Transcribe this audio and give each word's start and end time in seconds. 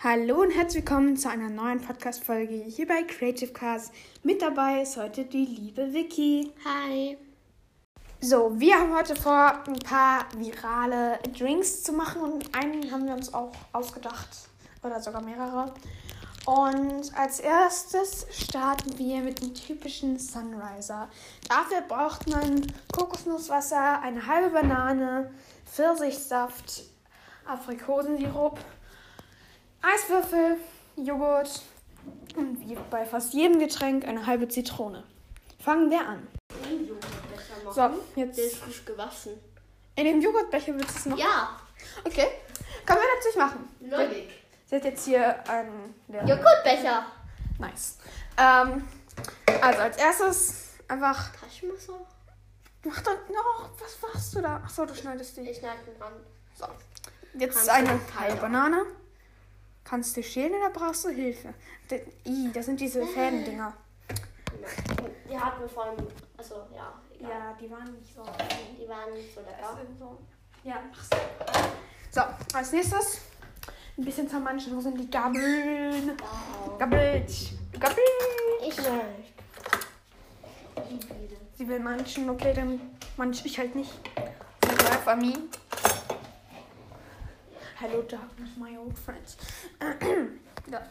Hallo 0.00 0.42
und 0.42 0.52
herzlich 0.52 0.84
willkommen 0.84 1.16
zu 1.16 1.28
einer 1.28 1.50
neuen 1.50 1.80
Podcast-Folge 1.80 2.54
hier 2.54 2.86
bei 2.86 3.02
Creative 3.02 3.52
Cars. 3.52 3.90
Mit 4.22 4.40
dabei 4.40 4.82
ist 4.82 4.96
heute 4.96 5.24
die 5.24 5.44
liebe 5.44 5.92
Vicky. 5.92 6.52
Hi. 6.64 7.18
So, 8.20 8.52
wir 8.60 8.78
haben 8.78 8.94
heute 8.94 9.16
vor, 9.16 9.60
ein 9.66 9.80
paar 9.80 10.26
virale 10.36 11.18
Drinks 11.36 11.82
zu 11.82 11.92
machen 11.92 12.22
und 12.22 12.54
einen 12.54 12.88
haben 12.92 13.06
wir 13.06 13.12
uns 13.12 13.34
auch 13.34 13.50
ausgedacht. 13.72 14.28
Oder 14.84 15.00
sogar 15.00 15.20
mehrere. 15.20 15.74
Und 16.46 17.12
als 17.18 17.40
erstes 17.40 18.24
starten 18.30 18.96
wir 18.98 19.20
mit 19.20 19.42
dem 19.42 19.52
typischen 19.52 20.16
Sunriser. 20.16 21.08
Dafür 21.48 21.80
braucht 21.80 22.28
man 22.28 22.72
Kokosnusswasser, 22.96 24.00
eine 24.00 24.24
halbe 24.24 24.50
Banane, 24.50 25.32
Pfirsichsaft, 25.66 26.84
Aprikosensirup, 27.46 28.60
Eiswürfel, 29.82 30.56
Joghurt 30.96 31.62
und 32.36 32.60
wie 32.68 32.76
bei 32.90 33.04
fast 33.04 33.32
jedem 33.34 33.58
Getränk 33.58 34.06
eine 34.06 34.26
halbe 34.26 34.48
Zitrone. 34.48 35.04
Fangen 35.60 35.90
wir 35.90 36.00
an. 36.06 36.26
So, 37.72 37.90
jetzt 38.16 38.38
Der 38.38 38.44
ist 38.46 38.56
frisch 38.58 38.84
gewaschen. 38.84 39.32
in 39.96 40.04
dem 40.04 40.20
Joghurtbecher 40.20 40.74
willst 40.74 40.94
du 40.94 40.98
es 40.98 41.06
noch? 41.06 41.18
Ja, 41.18 41.58
Okay. 42.04 42.26
Können 42.86 43.00
wir 43.00 43.14
natürlich 43.16 43.36
machen. 43.36 43.68
Logik. 43.80 44.30
Sie 44.66 44.76
hat 44.76 44.84
jetzt 44.84 45.04
hier 45.04 45.48
einen 45.48 45.94
Joghurtbecher. 46.08 47.06
Nice. 47.58 47.98
Ähm, 48.36 48.86
also 49.62 49.80
als 49.80 49.96
erstes 49.96 50.54
einfach. 50.88 51.30
Taschenmesser? 51.36 51.94
Mach 52.84 53.00
doch 53.02 53.16
noch. 53.28 53.70
Was 53.80 53.98
machst 54.02 54.34
du 54.34 54.40
da? 54.40 54.56
Achso, 54.56 54.86
du 54.86 54.94
schneidest 54.94 55.36
die. 55.36 55.42
Ich 55.42 55.58
schneide 55.58 55.78
den 55.84 56.00
Rand. 56.02 56.16
So. 56.58 56.66
Jetzt 57.38 57.54
Kannst 57.54 57.70
eine 57.70 58.00
halbe. 58.18 58.36
Banane. 58.40 58.86
Kannst 59.88 60.16
du 60.16 60.22
schälen 60.22 60.52
oder 60.54 60.70
brauchst 60.70 61.04
du 61.06 61.08
Hilfe? 61.10 61.54
D- 61.90 62.02
I, 62.26 62.50
das 62.52 62.66
sind 62.66 62.78
diese 62.78 63.06
Fädendinger. 63.06 63.72
Die 65.30 65.38
hatten 65.38 65.60
wir 65.62 65.68
vor 65.68 65.84
allem, 65.84 66.06
also 66.36 66.54
ja, 66.74 66.92
egal. 67.16 67.30
Ja, 67.30 67.56
die 67.60 67.70
waren 67.70 67.92
nicht 67.98 68.14
so. 68.14 68.22
Die 68.78 68.88
waren 68.88 69.14
nicht 69.14 69.34
so 69.34 69.40
Das 69.40 69.50
lecker. 69.50 69.78
so. 69.98 70.18
Ja, 70.64 70.82
machst 70.90 71.12
du. 71.14 71.18
So, 72.10 72.20
als 72.56 72.72
nächstes 72.72 73.20
ein 73.96 74.04
bisschen 74.04 74.28
zermanschen. 74.28 74.76
Wo 74.76 74.80
sind 74.80 74.98
die 75.00 75.10
Gabeln? 75.10 76.12
Wow. 76.18 76.78
Gabelt. 76.78 77.32
Gabel. 77.80 77.96
Ich 78.66 78.76
nicht. 78.76 79.34
Sie 81.56 81.66
will 81.68 81.80
manchen, 81.80 82.28
okay, 82.30 82.52
dann 82.54 82.80
manch 83.16 83.44
ich 83.44 83.58
halt 83.58 83.74
nicht. 83.74 83.92
Life 84.16 84.98
for 85.02 85.16
me. 85.16 85.32
Hello 87.80 88.02
darkness, 88.02 88.50
my 88.56 88.76
old 88.76 88.98
friends. 88.98 89.36
ja. 89.80 90.82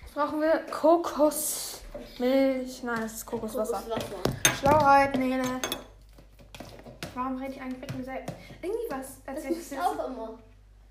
Jetzt 0.00 0.14
brauchen 0.14 0.40
wir 0.40 0.64
Kokosmilch. 0.70 1.82
Nein, 2.82 3.00
das 3.02 3.12
ist 3.12 3.26
Kokoswasser. 3.26 3.82
Kokoswasser. 3.82 4.56
Schlauheit, 4.58 5.18
Nele. 5.18 5.44
Warum 7.14 7.36
rede 7.36 7.52
ich 7.52 7.60
eigentlich 7.60 7.80
mit 7.82 7.94
mir 7.98 8.04
selbst? 8.04 8.34
Irgendwie 8.62 8.84
was. 8.88 9.22
Das 9.26 9.36
Als 9.36 9.44
ich 9.44 9.58
ist 9.58 9.78
auch 9.78 10.08
immer. 10.08 10.38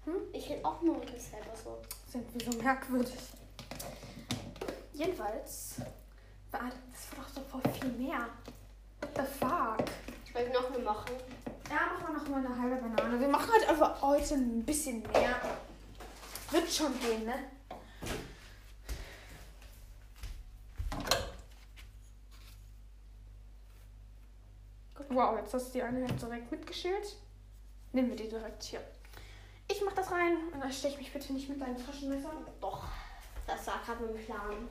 Hm? 0.06 0.14
Ich 0.34 0.52
rede 0.52 0.64
auch 0.64 0.80
nur 0.84 1.00
mit 1.00 1.11
mir 1.11 1.20
selber 1.20 1.56
so. 1.64 1.80
sind 2.11 2.31
wir 2.31 2.52
so 2.52 2.59
merkwürdig. 2.59 3.17
Jedenfalls. 4.94 5.78
Das 6.52 6.61
war 6.61 6.70
doch 7.17 7.30
so 7.34 7.42
voll 7.50 7.73
viel 7.73 7.92
mehr. 7.94 8.28
What 9.02 9.09
the 9.16 9.23
fuck? 9.39 9.84
Ich 10.28 10.54
noch 10.54 10.72
eine 10.72 10.84
machen? 10.84 11.16
Ja, 11.73 11.88
machen 11.88 12.13
wir 12.13 12.19
noch 12.19 12.29
mal 12.29 12.45
eine 12.45 12.61
halbe 12.61 12.88
Banane. 12.88 13.19
Wir 13.19 13.27
machen 13.27 13.52
halt 13.52 13.67
einfach 13.67 13.99
heute 13.99 14.35
ein 14.35 14.63
bisschen 14.63 15.02
mehr. 15.11 15.41
Wird 16.52 16.71
schon 16.71 16.99
gehen, 16.99 17.25
ne? 17.25 17.33
Wow, 25.09 25.39
jetzt 25.39 25.55
hast 25.55 25.70
du 25.70 25.73
die 25.73 25.81
eine 25.81 26.05
direkt 26.05 26.52
mitgeschält. 26.52 27.15
Nehmen 27.92 28.09
wir 28.09 28.17
die 28.17 28.30
direkt 28.30 28.61
hier. 28.61 28.81
Ich 29.67 29.81
mach 29.83 29.93
das 29.93 30.11
rein 30.11 30.37
und 30.53 30.59
dann 30.59 30.71
stech 30.71 30.99
mich 30.99 31.11
bitte 31.11 31.33
nicht 31.33 31.49
mit 31.49 31.59
deinem 31.59 31.83
Taschenmesser. 31.83 32.33
Doch. 32.61 32.83
Das 33.48 33.65
war 33.65 33.81
gerade 33.83 34.05
mein 34.05 34.23
Plan. 34.23 34.69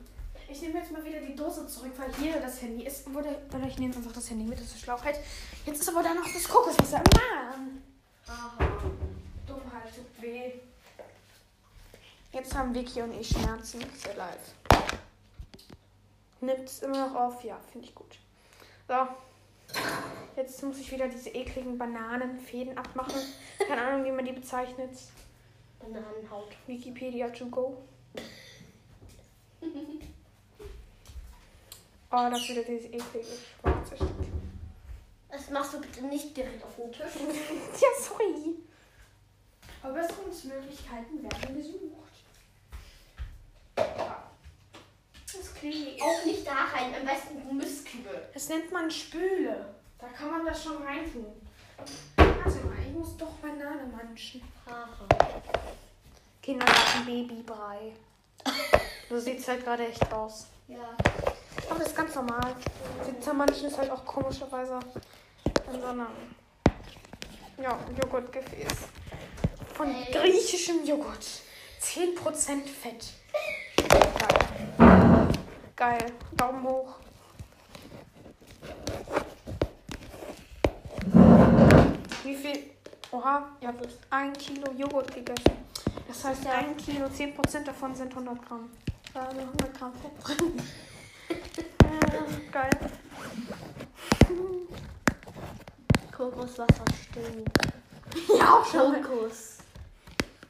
Ich 0.52 0.60
nehme 0.60 0.80
jetzt 0.80 0.92
mal 0.92 1.02
wieder 1.02 1.18
die 1.18 1.34
Dose 1.34 1.66
zurück, 1.66 1.92
weil 1.96 2.14
hier 2.16 2.38
das 2.38 2.60
Handy 2.60 2.84
ist. 2.84 3.12
Wurde, 3.14 3.40
oder 3.54 3.66
ich 3.66 3.78
nehme 3.78 3.96
einfach 3.96 4.12
das 4.12 4.28
Handy 4.28 4.44
mit, 4.44 4.60
das 4.60 4.66
ist 4.66 4.80
Schlauchheit. 4.80 5.18
Jetzt 5.64 5.80
ist 5.80 5.88
aber 5.88 6.02
da 6.02 6.12
noch 6.12 6.30
das 6.30 6.46
Kokoswasser. 6.46 6.98
Mann! 6.98 7.82
Aha. 8.26 8.58
Dummheit 9.46 9.94
tut 9.96 10.22
weh. 10.22 10.52
Jetzt 12.32 12.54
haben 12.54 12.74
Vicky 12.74 13.00
und 13.00 13.18
ich 13.18 13.28
Schmerzen. 13.28 13.82
Sehr 13.96 14.14
live. 14.14 14.54
Nimmt 16.42 16.68
es 16.68 16.82
immer 16.82 17.08
noch 17.08 17.14
auf? 17.14 17.42
Ja, 17.44 17.58
finde 17.70 17.88
ich 17.88 17.94
gut. 17.94 18.18
So. 18.88 19.08
Jetzt 20.36 20.62
muss 20.62 20.78
ich 20.78 20.92
wieder 20.92 21.08
diese 21.08 21.30
ekligen 21.30 21.78
Bananenfäden 21.78 22.76
abmachen. 22.76 23.22
Keine 23.66 23.80
Ahnung, 23.80 24.04
wie 24.04 24.12
man 24.12 24.26
die 24.26 24.32
bezeichnet. 24.32 24.90
Bananenhaut. 25.80 26.50
Wikipedia 26.66 27.30
to 27.30 27.46
go. 27.46 27.78
Oh, 32.14 32.28
das 32.30 32.46
wieder 32.46 32.62
dieses 32.62 32.86
eklige 32.92 33.24
schwarze 33.60 33.96
Stück. 33.96 34.10
Das 35.30 35.48
machst 35.48 35.72
du 35.72 35.80
bitte 35.80 36.02
nicht 36.02 36.36
direkt 36.36 36.62
auf 36.62 36.76
den 36.76 36.92
Tisch. 36.92 37.00
Ja, 37.80 37.88
sorry. 37.98 38.56
Verbesserungsmöglichkeiten 39.80 41.22
werden 41.22 41.56
gesucht. 41.56 42.12
Ja. 43.78 44.30
Das 45.24 45.54
klingt 45.54 46.02
Auch 46.02 46.24
nicht 46.26 46.46
da 46.46 46.52
rein, 46.52 46.94
am 46.94 47.06
besten 47.06 47.42
Gummiskübel. 47.48 48.28
Das 48.34 48.48
nennt 48.50 48.70
man 48.70 48.90
Spüle. 48.90 49.74
Da 49.98 50.08
kann 50.08 50.30
man 50.32 50.44
das 50.44 50.62
schon 50.62 50.82
reintun. 50.82 51.32
Warte 52.16 52.66
mal, 52.66 52.78
ich 52.86 52.92
muss 52.92 53.16
doch 53.16 53.32
Banane 53.40 53.90
manchen. 53.90 54.42
Haha. 54.66 55.06
Kindergarten 56.42 57.06
Babybrei. 57.06 57.92
So 59.08 59.18
sieht 59.18 59.38
es 59.38 59.48
halt 59.48 59.64
gerade 59.64 59.88
echt 59.88 60.12
aus. 60.12 60.48
Ja. 60.68 60.94
Aber 61.72 61.78
das 61.78 61.88
ist 61.88 61.96
ganz 61.96 62.14
normal. 62.14 62.54
Die 63.08 63.18
Zermanschen 63.18 63.66
ist 63.68 63.78
halt 63.78 63.90
auch 63.90 64.04
komischerweise 64.04 64.78
in 65.72 65.80
so 65.80 65.86
einem 65.86 66.06
ja, 67.56 67.78
Joghurtgefäß. 67.98 68.72
Von 69.72 69.86
griechischem 70.12 70.84
Joghurt. 70.84 71.26
10% 71.80 72.66
Fett. 72.66 73.14
Geil. 73.88 75.28
Geil. 75.74 76.12
Daumen 76.36 76.62
hoch. 76.62 76.96
Wie 82.22 82.36
viel? 82.36 82.64
Oha, 83.12 83.48
ihr 83.62 83.68
habt 83.68 83.88
ein 84.10 84.34
Kilo 84.34 84.70
Joghurt 84.72 85.14
gegessen. 85.14 85.56
Das 86.06 86.22
heißt, 86.22 86.44
Ja. 86.44 86.50
ein 86.52 86.76
Kilo, 86.76 87.06
10% 87.06 87.64
davon 87.64 87.94
sind 87.94 88.12
100 88.14 88.46
Gramm. 88.46 88.68
Sind 89.14 89.40
100 89.40 89.78
Gramm 89.78 89.92
Fett 89.94 90.38
drin. 90.38 90.52
Ja, 91.82 92.24
geil. 92.50 92.70
Kokoswasser 96.16 96.84
stinkt. 97.02 97.58
Ja, 98.38 98.58
auch 98.58 98.66
schon. 98.66 99.02
Kokos. 99.02 99.58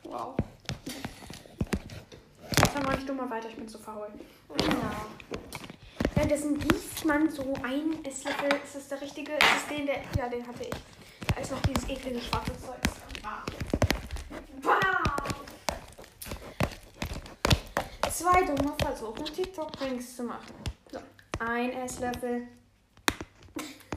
Wow. 0.05 0.35
Jetzt 2.43 2.75
dann 2.75 2.83
mach 2.85 2.99
ich 2.99 3.07
du 3.07 3.15
mal 3.15 3.31
weiter, 3.31 3.49
ich 3.49 3.57
bin 3.57 3.69
zu 3.69 3.79
faul. 3.79 4.09
Ja. 4.61 5.07
Währenddessen 6.15 6.59
gießt 6.59 7.05
man 7.05 7.31
so 7.31 7.55
ein 7.63 8.05
Esslöffel. 8.05 8.51
Ist 8.65 8.75
das 8.77 8.89
der 8.89 9.01
richtige? 9.01 9.33
Ist 9.33 9.41
das 9.41 9.69
den, 9.69 9.87
der. 9.87 10.03
Ja, 10.17 10.29
den 10.29 10.47
hatte 10.47 10.65
ich. 10.65 10.75
Da 11.35 11.41
ist 11.41 11.51
noch 11.51 11.63
dieses 11.63 11.89
eklige 11.89 12.21
schwarze 12.21 12.53
Zeug. 12.61 12.77
Wow. 14.63 14.83
Zwei 18.13 18.43
dumme 18.45 18.75
versuchen, 18.79 19.25
TikTok-Drinks 19.25 20.17
zu 20.17 20.23
machen. 20.23 20.62
Ein 21.39 21.73
Esslöffel. 21.73 22.49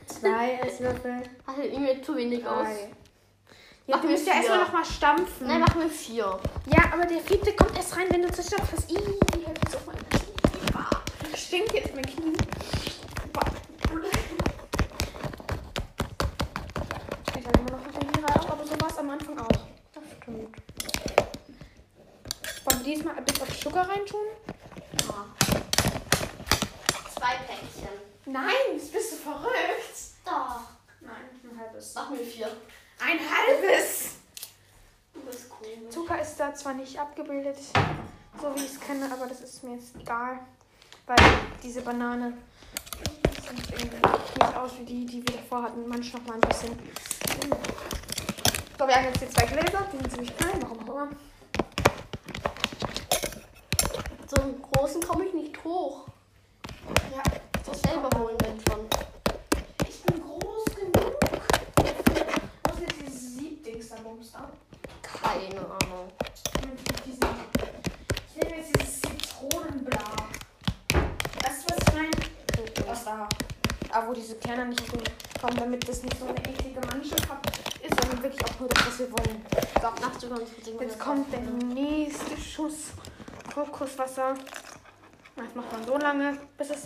Zwei 0.08 0.54
Esslöffel. 0.64 1.24
Hast 1.46 1.58
du 1.58 1.80
mir 1.80 2.02
zu 2.02 2.16
wenig 2.16 2.46
aus? 2.46 2.68
Drei. 2.68 2.90
Ja, 3.88 3.98
Mach 3.98 4.02
du 4.02 4.08
mir 4.08 4.14
musst 4.14 4.28
ja 4.28 4.34
erstmal 4.34 4.60
noch 4.60 4.74
mal 4.74 4.86
stampfen. 4.86 5.48
Nein, 5.48 5.60
mach 5.60 5.76
mir 5.76 5.90
vier. 5.90 6.40
Ja, 6.74 6.92
aber 6.92 7.06
der 7.06 7.20
vierte 7.20 7.56
kommt 7.56 7.78
erst 7.78 7.96
rein, 7.96 8.08
wenn 8.10 8.24
du 8.24 8.32
zerstört 8.32 8.64
hast. 8.72 8.92
Ih, 8.92 8.96
die 8.96 9.46
Hälfte 9.46 9.68
ist 9.68 9.76
auf 9.76 9.86
meinem 9.86 10.10
Knie. 10.10 11.38
Stinkt 11.38 11.74
jetzt 11.74 11.94
mein 11.94 12.06
Knie. 12.06 12.34
Steht 17.30 17.46
halt 17.46 17.58
immer 17.60 17.72
noch 17.72 17.86
auf 17.86 17.92
der 17.94 18.10
Knie 18.10 18.24
aber 18.50 18.66
so 18.66 18.82
war 18.82 18.90
es 18.90 18.98
am 18.98 19.10
Anfang 19.12 19.38
auch. 19.38 19.48
Das 19.94 20.04
stimmt. 20.20 20.58
Wollen 22.66 22.80
wir 22.80 22.96
diesmal 22.96 23.16
ein 23.18 23.26
bisschen 23.26 23.44
auf 23.44 23.60
Zucker 23.60 23.82
reintun? 23.88 24.26
Ja. 25.08 25.45
Zwei 27.16 27.36
Päckchen. 27.48 27.90
Nein, 28.26 28.54
jetzt 28.74 28.92
bist 28.92 29.14
du 29.14 29.16
verrückt. 29.18 29.98
Doch. 30.26 30.60
Nein, 31.00 31.30
ein 31.44 31.60
halbes. 31.60 31.94
Mach 31.96 32.10
mir 32.10 32.18
vier. 32.18 32.48
Ein 33.00 33.20
halbes! 33.20 34.16
Du 35.14 35.22
bist 35.22 35.50
komisch. 35.50 35.90
Zucker 35.90 36.22
ist 36.22 36.38
da 36.38 36.54
zwar 36.54 36.74
nicht 36.74 37.00
abgebildet, 37.00 37.58
so 38.42 38.56
wie 38.56 38.66
ich 38.66 38.74
es 38.74 38.80
kenne, 38.80 39.10
aber 39.12 39.28
das 39.28 39.42
ist 39.42 39.64
mir 39.64 39.76
jetzt 39.76 39.96
egal. 39.96 40.40
Weil 41.06 41.18
diese 41.64 41.82
Banane 41.82 42.34
sieht 43.50 43.72
irgendwie 43.72 43.96
nicht 43.96 44.56
aus 44.58 44.72
wie 44.80 44.86
die, 44.86 45.06
die 45.06 45.28
wir 45.28 45.38
davor 45.38 45.64
hatten. 45.64 45.88
Manche 45.88 46.18
noch 46.18 46.26
mal 46.26 46.36
ein 46.36 46.42
bisschen. 46.42 46.78
So, 48.78 48.88
wir 48.88 48.96
haben 48.96 49.06
jetzt 49.06 49.20
hier 49.20 49.30
zwei 49.30 49.46
Gläser, 49.46 49.88
die 49.94 49.98
sind 49.98 50.12
ziemlich 50.12 50.36
klein, 50.36 50.62
warum 50.62 50.80
auch 50.80 50.94
immer. 50.94 51.10
So 54.28 54.42
einen 54.42 54.62
großen 54.62 55.02
komme 55.02 55.26
ich 55.26 55.34
nicht 55.34 55.64
hoch. 55.64 56.08
Ja, 57.16 57.24
muss 57.66 57.82
selber 57.82 58.10
holen, 58.20 58.36
wenn 58.42 58.60
schon. 58.60 58.86
ich 59.88 60.02
bin 60.04 60.22
groß 60.22 60.66
genug. 60.76 61.16
Was 62.64 62.76
ist 62.76 62.82
jetzt 62.82 63.02
dieses 63.02 63.38
Siebdings 63.38 63.88
da, 63.88 63.96
Bums 64.04 64.34
da? 64.34 64.50
Keine 65.02 65.62
Ahnung. 65.62 66.12
Ich 66.34 66.44
nehme 66.62 68.58
jetzt 68.58 68.70
dieses 68.76 69.02
Zitronenblau. 69.02 69.98
Weißt 71.42 71.64
du, 71.64 71.74
was 71.74 71.78
ich 71.88 71.94
meine? 71.94 72.86
Was 72.86 73.06
da? 73.06 73.30
Da, 73.94 74.06
wo 74.06 74.14
diese 74.14 74.36
Kerne 74.36 74.66
nicht 74.66 74.86
kommen, 74.86 75.58
damit 75.58 75.88
das 75.88 76.04
nicht 76.04 76.20
so 76.20 76.26
eine 76.26 76.38
eklige 76.40 76.82
Mannschaft 76.82 77.30
hat, 77.30 77.48
ist, 77.82 78.02
sondern 78.02 78.24
wirklich 78.24 78.44
auch 78.44 78.60
nur 78.60 78.68
das, 78.68 78.88
was 78.88 79.00
wir 79.00 79.12
wollen. 79.14 79.46
So, 79.82 80.02
Nachts 80.02 80.22
über 80.22 80.36
uns 80.36 80.50
jetzt 80.82 81.00
kommt 81.00 81.32
der 81.32 81.40
nächste 81.40 82.36
Schuss 82.36 82.92
Kokoswasser. 83.54 84.36
Das 85.36 85.54
macht 85.54 85.72
man 85.72 85.86
so 85.86 85.98
lange, 85.98 86.38
bis 86.58 86.70
es 86.70 86.84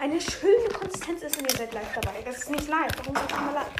eine 0.00 0.20
schöne 0.20 0.68
Konsistenz 0.68 1.22
ist 1.22 1.38
und 1.38 1.50
ihr 1.50 1.56
seid 1.56 1.72
live 1.72 1.94
dabei. 2.00 2.22
Das 2.24 2.38
ist 2.38 2.50
nicht 2.50 2.68
live. 2.68 2.90
Warum 2.98 3.14
seid 3.14 3.30
ihr 3.30 3.38
immer 3.38 3.52
live? 3.52 3.70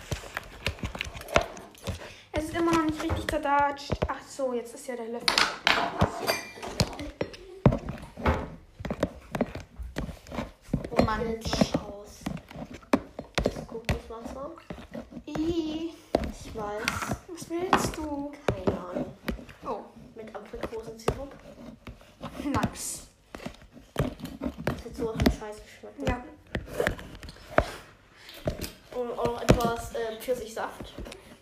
Es 2.33 2.45
ist 2.45 2.55
immer 2.55 2.73
noch 2.73 2.85
nicht 2.85 3.03
richtig 3.03 3.29
zerdatscht. 3.29 3.93
Ach 4.09 4.23
so, 4.29 4.53
jetzt 4.53 4.75
ist 4.75 4.87
ja 4.87 4.97
der 4.97 5.07
Löffel. 5.09 5.27
Oh 10.91 11.03
Mann. 11.03 11.21
Das 11.41 11.51
Ich 15.27 16.55
weiß. 16.55 17.17
was 17.29 17.51
willst 17.51 17.97
du? 17.97 18.33
Keine 18.47 18.79
Ahnung. 18.81 19.15
Oh, 19.67 19.81
Mit 20.15 20.35
Aprikosensirup. 20.35 21.33
nice. 22.45 23.09
Das 23.95 24.85
wird 24.85 24.97
so 24.97 25.13
nach 25.13 25.23
dem 25.23 25.33
Scheiß 25.33 25.57
geschmeckt. 25.63 26.09
Ja. 26.09 26.25
Und 28.97 29.19
auch 29.19 29.25
noch 29.27 29.43
etwas 29.43 29.95
äh, 29.95 30.17
Pfirsichsaft. 30.21 30.93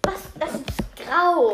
Was? 0.05 0.21
Das 0.39 0.55
ist 0.55 0.97
grau. 0.97 1.53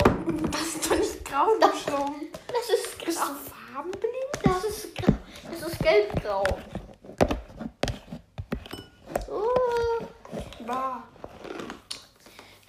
Das 0.52 0.60
ist 0.62 0.90
doch 0.90 0.96
nicht 0.96 1.24
grau, 1.24 1.46
du 1.60 1.76
Schlum. 1.76 2.14
Das 2.46 2.70
ist 2.70 3.04
Bist 3.04 3.18
grau. 3.18 3.26
du 3.28 3.50
farbenblind? 3.74 4.14
Das 4.44 4.64
ist 4.64 4.94
grau. 4.94 5.12
Das 5.50 5.62
ist 5.72 5.78
gelbgrau. 5.80 6.44
So. 9.26 9.48
Bah. 10.66 11.02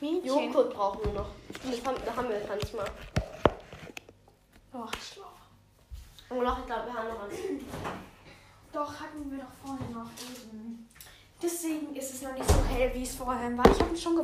Mädchen. 0.01 0.25
Joghurt 0.25 0.73
brauchen 0.73 1.03
wir 1.05 1.11
noch. 1.11 1.29
Das 1.69 1.85
haben, 1.85 1.97
da 2.05 2.15
haben 2.15 2.29
wir 2.29 2.41
manchmal. 2.47 2.85
Oh, 4.71 4.85
schlau. 5.03 5.25
Und 6.29 6.43
noch, 6.45 6.59
ich 6.59 6.65
glaube, 6.65 6.85
wir 6.85 6.93
haben 6.93 7.07
noch 7.09 7.23
eins. 7.23 7.35
Doch, 8.71 8.93
hatten 8.99 9.29
wir 9.31 9.39
doch 9.39 9.51
vorhin 9.67 9.91
noch 9.93 10.09
eben. 10.21 10.87
Deswegen 11.41 11.93
ist 11.95 12.13
es 12.13 12.21
noch 12.21 12.33
nicht 12.33 12.47
so 12.49 12.63
hell, 12.69 12.91
wie 12.93 13.03
es 13.03 13.15
vorher 13.15 13.57
war. 13.57 13.65
Ich 13.69 13.79
habe 13.79 13.91
mich 13.91 14.01
schon 14.01 14.15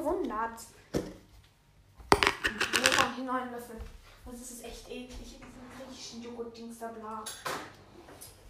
Mega 2.53 3.13
die 3.18 3.24
neuen 3.24 3.51
Löffel. 3.51 3.77
Das 4.25 4.42
ist 4.42 4.65
echt 4.65 4.89
eklig. 4.89 5.39
Diese 5.39 5.86
griechischen 5.86 6.24
Joghurt-Dings 6.24 6.80
da 6.80 6.88
bla. 6.88 7.24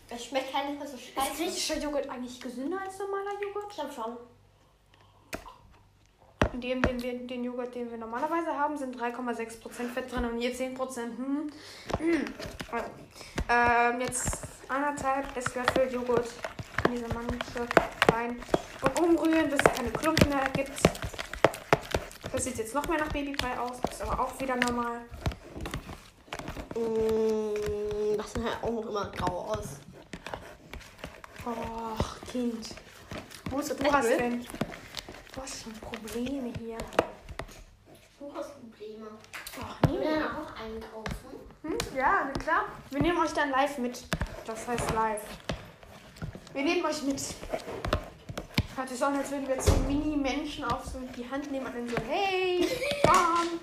Es 0.10 0.26
schmeckt 0.26 0.52
keine 0.52 0.78
so 0.88 0.96
Ist 0.96 1.14
scheiße. 1.14 1.36
griechischer 1.36 1.78
Joghurt 1.80 2.10
eigentlich 2.10 2.40
gesünder 2.40 2.80
als 2.82 3.00
normaler 3.00 3.42
Joghurt? 3.42 3.66
Ich 3.70 3.76
glaube 3.76 3.92
schon. 3.92 4.18
In 6.54 6.62
dem, 6.62 6.82
den, 6.82 7.02
wir, 7.02 7.28
den 7.28 7.44
Joghurt, 7.44 7.76
den 7.76 7.92
wir 7.92 7.98
normalerweise 7.98 8.58
haben, 8.58 8.78
sind 8.78 8.96
3,6% 8.96 9.90
Fett 9.90 10.12
drin 10.12 10.26
und 10.26 10.40
hier 10.40 10.56
10%. 10.56 10.78
Hm. 11.18 11.52
Hm. 11.98 12.26
Also, 12.72 12.86
ähm, 13.50 14.02
jetzt 14.02 14.40
anderthalb 14.70 15.36
Esslöffel 15.36 15.92
Joghurt 15.92 16.30
in 16.86 16.92
diese 16.94 17.08
Mannsche 17.10 17.68
rein 18.14 18.40
und 18.82 19.00
umrühren, 19.00 19.50
bis 19.50 19.60
es 19.60 19.74
keine 19.74 19.92
Klumpen 19.92 20.30
mehr 20.30 20.50
gibt. 20.54 20.72
Das 22.36 22.44
sieht 22.44 22.58
jetzt 22.58 22.76
noch 22.76 22.86
mehr 22.90 23.00
nach 23.00 23.08
Babybrei 23.14 23.58
aus, 23.58 23.78
ist 23.90 24.02
aber 24.02 24.20
auch 24.20 24.38
wieder 24.42 24.58
normal. 24.58 25.06
Mm, 26.76 28.18
das 28.18 28.34
sieht 28.34 28.44
halt 28.44 28.62
auch 28.62 28.72
noch 28.72 28.86
immer 28.90 29.10
grau 29.12 29.54
aus. 29.54 29.80
Och, 31.46 32.30
Kind. 32.30 32.76
Wo 33.50 33.60
ist 33.60 33.72
du 33.72 33.90
hast 33.90 34.10
denn? 34.10 34.46
Du 35.34 35.42
hast 35.42 35.64
schon 35.64 35.72
Probleme 35.76 36.52
hier. 36.60 36.78
Du 38.20 38.34
hast 38.36 38.52
Probleme. 38.60 39.08
Ach, 39.62 39.90
Wir 39.90 39.98
nee. 39.98 40.06
werden 40.06 40.24
auch 40.36 40.62
einkaufen. 40.62 41.40
Hm? 41.62 41.78
Ja, 41.96 42.26
na 42.26 42.34
klar. 42.34 42.66
Wir 42.90 43.02
nehmen 43.02 43.18
euch 43.18 43.32
dann 43.32 43.50
live 43.52 43.78
mit. 43.78 44.04
Das 44.46 44.68
heißt 44.68 44.94
live. 44.94 45.22
Wir 46.52 46.64
nehmen 46.64 46.86
euch 46.86 47.02
mit. 47.04 47.22
Hat 48.78 48.92
es 48.92 49.02
auch, 49.02 49.12
als 49.14 49.32
würden 49.32 49.48
wir 49.48 49.56
jetzt 49.56 49.68
so 49.68 49.74
Mini-Menschen 49.88 50.66
auf 50.66 50.84
so 50.86 51.00
die 51.16 51.30
Hand 51.30 51.50
nehmen 51.52 51.66
und 51.66 51.76
dann 51.76 51.88
so, 51.88 51.96
hey, 52.08 52.68
komm. 53.08 53.60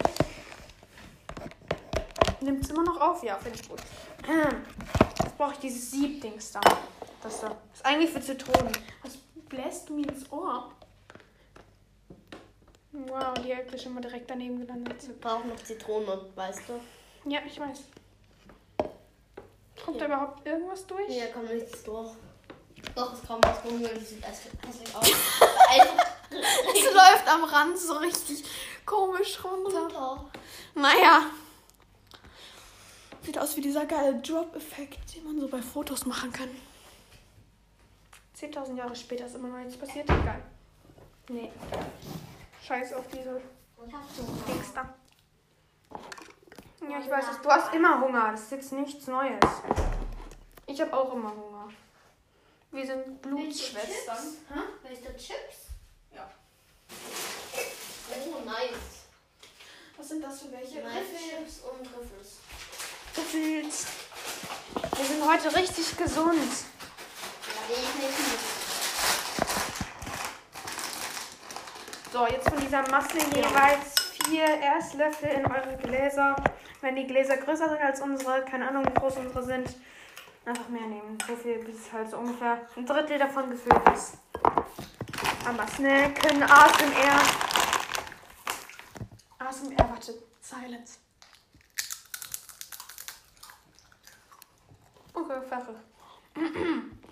Nimmt 2.41 2.65
es 2.65 2.71
immer 2.71 2.83
noch 2.83 3.01
auf? 3.01 3.23
Ja, 3.23 3.37
finde 3.39 3.59
ich 3.61 3.69
gut. 3.69 3.81
Jetzt 5.23 5.37
brauche 5.37 5.53
ich 5.53 5.59
dieses 5.59 5.91
Siebdings 5.91 6.53
da. 6.53 6.61
Das 7.23 7.41
da. 7.41 7.49
Das 7.49 7.57
ist 7.81 7.87
eigentlich 7.87 8.11
für 8.11 8.21
Zitronen. 8.21 8.73
Was 9.03 9.17
bläst 9.49 9.89
du 9.89 9.95
mir 9.95 10.09
ins 10.09 10.31
Ohr? 10.33 10.73
Wow, 12.93 13.35
die 13.35 13.55
Hälfte 13.55 13.77
ist 13.77 13.83
schon 13.85 13.95
mal 13.95 14.01
direkt 14.01 14.31
daneben 14.31 14.61
gelandet. 14.61 15.07
Wir 15.07 15.15
brauchen 15.15 15.49
noch 15.49 15.57
Zitronen, 15.63 16.21
weißt 16.35 16.63
du? 16.69 16.81
Ja, 17.31 17.41
ich 17.47 17.59
weiß. 17.61 17.81
Kommt 19.85 20.01
Ja. 20.01 20.09
da 20.09 20.15
überhaupt 20.15 20.47
irgendwas 20.47 20.87
durch? 20.87 21.07
Hier 21.09 21.29
kommt 21.29 21.53
nichts 21.53 21.83
durch. 21.85 22.11
Doch, 22.95 23.13
es 23.15 23.27
kommt 23.27 23.45
was 23.47 23.65
rumhören, 23.65 23.95
das 23.95 24.09
sieht 24.09 24.27
hässlich 24.27 24.95
aus. 24.95 25.05
also, 25.71 25.93
Es 26.31 26.95
läuft 26.95 27.29
am 27.29 27.45
Rand 27.45 27.79
so 27.79 27.95
richtig 27.95 28.45
komisch 28.87 29.43
runter. 29.45 29.81
runter. 29.81 30.31
Naja. 30.75 31.23
Sieht 33.23 33.39
aus 33.39 33.57
wie 33.57 33.61
dieser 33.61 33.87
geile 33.87 34.21
Drop-Effekt, 34.21 35.15
den 35.15 35.25
man 35.25 35.41
so 35.41 35.49
bei 35.49 35.63
Fotos 35.63 36.07
machen 36.07 36.33
kann. 36.33 36.51
10.000 38.37 38.77
Jahre 38.77 38.97
später 38.97 39.27
ist 39.27 39.37
immer 39.37 39.49
noch 39.49 39.59
nichts 39.59 39.77
passiert. 39.77 40.11
Egal. 40.11 40.43
Nee. 41.29 41.53
Scheiß 42.67 42.93
auf 42.95 43.07
diese 43.09 43.41
Dings 44.49 44.73
da. 44.75 44.95
Ja, 46.91 46.99
ich 46.99 47.09
weiß 47.09 47.25
es. 47.31 47.41
Du 47.41 47.49
hast 47.49 47.73
immer 47.75 48.01
Hunger. 48.01 48.33
Das 48.33 48.43
ist 48.43 48.51
jetzt 48.53 48.73
nichts 48.73 49.07
Neues. 49.07 49.39
Ich 50.67 50.81
habe 50.81 50.93
auch 50.97 51.13
immer 51.15 51.31
Hunger. 51.31 51.69
Wir 52.73 52.87
sind 52.87 53.21
Blutschwestern. 53.21 54.17
Hä? 54.49 54.61
Willst 54.83 55.05
du 55.05 55.09
Chips? 55.11 55.69
Ja. 56.15 56.31
Oh, 58.27 58.45
nice. 58.47 59.05
Was 59.99 60.09
sind 60.09 60.25
das 60.25 60.41
für 60.41 60.53
welche? 60.53 60.77
Chips 60.77 61.61
und 61.61 61.85
Trüffels. 61.85 62.39
Gefühlt. 63.15 63.75
Wir 64.97 65.05
sind 65.05 65.23
heute 65.31 65.55
richtig 65.55 65.97
gesund. 65.99 66.51
Ja. 67.47 67.77
So, 72.11 72.27
jetzt 72.27 72.49
von 72.49 72.59
dieser 72.59 72.89
Masse 72.91 73.19
jeweils 73.19 74.01
vier 74.25 74.45
Erstlöffel 74.45 75.29
in 75.29 75.47
eure 75.47 75.77
Gläser. 75.77 76.37
Wenn 76.81 76.97
die 76.97 77.07
Gläser 77.07 77.37
größer 77.37 77.69
sind 77.69 77.83
als 77.83 78.01
unsere, 78.01 78.43
keine 78.47 78.67
Ahnung, 78.67 78.87
wie 78.87 78.99
groß 78.99 79.19
unsere 79.19 79.45
sind, 79.45 79.77
einfach 80.45 80.69
mehr 80.69 80.87
nehmen. 80.87 81.19
So 81.27 81.37
viel, 81.37 81.59
bis 81.65 81.93
halt 81.93 82.11
so 82.11 82.19
ungefähr 82.19 82.67
ein 82.77 82.87
Drittel 82.87 83.19
davon 83.19 83.51
gefüllt 83.51 83.83
ist. 83.95 84.19
Aber 85.45 85.67
snacken, 85.67 86.43
ASMR. 86.43 87.21
ASMR, 89.39 89.91
warte. 89.91 90.15
Silence. 90.41 90.99
Okay, 95.15 95.41
fertig. 95.49 95.77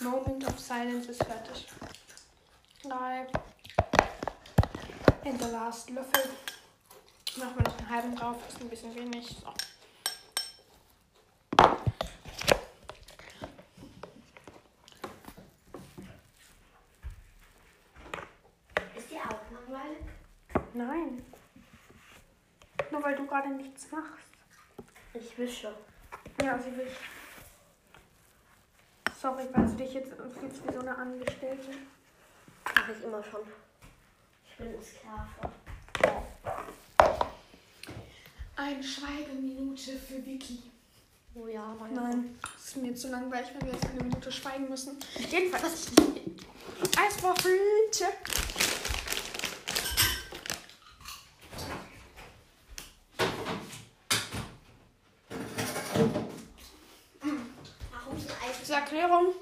Moment 0.00 0.44
of 0.46 0.58
Silence 0.58 1.10
ist 1.10 1.24
fertig. 1.24 1.66
Drei 2.82 3.26
in 5.24 5.38
der 5.38 5.48
last 5.48 5.90
Löffel. 5.90 6.30
Machen 7.38 7.56
wir 7.56 7.62
noch 7.64 7.78
einen 7.78 7.90
halben 7.90 8.16
drauf, 8.16 8.36
ist 8.46 8.60
ein 8.60 8.68
bisschen 8.68 8.94
wenig. 8.94 9.26
So. 9.26 9.52
Ist 18.96 19.10
dir 19.10 19.20
auch 19.22 19.50
langweilig? 19.50 20.04
Nein. 20.74 21.24
Nur 22.90 23.02
weil 23.02 23.16
du 23.16 23.26
gerade 23.26 23.48
nichts 23.48 23.90
machst. 23.90 24.28
Ich 25.14 25.38
wische. 25.38 25.74
Ja, 26.42 26.58
sie 26.58 26.76
wischt. 26.76 27.00
Sorry, 29.18 29.48
weil 29.52 29.66
du 29.66 29.76
dich 29.76 29.94
jetzt 29.94 30.12
fühlst 30.38 30.68
wie 30.68 30.72
so 30.72 30.80
eine 30.80 30.96
Angestellte. 30.96 31.70
Mache 32.76 32.92
ich 32.92 33.02
immer 33.02 33.24
schon. 33.24 33.40
Eine 38.56 38.82
Schweigeminute 38.82 39.92
für 39.98 40.24
Vicky. 40.24 40.62
Oh 41.34 41.46
ja, 41.46 41.74
danke. 41.78 41.94
Nein, 41.94 42.38
das 42.40 42.66
ist 42.66 42.76
mir 42.76 42.94
zu 42.94 43.08
langweilig, 43.10 43.50
wenn 43.58 43.66
wir 43.66 43.74
jetzt 43.74 43.86
eine 43.86 44.02
Minute 44.02 44.30
schweigen 44.30 44.68
müssen. 44.68 44.96
Jedenfalls, 45.30 45.90
Eiswaffelte. 46.96 48.04
Zur 58.64 58.76
Erklärung, 58.76 59.34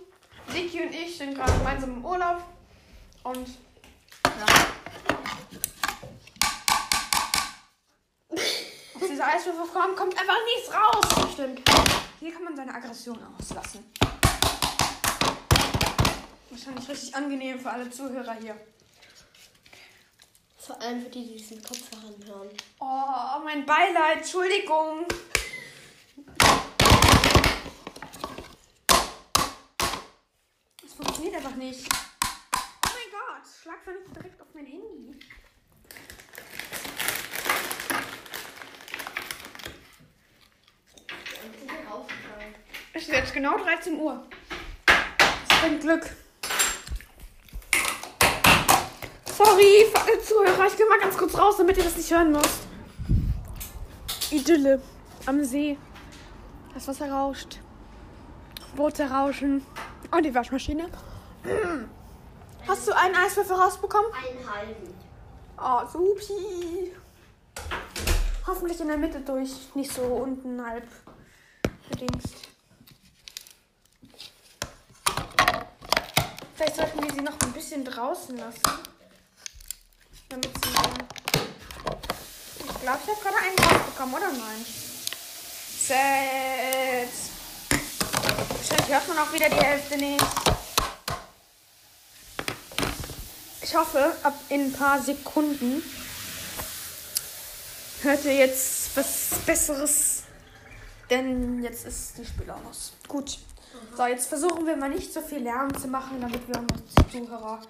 Vicky 0.48 0.82
und 0.82 0.92
ich 0.92 1.16
sind 1.16 1.36
gerade 1.36 1.52
gemeinsam 1.52 1.98
im 1.98 2.04
Urlaub. 2.04 2.42
Und 3.22 3.48
ja. 4.24 4.46
Aus 9.22 9.28
dieser 9.28 9.52
Eiswürfelform 9.52 9.94
kommt 9.94 10.18
einfach 10.18 10.36
nichts 10.44 10.74
raus. 10.74 11.32
Stimmt. 11.32 11.62
Hier 12.18 12.32
kann 12.32 12.42
man 12.42 12.56
seine 12.56 12.74
Aggression 12.74 13.18
auslassen. 13.38 13.92
Wahrscheinlich 16.50 16.88
richtig 16.88 17.14
angenehm 17.14 17.60
für 17.60 17.70
alle 17.70 17.88
Zuhörer 17.88 18.34
hier. 18.34 18.56
Vor 20.58 20.80
allem 20.80 21.02
für 21.02 21.10
die, 21.10 21.24
die 21.24 21.36
diesen 21.36 21.62
Kopfhörern 21.62 22.16
hören. 22.26 22.48
Oh, 22.80 23.44
mein 23.44 23.64
Beileid, 23.64 24.18
Entschuldigung. 24.18 25.06
Das 30.82 30.94
funktioniert 30.96 31.36
einfach 31.36 31.54
nicht. 31.54 31.88
Oh 31.92 32.88
mein 32.88 33.10
Gott, 33.12 33.42
schlag 33.62 33.84
doch 33.84 33.92
nicht 33.92 34.16
direkt 34.16 34.40
auf 34.40 34.48
mein 34.52 34.66
Handy. 34.66 35.16
Und 41.44 41.54
die 41.56 41.68
hier 41.68 41.88
rausfallen. 41.90 42.54
Es 42.72 42.82
ist 43.02 43.12
jetzt 43.12 43.34
genau 43.34 43.58
13 43.58 43.98
Uhr. 43.98 44.22
Das 44.86 45.60
bringt 45.60 45.80
Glück. 45.80 46.04
Sorry 49.26 49.86
Zuhörer. 50.22 50.66
Ich 50.66 50.76
gehe 50.76 50.88
mal 50.88 51.00
ganz 51.00 51.16
kurz 51.16 51.36
raus, 51.36 51.56
damit 51.58 51.76
ihr 51.76 51.84
das 51.84 51.96
nicht 51.96 52.10
hören 52.10 52.32
müsst. 52.32 52.62
Idylle 54.30 54.80
am 55.26 55.44
See. 55.44 55.76
Das 56.74 56.86
Wasser 56.88 57.10
rauscht. 57.10 57.58
Boote 58.76 59.10
rauschen. 59.10 59.66
Und 60.10 60.24
die 60.24 60.34
Waschmaschine. 60.34 60.88
Hast 62.68 62.86
du 62.86 62.92
einen 62.92 63.16
Eiswürfel 63.16 63.56
rausbekommen? 63.56 64.10
Einen 64.12 64.54
halben. 64.54 64.94
Oh, 65.58 65.86
supi. 65.86 66.92
Hoffentlich 68.46 68.80
in 68.80 68.88
der 68.88 68.98
Mitte 68.98 69.20
durch. 69.20 69.50
Nicht 69.74 69.92
so 69.92 70.02
unten 70.02 70.64
halb 70.64 70.86
gedingst. 71.90 72.51
Vielleicht 76.62 76.76
sollten 76.76 77.02
wir 77.02 77.12
sie 77.12 77.22
noch 77.22 77.40
ein 77.40 77.52
bisschen 77.52 77.84
draußen 77.84 78.36
lassen. 78.36 78.62
Damit 80.28 80.50
sie. 80.62 80.70
Ich 82.60 82.80
glaube, 82.80 83.00
ich 83.02 83.10
habe 83.10 83.20
gerade 83.20 83.36
einen 83.38 83.58
rausbekommen, 83.58 84.14
oder 84.14 84.30
nein? 84.30 84.64
Set. 85.80 87.08
Wahrscheinlich 88.48 88.88
hört 88.88 89.08
man 89.08 89.18
auch 89.18 89.32
wieder 89.32 89.48
die 89.48 89.56
Hälfte 89.56 89.96
nicht. 89.96 90.24
Ich 93.62 93.74
hoffe, 93.74 94.16
ab 94.22 94.34
in 94.48 94.66
ein 94.66 94.72
paar 94.72 95.02
Sekunden 95.02 95.82
hört 98.02 98.24
ihr 98.24 98.36
jetzt 98.36 98.96
was 98.96 99.30
Besseres. 99.44 100.22
Denn 101.10 101.60
jetzt 101.64 101.86
ist 101.86 102.18
die 102.18 102.24
Spiel 102.24 102.48
aus. 102.50 102.92
Gut. 103.08 103.38
So, 103.96 104.06
jetzt 104.06 104.26
versuchen 104.28 104.66
wir 104.66 104.76
mal 104.76 104.88
nicht 104.88 105.12
so 105.12 105.20
viel 105.20 105.38
Lärm 105.40 105.76
zu 105.78 105.88
machen, 105.88 106.20
damit 106.20 106.46
wir 106.48 106.58
unsere 106.58 106.82
Zuhörer 107.10 107.60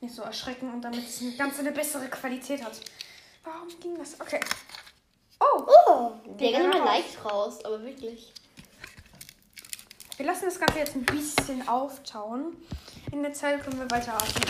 nicht 0.00 0.14
so 0.14 0.22
erschrecken 0.22 0.72
und 0.72 0.82
damit 0.82 1.06
es 1.08 1.20
eine 1.20 1.32
ganz 1.32 1.58
eine 1.58 1.72
bessere 1.72 2.08
Qualität 2.08 2.62
hat. 2.64 2.80
Warum 3.44 3.68
ging 3.80 3.96
das? 3.98 4.20
Okay. 4.20 4.40
Oh, 5.40 5.66
Oh, 5.88 6.12
der 6.38 6.58
mir 6.60 6.70
raus. 6.76 6.84
leicht 6.84 7.24
raus, 7.24 7.64
aber 7.64 7.82
wirklich. 7.82 8.32
wir 10.16 10.26
lassen 10.26 10.46
das 10.46 10.58
Ganze 10.58 10.78
jetzt 10.78 10.94
ein 10.94 11.04
bisschen 11.04 11.66
auftauen. 11.68 12.56
In 13.12 13.22
der 13.22 13.32
Zeit 13.32 13.62
können 13.62 13.78
wir 13.78 13.90
weiter 13.90 14.14
atmen. 14.14 14.42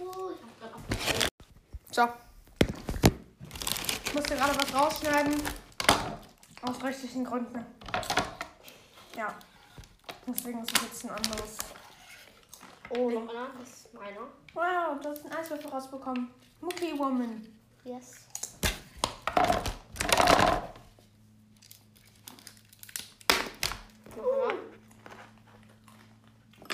Oh, 0.00 0.30
ich 0.34 0.42
hab 0.42 0.60
grad 0.60 0.74
abgeschaltet. 0.74 1.28
So. 1.90 2.08
Ich 4.04 4.14
musste 4.14 4.35
gerade 4.46 4.58
was 4.60 4.74
rausschneiden. 4.74 5.42
Aus 6.62 6.82
rechtlichen 6.82 7.24
Gründen. 7.24 7.64
Ja. 9.16 9.34
Deswegen 10.26 10.62
ist 10.62 10.76
es 10.76 10.82
jetzt 10.82 11.04
ein 11.04 11.10
anderes. 11.10 11.58
Oh, 12.90 13.10
noch 13.10 13.28
einer. 13.28 13.48
Das 13.58 13.68
ist 13.68 13.94
meiner. 13.94 14.20
Wow, 14.54 15.00
du 15.02 15.10
hast 15.10 15.24
einen 15.24 15.34
Eiswürfel 15.34 15.70
rausbekommen. 15.70 16.30
Mucky 16.60 16.98
Woman. 16.98 17.46
Yes. 17.84 18.26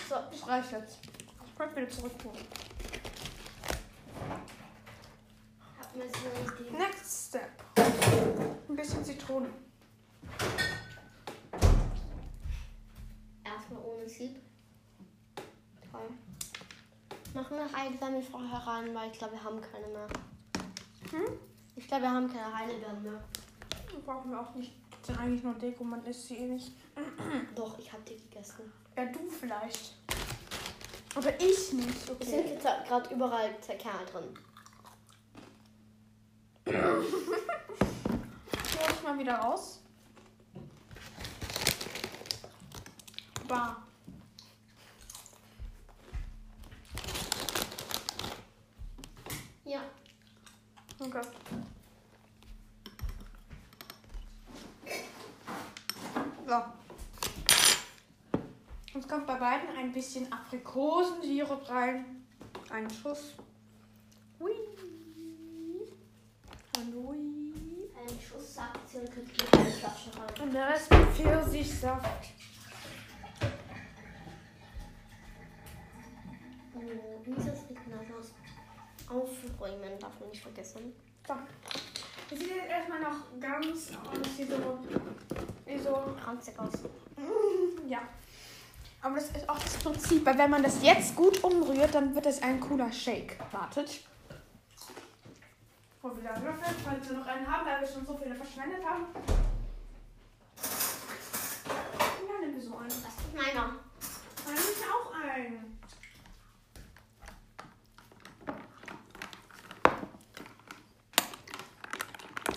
So, 0.09 0.17
das 0.31 0.47
reicht 0.47 0.73
jetzt. 0.73 0.99
Ich 1.47 1.59
kann 1.59 1.77
wieder 1.77 1.89
zurück 1.89 2.19
tun. 2.19 2.33
Next 6.73 7.29
step. 7.29 7.62
Bisschen 9.03 9.19
Zitrone. 9.19 9.49
Erstmal 13.45 13.83
ohne 13.83 14.09
Sieb. 14.09 14.37
Toll. 15.91 16.03
Machen 17.35 17.57
wir 17.57 17.73
Heidelbeeren 17.77 18.23
vorher 18.23 18.59
rein, 18.59 18.95
weil 18.95 19.11
ich 19.11 19.19
glaube, 19.19 19.35
wir 19.35 19.43
haben 19.43 19.61
keine 19.61 19.89
mehr. 19.89 20.07
Hm? 21.11 21.33
Ich 21.75 21.89
glaube, 21.89 22.05
wir 22.05 22.11
haben 22.13 22.33
keine 22.33 22.57
Heidelbeeren 22.57 23.03
mehr. 23.03 23.25
Brauchen 24.07 24.31
wir 24.31 24.41
auch 24.41 24.55
nicht. 24.55 24.73
Das 25.01 25.09
sind 25.09 25.19
eigentlich 25.19 25.43
nur 25.43 25.55
Deko, 25.55 25.83
man 25.83 26.05
isst 26.05 26.29
sie 26.29 26.37
eh 26.37 26.47
nicht. 26.47 26.73
Doch, 27.57 27.77
ich 27.81 27.93
habe 27.93 28.05
die 28.09 28.17
gegessen. 28.17 28.73
Ja, 28.97 29.07
du 29.07 29.29
vielleicht. 29.29 29.97
Aber 31.17 31.41
ich 31.41 31.73
nicht. 31.73 32.05
Es 32.05 32.11
Okay. 32.11 32.25
sind 32.25 32.47
jetzt 32.51 32.63
gerade 32.63 33.13
überall 33.13 33.51
Kerne 33.79 34.07
drin. 34.07 34.39
Ich 39.03 39.09
mal 39.09 39.19
wieder 39.19 39.35
raus. 39.35 39.81
Bar. 43.49 43.83
Ja. 49.65 49.81
Okay. 51.01 51.21
So. 56.47 56.63
Jetzt 58.95 59.09
kommt 59.09 59.27
bei 59.27 59.35
beiden 59.35 59.77
ein 59.77 59.91
bisschen 59.93 60.33
Aprikosensirup 60.33 61.69
rein. 61.69 62.25
Ein 62.71 62.89
Schuss. 62.89 63.33
Hui. 64.39 64.53
Und 66.77 66.95
hui. 66.95 67.43
Ein 68.03 68.21
Schuss 68.21 68.55
sagt 68.55 68.89
sie 68.89 68.99
und 68.99 69.13
kriegt 69.13 69.31
mit 69.31 69.55
eine 69.55 69.71
Flasche 69.71 70.11
rein. 70.19 70.42
Und 70.53 70.59
der 70.59 70.69
Rest 70.69 70.91
mit 70.91 71.09
Pfirsichsaft. 71.15 72.29
Oh, 76.75 76.81
dieses 77.25 77.71
Regenhaus 77.71 78.35
aufräumen 79.09 79.99
darf 79.99 80.21
man 80.21 80.29
nicht 80.29 80.43
vergessen. 80.43 80.93
So. 81.27 81.35
Das 82.29 82.39
sieht 82.39 82.55
jetzt 82.55 82.69
erstmal 82.69 83.01
noch 83.01 83.41
ganz 83.41 83.93
aus 84.05 84.37
wie 84.37 84.45
so. 84.45 84.79
Wie 85.65 85.79
so. 85.79 85.95
Ranzig 86.23 86.59
aus. 86.59 86.73
Ja. 87.89 88.01
Aber 89.01 89.15
das 89.15 89.31
ist 89.31 89.49
auch 89.49 89.59
das 89.59 89.77
Prinzip, 89.79 90.27
weil 90.27 90.37
wenn 90.37 90.51
man 90.51 90.63
das 90.63 90.83
jetzt 90.83 91.17
gut 91.17 91.43
umrührt, 91.43 91.95
dann 91.95 92.15
wird 92.15 92.27
es 92.27 92.43
ein 92.43 92.61
cooler 92.61 92.93
Shake. 92.93 93.39
Wartet. 93.51 94.03
Hol 96.03 96.15
wieder 96.19 96.43
Würfel, 96.43 96.75
falls 96.85 97.09
wir 97.09 97.17
noch 97.17 97.27
einen 97.27 97.51
haben, 97.51 97.67
weil 97.67 97.81
wir 97.81 97.89
schon 97.89 98.05
so 98.05 98.15
viele 98.19 98.35
verschwendet 98.35 98.85
haben. 98.85 99.07
Ja, 102.73 102.79
nimm 102.79 102.79
wir 102.79 102.79
so 102.79 102.79
einen. 102.79 102.89
Das 103.03 103.15
ist 103.15 103.35
meiner. 103.35 103.77
Dann 104.45 104.55
nehme 104.55 104.67
ich 104.73 104.85
auch 104.87 105.13
einen. 105.15 105.79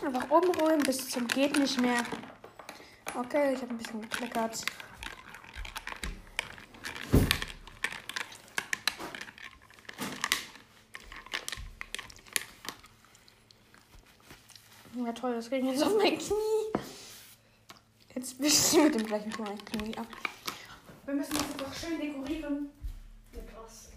Einfach 0.06 0.30
umrollen 0.30 0.84
bis 0.84 1.10
zum 1.10 1.28
geht 1.28 1.58
nicht 1.58 1.82
mehr. 1.82 2.04
Okay, 3.16 3.54
ich 3.54 3.62
habe 3.62 3.74
ein 3.74 3.78
bisschen 3.78 4.02
gekleckert. 4.02 4.66
Ja 14.94 15.12
toll, 15.12 15.36
das 15.36 15.50
ging 15.50 15.68
jetzt 15.68 15.84
auf 15.84 15.96
mein 15.98 16.18
Knie. 16.18 16.85
Jetzt 18.16 18.40
bist 18.40 18.74
du 18.74 18.84
mit 18.84 18.96
dem 18.96 19.06
gleichen 19.06 19.30
Knie 19.30 19.44
mein 19.44 19.66
Knie 19.66 19.98
ab. 19.98 20.08
Wir 21.06 21.14
müssen 21.14 21.34
das 21.34 21.44
jetzt 21.50 21.64
auch 21.64 21.74
schön 21.74 22.00
dekorieren. 22.00 22.70
Mit 23.34 23.44
was? 23.62 23.90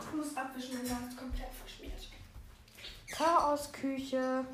Ich 0.00 0.16
muss 0.16 0.36
abwischen, 0.36 0.84
Glas 0.84 0.98
ist 1.08 1.16
komplett 1.16 1.54
verschmiert. 1.54 2.08
Chaosküche. 3.06 4.44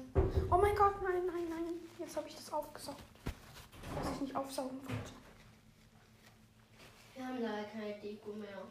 Oh 0.50 0.58
mein 0.58 0.76
Gott, 0.76 1.02
nein, 1.02 1.26
nein, 1.26 1.48
nein. 1.48 1.74
Jetzt 1.98 2.16
habe 2.16 2.28
ich 2.28 2.36
das 2.36 2.52
aufgesaugt. 2.52 3.02
Was 3.94 4.12
ich 4.14 4.20
nicht 4.20 4.36
aufsaugen 4.36 4.78
wollte. 4.82 5.12
Wir 7.16 7.26
haben 7.26 7.40
leider 7.40 7.64
keine 7.64 7.94
Deko 7.94 8.32
mehr. 8.34 8.62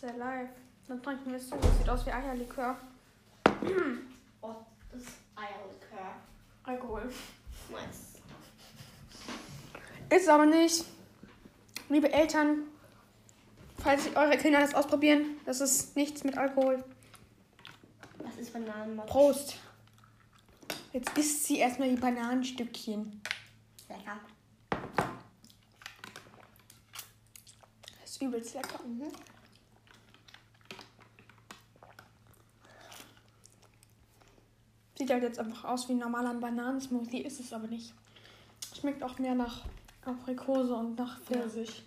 Sehr 0.00 0.16
live. 0.16 0.50
Dann 0.86 1.02
trinken 1.02 1.30
wir 1.30 1.38
es 1.38 1.50
so. 1.50 1.56
Das 1.56 1.78
sieht 1.78 1.88
aus 1.88 2.06
wie 2.06 2.12
Eierlikör. 2.12 2.76
Oh, 4.40 4.54
das 4.92 5.02
ist 5.02 5.16
Eierlikör. 5.34 6.14
Alkohol. 6.62 7.12
Nice. 7.70 8.13
Ist 10.10 10.28
aber 10.28 10.46
nicht. 10.46 10.84
Liebe 11.88 12.12
Eltern, 12.12 12.64
falls 13.78 14.14
eure 14.14 14.36
Kinder 14.36 14.60
das 14.60 14.74
ausprobieren, 14.74 15.36
das 15.44 15.60
ist 15.60 15.96
nichts 15.96 16.24
mit 16.24 16.36
Alkohol. 16.36 16.82
Was 18.18 18.36
ist 18.36 18.52
Bananenmatsch? 18.52 19.08
Prost. 19.08 19.56
Jetzt 20.92 21.16
isst 21.18 21.44
sie 21.44 21.58
erstmal 21.58 21.90
die 21.90 22.00
Bananenstückchen. 22.00 23.20
Lecker. 23.88 24.20
Das 28.00 28.10
ist 28.10 28.22
übelst 28.22 28.54
lecker. 28.54 28.80
Mhm. 28.84 29.10
Sieht 34.96 35.10
halt 35.10 35.24
jetzt 35.24 35.40
einfach 35.40 35.64
aus 35.64 35.88
wie 35.88 35.92
ein 35.92 35.98
normaler 35.98 36.34
Bananensmoothie, 36.34 37.22
ist 37.22 37.40
es 37.40 37.52
aber 37.52 37.66
nicht. 37.66 37.92
Schmeckt 38.78 39.02
auch 39.02 39.18
mehr 39.18 39.34
nach 39.34 39.64
Aprikose 40.04 40.74
und 40.74 40.98
nach 40.98 41.20
Pfirsich. 41.22 41.82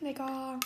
Lecker. 0.00 0.60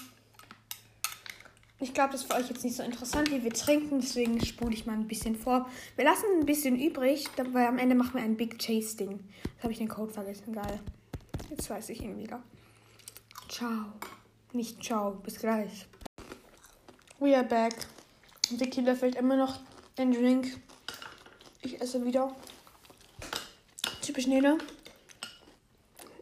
Ich 1.81 1.93
glaube, 1.93 2.12
das 2.12 2.23
ist 2.23 2.33
für 2.33 2.38
euch 2.38 2.49
jetzt 2.49 2.62
nicht 2.62 2.76
so 2.76 2.83
interessant, 2.83 3.31
wie 3.33 3.43
wir 3.43 3.52
trinken, 3.52 4.00
deswegen 4.00 4.45
spule 4.45 4.73
ich 4.73 4.87
mal 4.87 4.93
ein 4.93 5.09
bisschen 5.09 5.35
vor. 5.35 5.69
Wir 5.97 6.05
lassen 6.05 6.26
ein 6.38 6.47
bisschen 6.47 6.81
übrig, 6.81 7.29
weil 7.37 7.67
am 7.67 7.79
Ende 7.79 7.97
machen 7.97 8.14
wir 8.14 8.23
ein 8.23 8.37
Big 8.37 8.59
Tasting. 8.59 9.19
Jetzt 9.43 9.62
habe 9.62 9.73
ich 9.73 9.79
den 9.79 9.88
Code 9.88 10.12
vergessen, 10.12 10.52
geil. 10.52 10.81
Jetzt 11.50 11.69
weiß 11.69 11.88
ich 11.88 12.00
ihn 12.00 12.17
wieder. 12.19 12.41
Ciao. 13.49 13.87
Nicht 14.52 14.83
ciao, 14.83 15.12
bis 15.25 15.38
gleich. 15.38 15.88
We 17.19 17.37
are 17.37 17.45
back. 17.45 17.75
Vicky 18.50 18.81
löffelt 18.83 19.17
immer 19.17 19.37
noch 19.37 19.61
den 19.99 20.12
Drink. 20.12 20.61
Ich 21.62 21.81
esse 21.81 22.05
wieder. 22.05 22.35
Typisch 24.12 24.27
Nele. 24.27 24.59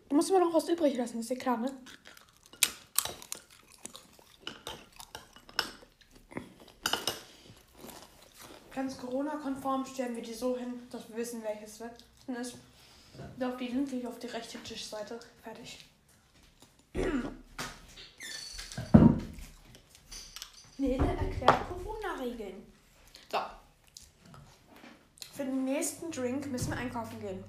Du 0.09 0.15
musst 0.15 0.31
immer 0.31 0.39
noch 0.39 0.55
was 0.55 0.69
übrig 0.69 0.97
lassen, 0.97 1.19
ist 1.19 1.29
dir 1.29 1.37
klar, 1.37 1.57
ne? 1.57 1.73
Ganz 8.73 8.97
Corona-konform 8.97 9.85
stellen 9.85 10.15
wir 10.15 10.23
die 10.23 10.33
so 10.33 10.57
hin, 10.57 10.87
dass 10.89 11.09
wir 11.09 11.17
wissen, 11.17 11.43
welches 11.43 11.81
Wetten 11.81 12.37
ist. 12.41 12.55
Und 13.37 13.43
auf 13.43 13.57
die 13.57 13.67
linke, 13.67 14.09
auf 14.09 14.21
die 14.21 14.29
rechte 14.29 14.63
Tischseite. 14.63 15.19
Fertig. 15.43 15.85
Nele 20.79 21.09
erklärt 21.09 21.69
Corona-Regeln. 21.69 22.73
So. 23.33 23.39
Für 25.33 25.45
den 25.45 25.65
nächsten 25.65 26.13
Drink 26.13 26.47
müssen 26.53 26.71
wir 26.71 26.77
einkaufen 26.77 27.21
gehen. 27.21 27.43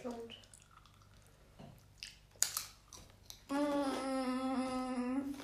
Stimmt. 0.00 0.34
Mm. 3.50 5.34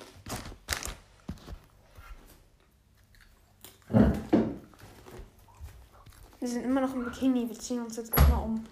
Wir 6.39 6.47
sind 6.47 6.63
immer 6.63 6.81
noch 6.81 6.93
im 6.95 7.05
Bikini. 7.05 7.47
Wir 7.47 7.59
ziehen 7.59 7.83
uns 7.83 7.97
jetzt 7.97 8.11
erstmal 8.17 8.43
um. 8.43 8.65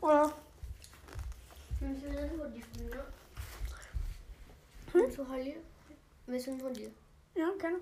Oder? 0.00 0.32
Willst 1.80 2.02
du 2.02 2.08
einen 2.08 2.30
Hoodie 2.40 2.62
von 2.62 2.86
mir? 2.86 3.04
Hm? 4.92 5.00
Willst 5.02 5.18
du 5.18 5.28
Holly? 5.28 5.56
Einen 6.26 6.62
Hoodie? 6.62 6.90
Ja, 7.34 7.50
gerne. 7.58 7.80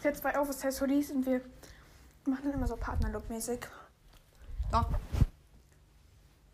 Für 0.00 0.12
zwei 0.12 0.40
Oversize 0.40 0.80
Hoodies 0.80 1.12
und 1.12 1.24
wir 1.24 1.40
machen 2.24 2.46
dann 2.46 2.54
immer 2.54 2.66
so 2.66 2.74
Partnerlook-mäßig. 2.74 3.60
So. 4.72 4.78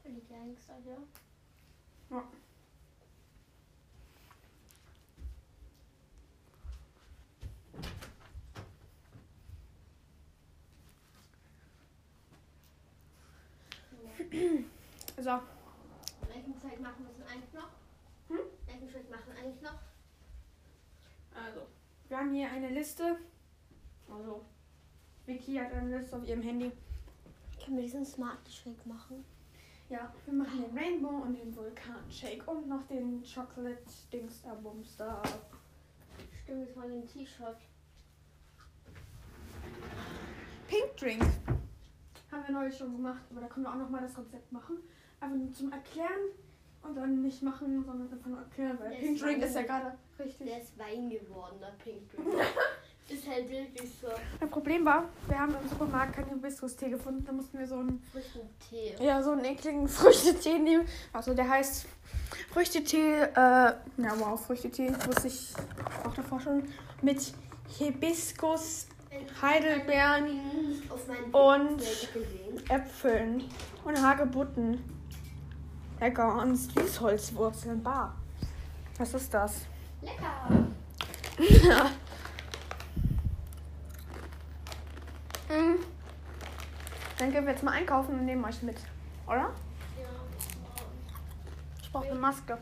Holly 0.05 0.23
Gangster, 0.29 0.75
ja? 0.85 0.97
Ja. 2.11 2.25
So. 15.17 15.41
Welchen 16.27 16.61
Zeit 16.61 16.81
machen 16.81 17.05
wir 17.05 17.25
es 17.25 17.31
eigentlich 17.31 17.53
noch? 17.53 17.71
Hm? 18.31 18.39
Welchen 18.67 18.91
Schritt 18.91 19.09
machen 19.13 19.23
wir 19.27 19.41
eigentlich 19.41 19.63
noch? 19.63 19.79
Also, 21.37 21.69
wir 22.09 22.19
haben 22.19 22.35
hier 22.35 22.51
eine 22.51 22.71
Liste. 22.71 23.19
Also, 24.11 24.45
Vicky 25.25 25.55
hat 25.55 25.73
eine 25.73 25.99
Liste 25.99 26.17
auf 26.17 26.27
ihrem 26.27 26.43
Handy. 26.43 26.73
Können 27.65 27.77
wir 27.77 27.85
diesen 27.85 28.05
Smart 28.05 28.39
Shake 28.49 28.87
machen? 28.87 29.25
Ja, 29.89 30.13
wir 30.27 30.35
machen 30.35 30.65
den 30.65 30.77
Rainbow 30.77 31.23
und 31.23 31.35
den 31.35 31.55
Vulkan-Shake 31.57 32.47
und 32.47 32.69
noch 32.69 32.87
den 32.89 33.23
Chocolate-Dings 33.23 34.43
da, 34.43 34.55
Bums 34.55 34.97
da. 34.97 35.23
Stimmt, 36.43 36.77
war 36.77 36.85
ein 36.85 37.07
T-Shirt. 37.07 37.57
Pink 40.67 40.97
Drink. 40.99 41.23
Haben 42.31 42.43
wir 42.47 42.55
neulich 42.55 42.77
schon 42.77 42.93
gemacht, 42.93 43.23
aber 43.31 43.41
da 43.41 43.47
können 43.47 43.65
wir 43.65 43.71
auch 43.73 43.79
nochmal 43.79 44.03
das 44.03 44.19
Rezept 44.19 44.53
machen. 44.53 44.77
Einfach 45.21 45.37
nur 45.37 45.51
zum 45.53 45.73
Erklären 45.73 46.33
und 46.83 46.95
dann 46.95 47.23
nicht 47.23 47.43
machen, 47.43 47.83
sondern 47.85 48.13
einfach 48.13 48.29
nur 48.29 48.41
erklären, 48.41 48.79
weil 48.79 48.91
Das 48.91 48.99
Pink 48.99 49.19
Drink 49.19 49.43
ist 49.43 49.55
ja 49.55 49.63
gerade 49.63 49.99
richtig. 50.19 50.47
Der 50.47 50.61
ist 50.61 50.79
Wein 50.79 51.09
geworden, 51.09 51.57
der 51.61 51.73
Pink 51.83 52.11
Drink. 52.11 52.29
ist 53.11 53.27
halt 53.29 53.49
wirklich 53.51 53.91
so 54.01 54.09
Ein 54.41 54.51
Problem 54.51 54.85
war, 54.85 55.05
wir 55.27 55.39
haben 55.39 55.55
im 55.61 55.69
Supermarkt 55.69 56.15
keinen 56.15 56.29
Hibiskus-Tee 56.29 56.91
gefunden. 56.91 57.25
Da 57.25 57.33
mussten 57.33 57.59
wir 57.59 57.67
so 57.67 57.77
einen, 57.77 58.03
frischen 58.13 58.43
Tee. 58.69 58.95
ja, 59.01 59.23
so 59.23 59.31
einen 59.31 59.45
ekligen 59.45 59.89
Früchtetee 59.89 60.59
nehmen. 60.59 60.87
Also 61.13 61.35
der 61.35 61.49
heißt 61.49 61.87
Früchtetee, 62.53 63.23
äh, 63.23 63.35
ja 63.35 63.75
wow, 64.19 64.41
Früchtetee, 64.41 64.91
wusste 65.07 65.29
ich 65.29 65.53
auch 66.05 66.15
davor 66.15 66.41
schon. 66.41 66.65
Mit 67.03 67.33
Hibiskus, 67.79 68.89
Heidelbeeren, 69.41 70.83
Und-. 71.33 71.83
Äpfeln 72.69 73.45
und 73.85 74.03
Hagebutten. 74.03 74.85
Lecker. 76.01 76.43
Und 76.43 76.57
Süßholzwurzeln, 76.57 77.83
bar. 77.83 78.15
Was 78.99 79.15
ist 79.15 79.33
das? 79.33 79.63
Lecker. 80.03 80.67
Mm. 85.49 85.83
Dann 87.19 87.33
gehen 87.33 87.45
wir 87.45 87.53
jetzt 87.53 87.63
mal 87.63 87.73
einkaufen 87.73 88.19
und 88.19 88.25
nehmen 88.27 88.45
euch 88.45 88.63
mit. 88.63 88.77
Oder? 89.27 89.37
Ja. 89.37 89.51
Ich 91.83 91.91
brauche 91.91 92.07
eine 92.07 92.15
Maske. 92.15 92.59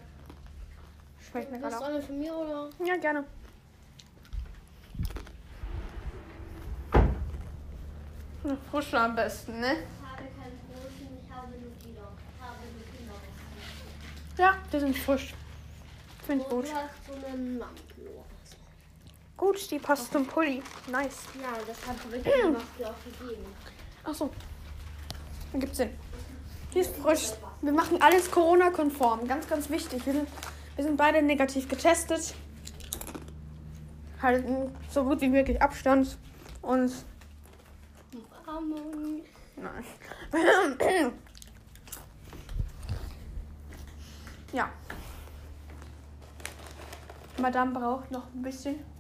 Schmeckt 1.21 1.51
mir 1.51 1.59
gerade 1.59 1.79
auch. 1.79 1.83
eine 1.83 2.01
von 2.01 2.19
mir 2.19 2.35
oder? 2.35 2.71
Ja, 2.85 2.97
gerne. 2.97 3.25
Eine 8.45 8.57
Frische 8.71 8.99
am 8.99 9.17
besten, 9.17 9.59
ne? 9.59 9.73
Ich 9.73 10.09
habe 10.09 10.23
keine 10.39 10.55
großen, 10.71 11.09
ich 11.21 11.33
habe 11.35 11.49
nur 11.49 11.73
Kilo. 11.83 12.07
Ich 12.37 12.43
habe 12.43 12.59
nur 12.77 12.87
Kilo. 12.97 13.15
Ja, 14.39 14.57
die 14.73 14.79
sind 14.79 14.97
frisch. 14.97 15.35
Finde 16.25 16.45
ich 16.45 16.51
gut. 16.51 16.65
du 16.67 16.75
hast 16.75 17.07
so 17.07 17.27
einen 17.27 17.59
so. 17.59 18.25
Gut, 19.37 19.71
die 19.71 19.79
passt 19.79 20.13
zum 20.13 20.27
Pulli. 20.27 20.63
Nice. 20.91 21.19
Ja, 21.41 21.53
das 21.67 21.87
hat 21.87 22.11
wirklich 22.11 22.35
gemacht, 22.35 22.65
dir 22.79 22.89
auch 22.89 23.05
gegeben. 23.05 23.45
Ach 24.05 24.15
so. 24.15 24.31
Dann 25.53 25.61
gibt's 25.61 25.77
Sinn. 25.77 25.91
Die 26.73 26.79
ist 26.79 26.97
frisch. 26.97 27.33
Wir 27.61 27.73
machen 27.73 28.01
alles 28.01 28.31
Corona-konform. 28.31 29.29
Ganz, 29.29 29.47
ganz 29.47 29.69
wichtig. 29.69 30.05
Wir 30.07 30.13
sind, 30.15 30.29
wir 30.77 30.85
sind 30.85 30.97
beide 30.97 31.21
negativ 31.23 31.69
getestet. 31.69 32.35
Halten 34.23 34.75
so 34.91 35.05
gut 35.05 35.21
wie 35.21 35.29
möglich 35.29 35.61
Abstand. 35.61 36.17
Und 36.63 36.93
Umarmung. 38.47 39.23
Nein. 39.57 39.85
ja. 44.53 44.71
Madame 47.39 47.79
braucht 47.79 48.11
noch 48.11 48.27
ein 48.35 48.43
bisschen. 48.43 48.96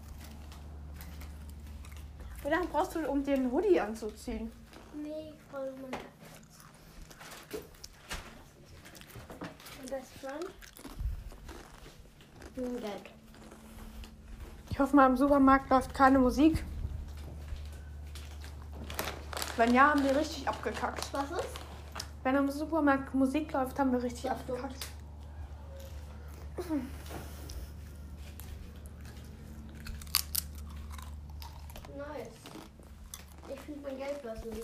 Wie 2.46 2.50
lange 2.50 2.66
brauchst 2.68 2.94
du, 2.94 3.00
um 3.10 3.24
dir 3.24 3.34
einen 3.34 3.50
Hoodie 3.50 3.80
anzuziehen? 3.80 4.52
Nee, 4.94 5.32
voll 5.50 5.72
mein 5.82 5.90
Best 9.90 10.12
Friend? 10.20 10.46
Hm, 12.54 12.80
Geld. 12.80 13.10
Ich 14.70 14.78
hoffe 14.78 14.94
mal, 14.94 15.10
im 15.10 15.16
Supermarkt 15.16 15.70
läuft 15.70 15.92
keine 15.92 16.20
Musik. 16.20 16.64
Wenn 19.56 19.74
ja, 19.74 19.90
haben 19.90 20.04
wir 20.04 20.14
richtig 20.14 20.48
abgekackt. 20.48 21.12
Was 21.12 21.32
ist? 21.32 21.48
Wenn 22.22 22.36
im 22.36 22.48
Supermarkt 22.48 23.12
Musik 23.12 23.50
läuft, 23.52 23.76
haben 23.76 23.90
wir 23.90 24.00
richtig 24.00 24.30
Das 24.30 24.38
abgekackt. 24.38 24.86
Nice. 31.96 32.28
Ich 33.48 33.60
nicht. 34.34 34.62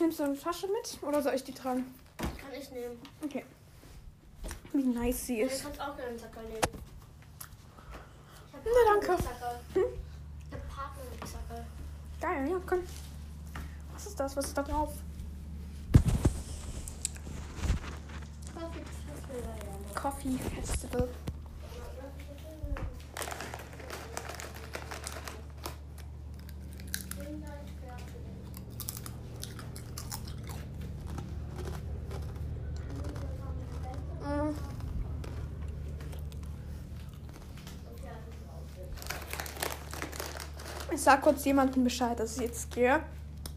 Nimmst 0.00 0.18
du 0.20 0.24
eine 0.24 0.38
Tasche 0.38 0.66
mit 0.68 1.02
oder 1.02 1.22
soll 1.22 1.34
ich 1.34 1.44
die 1.44 1.52
tragen? 1.54 1.94
Kann 2.18 2.52
ich 2.60 2.70
nehmen. 2.70 2.98
Okay. 3.24 3.44
Wie 4.72 4.82
nice 4.82 5.26
sie 5.26 5.38
Du 5.40 5.46
ist. 5.46 5.62
kannst 5.62 5.80
auch 5.80 5.96
einen 5.96 6.18
Zacker 6.18 6.42
nehmen. 6.42 6.60
Na, 8.52 8.94
danke. 9.00 9.22
Hm? 9.74 9.84
Geil, 12.20 12.48
ja, 12.50 12.60
komm. 12.66 12.80
Was 13.94 14.06
ist 14.06 14.18
das? 14.20 14.36
Was 14.36 14.46
ist 14.46 14.58
da 14.58 14.62
drauf? 14.62 14.92
Coffee 18.54 18.84
Festival. 19.04 19.54
Coffee 19.94 20.38
Festival. 20.54 21.08
Mm. 34.22 34.54
Ich 40.92 40.95
sag 41.06 41.22
kurz 41.22 41.44
jemandem 41.44 41.84
Bescheid, 41.84 42.18
dass 42.18 42.36
ich 42.36 42.42
jetzt 42.42 42.68
gehe. 42.74 42.98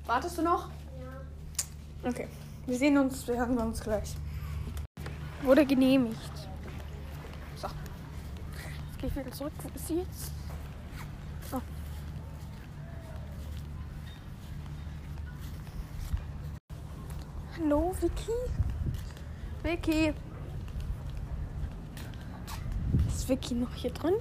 Wartest 0.06 0.38
du 0.38 0.44
noch? 0.44 0.70
Ja. 2.04 2.08
Okay. 2.08 2.28
Wir 2.68 2.78
sehen 2.78 2.96
uns, 2.96 3.28
wir 3.28 3.38
hören 3.38 3.58
uns 3.58 3.82
gleich. 3.82 4.14
Wurde 5.42 5.66
genehmigt. 5.66 6.32
So. 7.56 7.68
Jetzt 7.68 9.00
gehe 9.00 9.10
ich 9.10 9.16
wieder 9.16 9.32
zurück. 9.32 9.54
Wo 9.64 9.70
ist 9.74 9.88
sie 9.88 9.96
jetzt? 9.96 10.32
Oh. 11.52 11.60
Hallo, 17.58 17.96
Vicky? 18.00 18.32
Vicky? 19.64 20.14
Ist 23.08 23.28
Vicky 23.28 23.56
noch 23.56 23.74
hier 23.74 23.92
drin? 23.92 24.14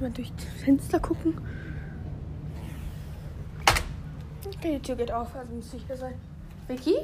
Mal 0.00 0.10
durch 0.10 0.32
das 0.34 0.44
Fenster 0.64 1.00
gucken. 1.00 1.38
Okay, 4.46 4.78
die 4.78 4.80
Tür 4.80 4.96
geht 4.96 5.12
auf, 5.12 5.34
also 5.34 5.54
muss 5.54 5.72
ich 5.72 5.86
hier 5.86 5.96
sein. 5.96 6.14
Vicky? 6.66 6.96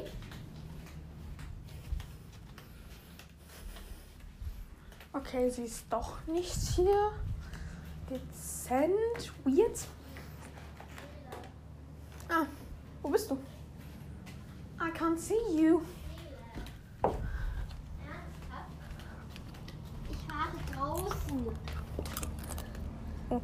Okay, 5.13 5.49
sie 5.49 5.63
ist 5.63 5.85
doch 5.89 6.25
nicht 6.27 6.53
hier. 6.75 7.11
Dezent. 8.09 9.31
Weird. 9.45 9.79
Ah, 12.29 12.45
wo 13.01 13.09
bist 13.09 13.31
du? 13.31 13.35
I 14.79 14.89
can't 14.97 15.17
see 15.17 15.35
you. 15.55 15.81
Ich 20.09 20.27
warte 20.27 20.57
draußen. 20.73 21.60
Wir 23.31 23.39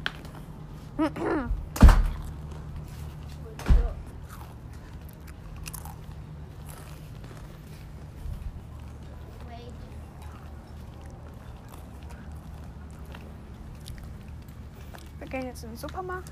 gehen 15.26 15.46
jetzt 15.46 15.64
in 15.64 15.70
den 15.70 15.78
Supermarkt, 15.78 16.30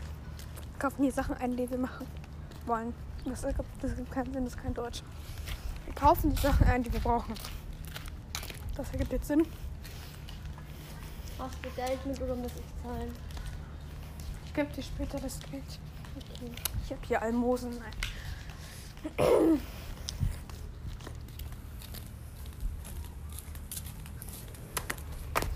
kaufen 0.78 1.02
die 1.02 1.10
Sachen 1.10 1.34
ein, 1.36 1.56
die 1.56 1.70
wir 1.70 1.78
machen 1.78 2.06
wollen. 2.66 2.92
Das 3.24 3.44
ergibt, 3.44 3.68
das 3.82 3.96
gibt 3.96 4.10
keinen 4.10 4.34
Sinn, 4.34 4.44
das 4.44 4.54
ist 4.54 4.62
kein 4.62 4.74
Deutsch. 4.74 5.02
Wir 5.86 5.94
kaufen 5.94 6.28
die 6.34 6.40
Sachen 6.42 6.66
ein, 6.66 6.82
die 6.82 6.92
wir 6.92 7.00
brauchen. 7.00 7.32
Das 8.76 8.90
ergibt 8.92 9.12
jetzt 9.12 9.28
Sinn. 9.28 9.46
Hast 11.38 11.56
du 11.62 11.70
Geld 11.70 12.04
mit 12.04 12.20
oder 12.20 12.36
muss 12.36 12.52
ich 12.54 12.82
zahlen? 12.82 13.25
Ich 14.56 14.62
gebe 14.62 14.72
dir 14.72 14.82
später 14.82 15.20
das 15.20 15.38
Geld. 15.50 15.62
Okay. 16.16 16.50
Ich 16.82 16.90
habe 16.90 17.00
hier 17.06 17.20
Almosen. 17.20 17.72
Nein. 17.78 19.60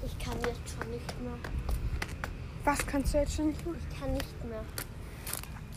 Ich 0.05 0.19
kann 0.19 0.37
jetzt 0.41 0.69
schon 0.69 0.91
nicht 0.91 1.23
mehr. 1.23 1.33
Was 2.65 2.87
kannst 2.87 3.15
du 3.15 3.19
jetzt 3.19 3.37
schon 3.37 3.47
nicht 3.47 3.65
mehr 3.65 3.77
Ich 3.77 3.99
kann 3.99 4.13
nicht 4.13 4.45
mehr. 4.45 4.63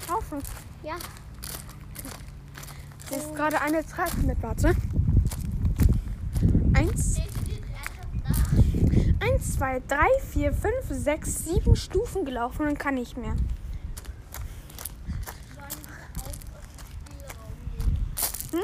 kaufen? 0.06 0.40
Ja. 0.84 0.96
Hier 3.08 3.18
ist 3.20 3.34
gerade 3.36 3.62
eine 3.62 3.86
Treppe 3.86 4.18
mit, 4.18 4.44
warte. 4.44 4.76
Eins, 6.74 7.22
eins, 9.64 9.88
zwei, 9.88 9.96
drei, 9.96 10.08
vier, 10.32 10.54
fünf, 10.54 10.86
sechs, 10.90 11.46
sieben 11.46 11.76
Stufen 11.76 12.26
gelaufen 12.26 12.68
und 12.68 12.78
kann 12.78 12.96
nicht 12.96 13.18
mehr. 13.18 13.36
Hm? 18.52 18.64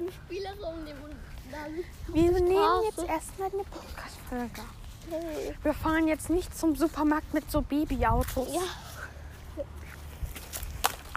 Einen 0.00 0.12
Spielraum 0.12 0.84
nehmen 0.84 1.02
und 1.02 1.16
dann. 1.50 2.14
Wir 2.14 2.30
nehmen 2.30 2.84
jetzt 2.84 3.08
erstmal 3.08 3.50
eine 3.50 3.64
Podcast-Folge. 3.64 4.62
Wir 5.62 5.74
fahren 5.74 6.06
jetzt 6.06 6.28
nicht 6.28 6.56
zum 6.56 6.76
Supermarkt 6.76 7.32
mit 7.32 7.50
so 7.50 7.62
Babyautos. 7.62 8.54
Ja. 8.54 9.64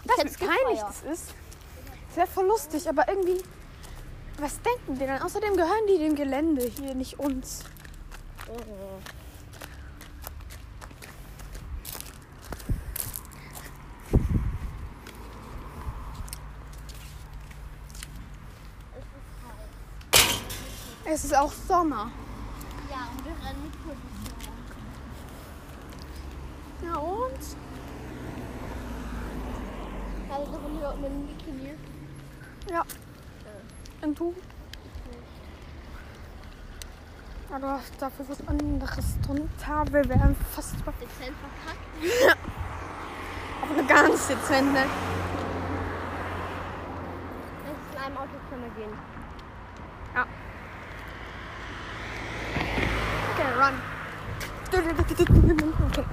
das 0.06 0.26
ist 0.26 0.40
peinlich 0.40 0.80
gefeiert. 0.80 0.94
das 1.06 1.20
ist. 1.20 2.34
Voll 2.34 2.48
lustig, 2.48 2.88
aber 2.90 3.08
irgendwie. 3.08 3.42
Was 4.42 4.60
denken 4.60 4.96
die 4.96 5.06
denn? 5.06 5.22
Außerdem 5.22 5.56
gehören 5.56 5.86
die 5.88 6.00
dem 6.00 6.16
Gelände 6.16 6.64
hier, 6.64 6.96
nicht 6.96 7.20
uns. 7.20 7.64
Es 21.06 21.24
ist 21.26 21.38
auch 21.38 21.54
Sommer. 21.54 22.10
Ja, 22.90 23.10
und 23.12 23.24
wir 23.24 23.34
rennen 23.46 23.62
mit 23.62 23.74
Position. 23.84 24.56
Ja 26.84 26.96
und? 26.96 27.58
Also 30.32 30.52
von 30.52 30.80
hier 30.80 30.96
mit 31.00 31.12
dem 31.12 31.28
Bikini. 31.28 31.74
Ja. 32.72 32.84
Und 34.02 34.20
du? 34.20 34.36
Aber 37.52 37.80
dafür 38.00 38.26
was 38.30 38.48
anderes 38.48 39.20
drunter. 39.26 39.86
Wir 39.92 40.10
werden 40.10 40.36
fast 40.56 40.76
Dezent 40.76 41.36
verkackt. 41.38 42.38
auf 43.62 43.72
eine 43.78 43.88
ganz 43.88 44.28
dezente. 44.28 44.86
Wenn 47.64 47.76
es 47.76 47.96
in 47.96 48.04
einem 48.04 48.18
Auto 48.18 48.38
können 48.50 48.64
wir 48.64 48.84
gehen. 48.84 48.98
Ja. 50.16 50.26
Okay, 53.34 53.50
run. 53.60 53.76
Okay. 55.88 56.06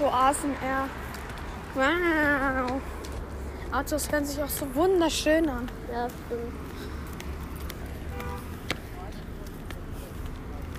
Auto 0.00 0.14
ASMR. 0.14 0.88
Wow. 1.74 2.80
Autos 3.70 4.10
hören 4.10 4.24
sich 4.24 4.42
auch 4.42 4.48
so 4.48 4.74
wunderschön 4.74 5.46
an. 5.46 5.68
Ja, 5.92 6.08
stimmt. 6.08 6.54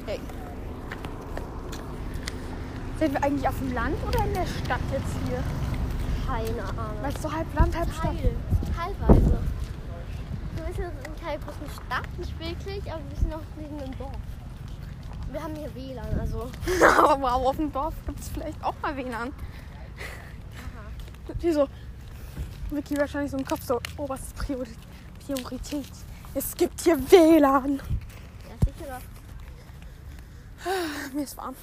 Hey. 0.08 0.20
Sind 2.98 3.14
wir 3.14 3.24
eigentlich 3.24 3.48
auf 3.48 3.60
dem 3.60 3.74
Land 3.74 3.96
oder 4.08 4.26
in 4.26 4.34
der 4.34 4.48
Stadt 4.48 4.82
jetzt 4.92 5.16
hier? 5.28 5.44
Keine 6.26 6.64
Ahnung. 6.70 6.98
Weil 7.02 7.14
es 7.14 7.22
so 7.22 7.32
halb 7.32 7.54
Land, 7.54 7.78
halb 7.78 7.94
Stadt. 7.94 8.16
Teil, 8.16 8.36
teilweise. 8.76 9.40
Wir 10.56 10.74
sind 10.74 10.94
in 11.06 11.24
keiner 11.24 11.38
großen 11.38 11.70
Stadt, 11.86 12.18
nicht 12.18 12.40
wirklich, 12.40 12.92
aber 12.92 13.02
wir 13.08 13.18
sind 13.18 13.34
auch 13.36 13.42
neben 13.56 13.80
einem 13.80 13.98
Dorf. 14.00 14.18
Wir 15.32 15.42
haben 15.44 15.56
hier 15.56 15.74
WLAN, 15.74 16.20
also. 16.20 16.50
Aber 16.98 17.22
wow, 17.22 17.48
auf 17.48 17.56
dem 17.56 17.72
Dorf 17.72 17.94
gibt 18.06 18.20
es 18.20 18.30
vielleicht 18.30 18.62
auch 18.64 18.76
mal 18.82 18.96
WLAN. 18.96 19.32
Wieso? 21.40 21.68
Vicky 22.72 22.98
wahrscheinlich 22.98 23.32
so 23.32 23.38
im 23.38 23.46
Kopf 23.46 23.64
so, 23.64 23.80
oberste 23.98 24.34
Priori- 24.36 24.76
Priorität. 25.26 25.86
Es 26.34 26.56
gibt 26.56 26.82
hier 26.82 26.98
WLAN. 27.12 27.78
Ja, 27.78 27.84
sicher 28.66 29.00
doch. 30.66 31.14
Mir 31.14 31.24
ist 31.24 31.38
warm. 31.38 31.56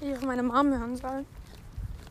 Ich 0.00 0.12
auf 0.12 0.22
meine 0.22 0.42
Mom 0.42 0.70
hören 0.70 0.96
sollen. 0.96 1.26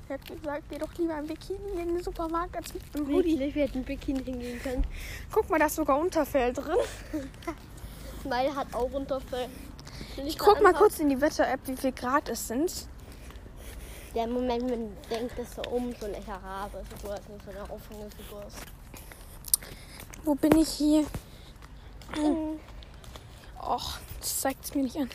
Sie 0.08 0.13
hat 0.13 0.26
gesagt, 0.26 0.63
geh 0.69 0.78
doch 0.78 0.93
lieber 0.97 1.17
im 1.17 1.28
Bikini 1.28 1.71
in 1.82 1.95
den 1.95 2.04
Supermarkt 2.04 2.56
als 2.56 2.74
mit 2.74 2.84
einem 2.95 3.08
Hoodie. 3.08 3.32
Wirklich, 3.39 3.56
wir 3.56 3.63
hätten 3.63 3.84
Bikini 3.84 4.24
hingehen 4.24 4.62
können. 4.62 4.86
Guck 5.32 5.50
mal, 5.50 5.60
da 5.60 5.65
ist 5.65 5.76
sogar 5.76 5.97
Unterfell 6.00 6.54
drin. 6.54 6.78
Meine 8.28 8.56
hat 8.56 8.74
auch 8.74 8.91
Unterfell. 8.91 9.47
Ich 10.26 10.38
guck 10.38 10.62
mal 10.62 10.74
kurz 10.74 11.00
in 11.00 11.10
die 11.10 11.20
Wetter-App, 11.20 11.62
wie 11.66 11.76
viel 11.76 11.92
Grad 11.92 12.30
es 12.30 12.48
sind. 12.48 12.88
Der 14.14 14.28
Moment, 14.28 14.70
man 14.70 14.96
denkt, 15.10 15.38
dass 15.38 15.58
er 15.58 15.72
um 15.72 15.94
so 16.00 16.06
eine 16.06 16.18
echter 16.18 16.36
Rabe 16.36 16.84
Figur 16.84 17.16
ist, 17.16 17.24
so 17.46 17.52
eine 17.52 17.62
Aufhängefigur 17.70 18.46
ist. 18.46 18.58
Wo 20.24 20.36
bin 20.36 20.58
ich 20.58 20.70
hier? 20.70 21.06
Och, 23.62 24.00
das 24.20 24.42
zeigt 24.42 24.66
es 24.66 24.76
mir 24.76 24.84
nicht 24.84 24.98
an. 24.98 25.10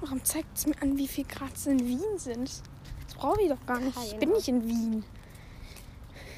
Warum 0.00 0.22
zeigt 0.24 0.56
es 0.56 0.66
mir 0.66 0.80
an, 0.82 0.98
wie 0.98 1.08
viel 1.08 1.24
Grad 1.24 1.54
es 1.54 1.66
in 1.66 1.80
Wien 1.80 2.18
sind? 2.18 2.48
Das 3.06 3.14
brauche 3.16 3.40
ich 3.40 3.48
doch 3.48 3.66
gar 3.66 3.80
nicht. 3.80 3.96
Ich 4.04 4.16
bin 4.18 4.30
nicht 4.30 4.48
in 4.48 4.68
Wien. 4.68 5.04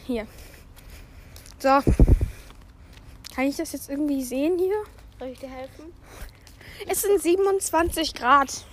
Hier. 0.06 0.26
So. 1.58 1.68
Kann 3.34 3.44
ich 3.44 3.56
das 3.56 3.72
jetzt 3.72 3.90
irgendwie 3.90 4.22
sehen 4.22 4.58
hier? 4.58 4.82
Soll 5.18 5.28
ich 5.28 5.40
dir 5.40 5.50
helfen? 5.50 5.92
Es 6.86 7.02
sind 7.02 7.20
27 7.20 8.14
Grad. 8.14 8.48
Es 8.48 8.64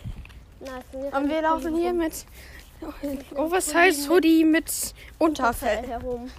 jetzt 0.94 1.14
Und 1.16 1.30
wir 1.30 1.42
laufen 1.42 1.76
hier 1.76 1.94
mit 1.94 2.26
Oversize 3.36 4.10
Hoodie 4.10 4.44
mit 4.44 4.94
Unterfell. 5.18 5.86
herum. 5.88 6.30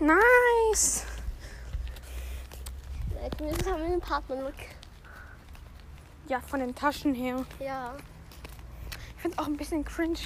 Nice. 0.00 1.04
Ja, 3.22 3.30
Zumindest 3.36 3.70
haben 3.70 3.78
wir 3.80 3.86
einen 3.86 4.00
Partner-Look. 4.00 4.54
Ja, 6.28 6.40
von 6.40 6.60
den 6.60 6.74
Taschen 6.74 7.14
her. 7.14 7.44
Ja. 7.60 7.94
Ich 9.16 9.22
finde 9.22 9.38
auch 9.38 9.46
ein 9.46 9.56
bisschen 9.56 9.84
cringe, 9.84 10.18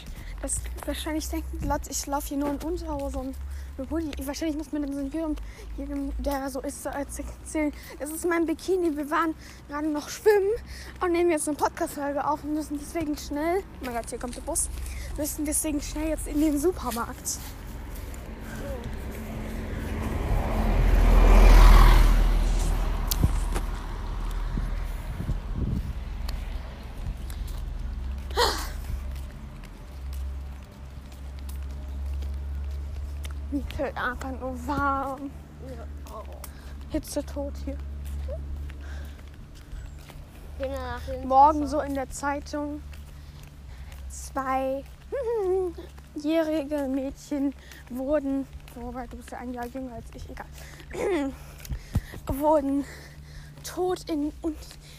dass 0.42 0.56
wahrscheinlich 0.86 1.28
denken 1.28 1.68
Leute, 1.68 1.90
ich 1.90 2.06
laufe 2.06 2.28
hier 2.28 2.38
nur 2.38 2.50
in 2.50 2.58
Unterhose 2.58 3.34
Hoodie. 3.90 4.10
Wahrscheinlich 4.24 4.56
muss 4.56 4.72
man 4.72 4.92
so 4.92 5.00
jedem, 5.00 5.36
jedem, 5.76 6.12
der 6.18 6.50
so 6.50 6.60
ist, 6.60 6.86
erzählen, 6.86 7.72
das 7.98 8.10
ist 8.10 8.26
mein 8.26 8.46
Bikini. 8.46 8.96
Wir 8.96 9.10
waren 9.10 9.34
gerade 9.68 9.88
noch 9.88 10.08
schwimmen 10.08 10.50
und 11.00 11.12
nehmen 11.12 11.30
jetzt 11.30 11.48
eine 11.48 11.56
Podcast-Folge 11.56 12.26
auf 12.26 12.44
und 12.44 12.54
müssen 12.54 12.78
deswegen 12.78 13.16
schnell, 13.16 13.60
oh 13.60 13.84
mein 13.84 13.94
Gott, 13.94 14.10
hier 14.10 14.18
kommt 14.18 14.36
der 14.36 14.42
Bus, 14.42 14.68
müssen 15.16 15.44
deswegen 15.44 15.80
schnell 15.80 16.08
jetzt 16.08 16.26
in 16.26 16.40
den 16.40 16.58
Supermarkt. 16.58 17.38
Mir 19.07 19.07
fällt 33.76 33.96
einfach 33.96 34.30
nur 34.32 34.66
warm. 34.66 35.30
ja. 35.68 35.84
Oh. 36.12 36.24
Hitze 36.90 37.24
tot 37.24 37.52
hier. 37.64 37.76
Morgen 41.24 41.60
Wasser. 41.60 41.68
so 41.68 41.80
in 41.80 41.94
der 41.94 42.10
Zeitung. 42.10 42.82
Zwei 44.08 44.82
jährige 46.14 46.88
Mädchen 46.88 47.54
wurden, 47.90 48.46
wobei 48.74 49.06
du 49.06 49.16
bist 49.16 49.30
ja 49.30 49.38
ein 49.38 49.54
Jahr 49.54 49.66
jünger 49.66 49.94
als 49.94 50.06
ich, 50.14 50.28
egal, 50.28 50.46
wurden 52.26 52.84
tot 53.62 54.08
in, 54.08 54.32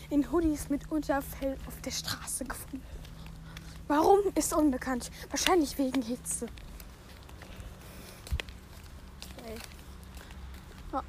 in 0.09 0.31
Hoodies 0.31 0.69
mit 0.69 0.91
Unterfell 0.91 1.57
auf 1.67 1.81
der 1.81 1.91
Straße 1.91 2.45
gefunden. 2.45 2.83
Warum 3.87 4.19
ist 4.35 4.53
unbekannt. 4.53 5.09
Wahrscheinlich 5.31 5.77
wegen 5.79 6.03
Hitze. 6.03 6.45
Ey. 9.47 9.55
Ja. 10.91 11.03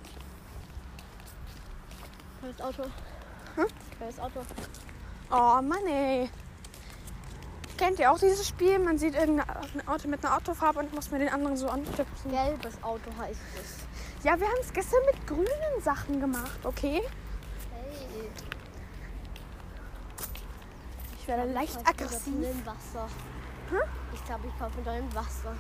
Kleines 2.41 2.61
Auto. 2.61 2.83
Hm? 3.57 3.67
Kleines 3.97 4.19
Auto. 4.19 4.41
Oh 5.31 5.63
Mann 5.63 5.87
ey. 5.87 6.31
Kennt 7.77 7.99
ihr 7.99 8.13
auch 8.13 8.19
dieses 8.19 8.47
Spiel? 8.47 8.79
Man 8.79 8.99
sieht 8.99 9.15
irgendein 9.15 9.49
Auto 9.87 10.07
mit 10.09 10.25
einer 10.25 10.37
Autofarbe 10.37 10.81
und 10.81 10.93
muss 10.93 11.11
mir 11.11 11.19
den 11.19 11.31
anderen 11.31 11.57
so 11.57 11.69
antippen. 11.69 12.31
Gelbes 12.31 12.83
Auto 12.83 13.11
heißt 13.19 13.41
es. 13.61 14.25
Ja, 14.25 14.39
wir 14.39 14.47
haben 14.47 14.59
es 14.61 14.73
gestern 14.73 15.01
mit 15.07 15.27
grünen 15.27 15.83
Sachen 15.83 16.21
gemacht, 16.21 16.61
okay? 16.65 17.01
Hey. 17.73 18.31
Ich 21.19 21.27
werde 21.27 21.51
leicht 21.53 21.71
Ich 21.71 21.77
kaufe 21.85 21.89
aggressiv. 21.89 22.35
mir 22.35 22.53
doch 22.53 22.67
Wasser. 22.75 23.09
Ich 24.13 24.25
glaube, 24.25 24.47
ich 24.49 24.59
kaufe 24.59 24.77
mir 24.79 24.85
doch 24.85 24.93
ein 24.93 25.15
Wasser. 25.15 25.55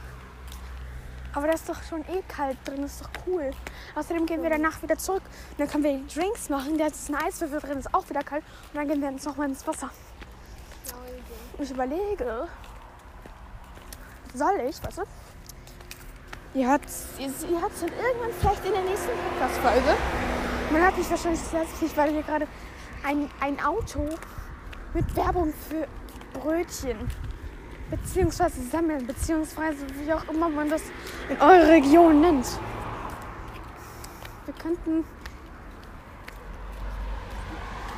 Aber 1.32 1.46
da 1.46 1.52
ist 1.52 1.68
doch 1.68 1.82
schon 1.82 2.00
eh 2.02 2.22
kalt 2.28 2.56
drin, 2.64 2.82
ist 2.82 3.00
doch 3.00 3.10
cool. 3.26 3.50
Außerdem 3.94 4.26
gehen 4.26 4.42
wir 4.42 4.50
danach 4.50 4.82
wieder 4.82 4.98
zurück. 4.98 5.22
Und 5.52 5.60
dann 5.60 5.68
können 5.68 5.84
wir 5.84 6.00
Drinks 6.12 6.48
machen. 6.48 6.76
Da 6.76 6.86
ist 6.86 7.08
ein 7.08 7.14
Eiswürfel 7.14 7.60
drin, 7.60 7.78
ist 7.78 7.94
auch 7.94 8.08
wieder 8.10 8.22
kalt. 8.22 8.42
Und 8.72 8.76
dann 8.76 8.88
gehen 8.88 9.00
wir 9.00 9.10
jetzt 9.10 9.26
nochmal 9.26 9.48
ins 9.48 9.66
Wasser. 9.66 9.90
Ich 11.58 11.70
überlege. 11.70 12.48
Soll 14.34 14.60
ich, 14.68 14.82
weißt 14.82 14.98
du? 14.98 15.02
Ihr 16.52 16.68
hört 16.68 16.84
es 16.84 17.06
dann 17.16 17.28
irgendwann 17.28 18.32
vielleicht 18.40 18.64
in 18.64 18.72
der 18.72 18.82
nächsten 18.82 19.10
Podcast-Folge. 19.38 19.96
Man 20.72 20.84
hat 20.84 20.98
mich 20.98 21.08
wahrscheinlich 21.10 21.40
das 21.52 21.80
nicht, 21.80 21.96
weil 21.96 22.10
hier 22.10 22.22
gerade 22.22 22.48
ein, 23.04 23.30
ein 23.40 23.60
Auto 23.64 24.08
mit 24.94 25.16
Werbung 25.16 25.52
für 25.68 25.86
Brötchen 26.32 27.08
beziehungsweise 27.90 28.62
sammeln, 28.62 29.06
beziehungsweise 29.06 29.86
wie 29.98 30.12
auch 30.12 30.24
immer 30.28 30.48
man 30.48 30.70
das 30.70 30.82
in 31.28 31.40
eurer 31.40 31.68
Region 31.68 32.20
nennt. 32.20 32.46
Wir 34.46 34.54
könnten. 34.54 35.04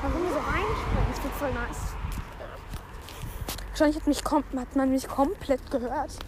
Warum 0.02 0.28
so 0.28 0.38
reinspringen? 0.38 1.06
Das 1.10 1.22
wird 1.22 1.34
voll 1.34 1.52
nice. 1.52 1.78
Wahrscheinlich 3.70 3.96
hat, 3.96 4.06
mich 4.06 4.24
hat 4.60 4.76
man 4.76 4.90
mich 4.90 5.08
komplett 5.08 5.70
gehört. 5.70 6.18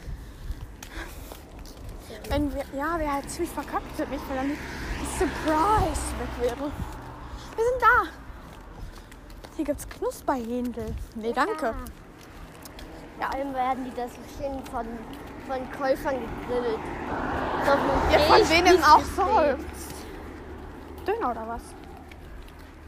Wenn 2.28 2.54
wir, 2.54 2.64
ja, 2.76 2.98
wäre 2.98 3.12
halt 3.12 3.30
ziemlich 3.30 3.52
verkackt 3.52 3.90
für 3.96 4.06
mich, 4.06 4.20
weil 4.28 4.36
dann 4.36 4.50
die 4.50 5.18
Surprise 5.18 6.00
weg 6.18 6.28
wäre. 6.40 6.70
Wir 7.56 7.64
sind 7.64 7.82
da. 7.82 8.08
Hier 9.56 9.64
gibt's 9.64 9.88
Knusperhändel. 9.88 10.94
Nee, 11.16 11.32
danke. 11.32 11.66
Ja, 11.66 11.74
allem 13.20 13.54
werden 13.54 13.84
die 13.84 13.94
das 13.94 14.10
schön 14.36 14.64
von, 14.66 14.86
von 15.46 15.70
Käufern 15.78 16.16
gegrillt. 16.20 16.78
So 17.64 18.12
Ja, 18.12 18.18
von 18.20 18.48
denen 18.48 18.74
spießt 18.74 18.88
auch 18.88 19.04
sonst. 19.04 19.94
Döner 21.06 21.30
oder 21.30 21.48
was? 21.48 21.62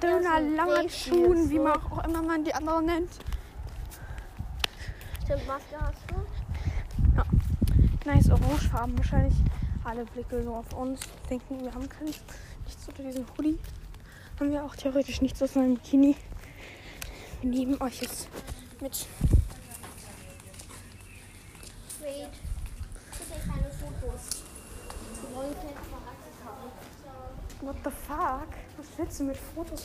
Döner, 0.01 0.41
so 0.41 0.57
langer 0.57 0.89
Steak 0.89 0.91
Schuhen, 0.91 1.51
wie 1.51 1.57
so. 1.57 1.63
man 1.63 1.73
auch 1.73 2.05
immer 2.05 2.23
man 2.23 2.45
die 2.45 2.55
anderen 2.55 2.87
nennt. 2.87 3.11
Stimmt, 5.25 5.47
Maske 5.47 5.77
hast 5.81 6.03
du? 6.09 6.27
Nice 8.05 8.31
orangefarben. 8.31 8.97
Wahrscheinlich 8.97 9.35
alle 9.85 10.05
Blicke 10.05 10.37
nur 10.37 10.59
auf 10.59 10.73
uns. 10.73 11.01
Denken, 11.29 11.61
wir 11.61 11.75
haben 11.75 11.89
kein, 11.89 12.07
nichts 12.07 12.89
unter 12.89 13.03
diesem 13.03 13.27
Hoodie. 13.37 13.59
Haben 14.39 14.53
wir 14.53 14.65
auch 14.65 14.77
theoretisch 14.77 15.21
nichts 15.23 15.43
aus 15.43 15.55
meinem 15.55 15.75
Bikini. 15.75 16.17
Wir 17.43 17.51
nehmen 17.51 17.81
euch 17.81 18.03
jetzt 18.03 18.29
mit 18.81 19.07
made 22.19 22.31
today 23.13 23.41
kind 23.47 23.67
of 23.67 23.73
Fotos. 23.81 24.43
What 27.61 27.77
the 27.85 27.91
fuck? 27.91 28.49
Was 28.77 28.87
willst 28.97 29.21
du 29.21 29.25
mit 29.25 29.37
Fotos? 29.37 29.83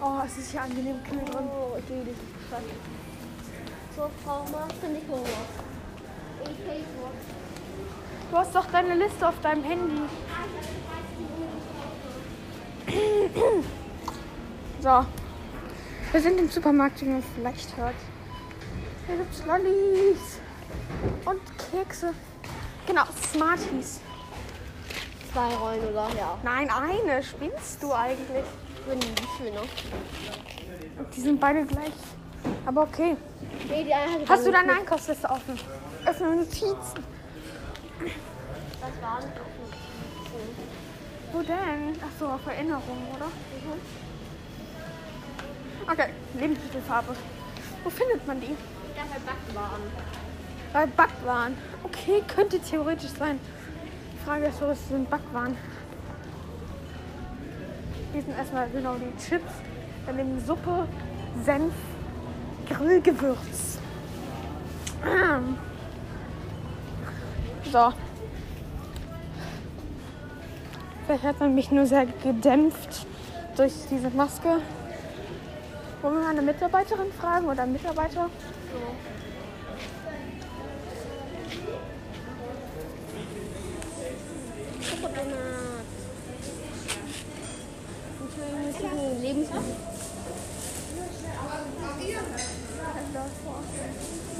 Oh, 0.00 0.20
es 0.26 0.38
ist 0.38 0.50
hier 0.50 0.62
angenehm 0.62 1.02
kühl 1.04 1.20
oh, 1.22 1.30
drin. 1.30 1.48
Oh, 1.48 1.78
dude, 1.88 2.10
das 2.10 2.16
ist 2.16 2.48
krass. 2.48 2.62
So, 3.96 4.10
Frau, 4.24 4.44
machst 4.50 4.82
du 4.82 4.88
nicht 4.88 5.08
Homework? 5.08 5.28
Ich 6.42 6.58
hate 6.68 6.90
Work. 7.00 7.20
Du 8.30 8.36
hast 8.36 8.54
doch 8.54 8.66
deine 8.66 8.94
Liste 8.96 9.28
auf 9.28 9.40
deinem 9.40 9.64
Handy. 9.64 10.02
So. 14.80 15.06
Wir 16.12 16.20
sind 16.20 16.38
im 16.38 16.50
Supermarkt, 16.50 17.00
wie 17.00 17.06
man 17.06 17.22
vielleicht 17.34 17.76
hört. 17.76 17.94
Hier 19.06 19.16
gibt's 19.16 19.44
Lollis 19.44 20.40
und 21.26 21.40
Kekse. 21.70 22.14
Genau, 22.86 23.02
Smarties. 23.32 24.00
Zwei 25.32 25.54
Rollen 25.56 25.84
oder? 25.90 26.08
Ja. 26.16 26.38
Nein, 26.42 26.70
eine. 26.70 27.22
Spinnst 27.22 27.82
du 27.82 27.92
eigentlich? 27.92 28.44
Wenn 28.86 29.00
die 29.00 29.14
schöner. 29.36 29.62
Die 31.14 31.20
sind 31.20 31.38
beide 31.38 31.64
gleich. 31.66 31.92
Aber 32.64 32.82
okay. 32.82 33.16
Nee, 33.68 33.84
die 33.84 33.92
eine 33.92 34.12
hatte 34.12 34.28
Hast 34.28 34.46
du 34.46 34.52
deine 34.52 34.72
Einkaufsliste 34.72 35.28
offen? 35.28 35.58
Öffne 36.06 36.36
Notizen. 36.36 37.04
Das 38.80 39.02
war 39.02 39.20
nicht 39.20 39.32
offen. 39.40 39.64
Wo 41.32 41.42
denn? 41.42 41.98
Ach 42.00 42.18
so, 42.18 42.26
auf 42.26 42.46
Erinnerung, 42.46 43.06
oder? 43.14 43.26
Okay, 45.90 46.10
Lebensmittelfarbe. 46.38 47.14
Wo 47.82 47.90
findet 47.90 48.26
man 48.26 48.40
die? 48.40 48.56
Bei 48.96 49.18
Backwaren. 49.18 49.82
Bei 50.72 50.86
Backwaren. 50.86 51.56
Okay, 51.82 52.22
könnte 52.26 52.58
theoretisch 52.60 53.10
sein. 53.10 53.38
Die 54.12 54.24
Frage 54.24 54.46
ist, 54.46 54.60
was 54.60 54.88
sind 54.88 55.10
Backwaren? 55.10 55.56
Hier 58.12 58.22
sind 58.22 58.36
erstmal 58.36 58.68
genau 58.70 58.94
die 58.94 59.16
Chips, 59.22 59.52
daneben 60.06 60.38
Suppe, 60.44 60.86
Senf, 61.44 61.74
Grillgewürz. 62.68 63.78
So. 67.72 67.92
Vielleicht 71.06 71.24
hat 71.24 71.40
man 71.40 71.56
mich 71.56 71.72
nur 71.72 71.86
sehr 71.86 72.06
gedämpft 72.06 73.04
durch 73.56 73.72
diese 73.90 74.10
Maske. 74.10 74.60
Wollen 76.00 76.14
wir 76.14 76.22
mal 76.22 76.30
eine 76.30 76.42
Mitarbeiterin 76.42 77.12
fragen 77.18 77.46
oder 77.46 77.64
einen 77.64 77.72
Mitarbeiter? 77.72 78.30
Lebensmittel. 89.24 89.62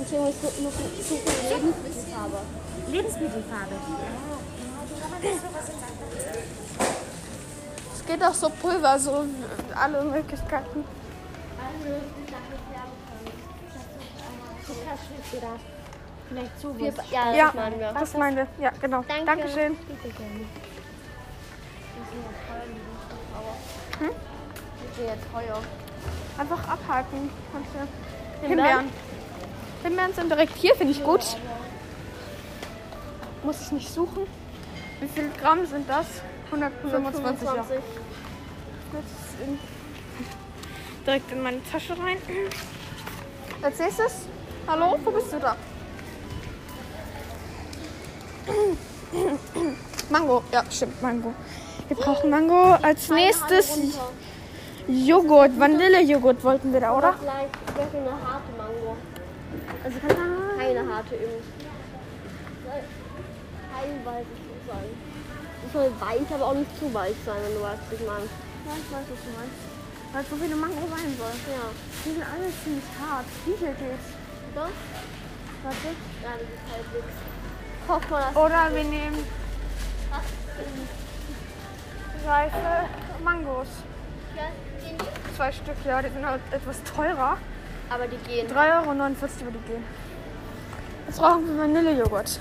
Ich 0.03 0.09
suche 0.09 0.29
ich 0.29 1.07
suche 1.07 1.31
eine 1.31 1.49
Lebensmittelfarbe. 1.51 2.38
Lebensmittelfarbe. 2.90 3.77
Es 7.94 8.07
geht 8.07 8.23
auch 8.23 8.35
so 8.35 8.51
Pulver, 8.51 8.99
so 8.99 9.25
alle 9.75 10.05
Möglichkeiten. 10.05 10.85
Also, 11.59 11.94
ich 12.27 12.35
Farbe 14.85 14.99
kann 15.40 15.61
Vielleicht 16.29 16.61
so 16.61 16.79
wir, 16.79 16.97
was. 16.97 17.11
Ja, 17.11 17.25
das 17.27 17.37
Ja, 17.37 17.53
meinen 17.55 17.81
wir. 17.81 17.92
das 17.92 18.14
meinen 18.14 18.37
wir. 18.37 18.47
Ja, 18.59 18.70
genau. 18.81 19.05
Danke. 19.07 19.25
Dankeschön. 19.25 19.73
Ja. 19.73 19.79
Hm? 24.01 24.11
Ja 25.07 25.14
teuer. 25.33 25.62
Einfach 26.38 26.68
abhaken. 26.68 27.31
Himbeeren? 28.42 28.90
Himbeeren. 29.83 30.14
Sind 30.14 30.31
direkt 30.31 30.57
hier, 30.57 30.75
finde 30.75 30.92
ich 30.92 31.05
gut. 31.05 31.37
Muss 33.42 33.61
ich 33.61 33.73
nicht 33.73 33.92
suchen. 33.92 34.27
Wie 35.01 35.09
viel 35.09 35.31
Gramm 35.40 35.66
sind 35.66 35.88
das? 35.88 36.07
125, 36.47 37.44
ja. 37.44 37.62
25. 37.62 37.77
Jetzt 38.92 39.40
in, 39.44 39.59
direkt 41.05 41.33
in 41.33 41.42
meine 41.42 41.62
Tasche 41.64 41.99
rein. 41.99 42.16
Als 43.61 43.79
nächstes, 43.79 44.27
hallo, 44.66 44.98
wo 45.05 45.11
bist 45.11 45.33
du 45.33 45.38
da? 45.38 45.57
Mango, 50.11 50.42
ja, 50.53 50.62
stimmt, 50.70 51.00
Mango. 51.03 51.33
Wir 51.88 51.96
brauchen 51.96 52.31
Mango. 52.31 52.77
Als 52.83 53.09
nächstes. 53.09 53.79
Joghurt, 54.87 55.59
Vanillejoghurt 55.59 56.44
wollten 56.44 56.72
wir 56.72 56.81
da, 56.81 56.94
Oder 56.96 57.09
oder? 57.09 57.16
vielleicht 57.18 57.94
wäre 57.94 58.05
eine 58.05 58.11
harte 58.11 58.53
Mango. 58.59 58.96
Also 59.83 59.98
Keine 60.59 60.94
harte 60.94 61.14
eben. 61.14 61.40
Teilweise 63.74 64.29
so 64.29 64.72
sein. 64.72 64.90
Es 65.66 65.72
soll 65.72 65.90
weich, 66.00 66.35
aber 66.35 66.46
auch 66.46 66.55
nicht 66.55 66.79
zu 66.79 66.92
weich 66.92 67.16
sein, 67.24 67.37
wenn 67.44 67.55
du 67.55 67.62
weißt, 67.62 67.81
was 67.90 68.00
ich 68.00 68.07
meine. 68.07 68.29
Ja, 68.66 68.72
ich 68.77 68.92
weiß, 68.92 69.07
was 69.09 69.20
du 69.24 69.31
meinst. 69.40 69.59
Weil 70.12 70.24
so 70.31 70.37
viele 70.37 70.57
Mango 70.57 70.83
sein 70.90 71.16
soll. 71.16 71.35
Ja. 71.48 71.66
Die 72.05 72.11
sind 72.12 72.22
alle 72.22 72.48
ziemlich 72.62 72.85
hart. 73.00 73.27
Wie 73.46 73.57
viel 73.57 73.74
geht's? 73.74 74.13
Oder? 74.54 74.68
Warte. 75.64 75.88
Das 76.22 76.40
ist 76.40 78.10
mal 78.10 78.20
das. 78.20 78.36
Oder 78.36 78.74
wir 78.74 78.84
nehmen 78.84 79.24
Was? 80.10 80.22
reife 82.26 82.88
Mangos. 83.22 83.66
Ja, 84.36 84.42
gehen 84.80 84.96
die? 84.98 85.36
Zwei 85.36 85.50
Stück, 85.52 85.76
ja, 85.84 86.00
die 86.02 86.08
sind 86.10 86.24
halt 86.24 86.40
etwas 86.52 86.82
teurer. 86.84 87.36
Aber 87.90 88.06
die 88.06 88.16
gehen. 88.28 88.48
3,49 88.48 88.52
Euro 88.54 88.92
über 88.92 89.50
die 89.50 89.66
gehen. 89.66 89.84
Jetzt 91.06 91.18
brauchen 91.18 91.46
wir 91.46 91.58
Vanillejoghurt. 91.58 92.40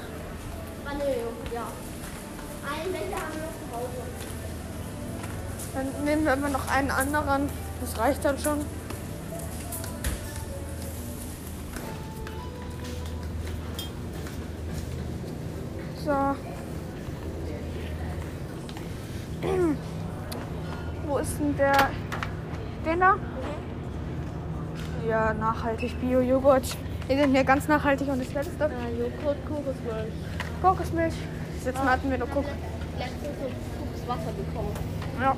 Vanille, 0.86 1.16
ja. 1.54 1.68
Einen 2.66 2.92
Becher 2.94 3.22
haben 3.22 3.34
wir 3.34 3.42
noch 3.42 3.58
zu 3.60 3.76
Hause. 3.76 4.04
Dann 5.74 6.06
nehmen 6.06 6.26
wir 6.26 6.34
immer 6.34 6.50
noch 6.50 6.68
einen 6.70 6.92
anderen. 6.92 7.50
Das 7.82 7.98
reicht 7.98 8.24
dann 8.24 8.38
schon. 8.38 8.66
So. 16.04 16.12
Wo 21.08 21.18
ist 21.18 21.40
denn 21.40 21.56
der? 21.56 21.72
Den 22.86 23.00
da? 23.00 23.16
Ja, 25.08 25.34
nachhaltig 25.34 25.96
Bio-Joghurt. 26.02 26.76
Die 27.10 27.16
sind 27.16 27.32
hier 27.32 27.46
ganz 27.46 27.70
nachhaltig 27.70 28.10
und 28.10 28.20
das 28.20 28.34
letzte 28.34 28.64
Ja, 28.64 28.70
Joghurt, 29.00 29.38
Kokosmilch. 29.48 30.14
Kokosmilch. 30.62 31.14
Das 31.56 31.66
letzte 31.68 31.86
Mal 31.86 31.92
hatten 31.94 32.10
wir 32.10 32.18
nur 32.18 32.28
Kokos. 32.28 32.52
Letztens 32.98 33.38
so 33.40 33.48
Fuchs 33.48 34.08
Wasser 34.10 34.32
bekommen. 34.34 34.74
Ja. 35.22 35.38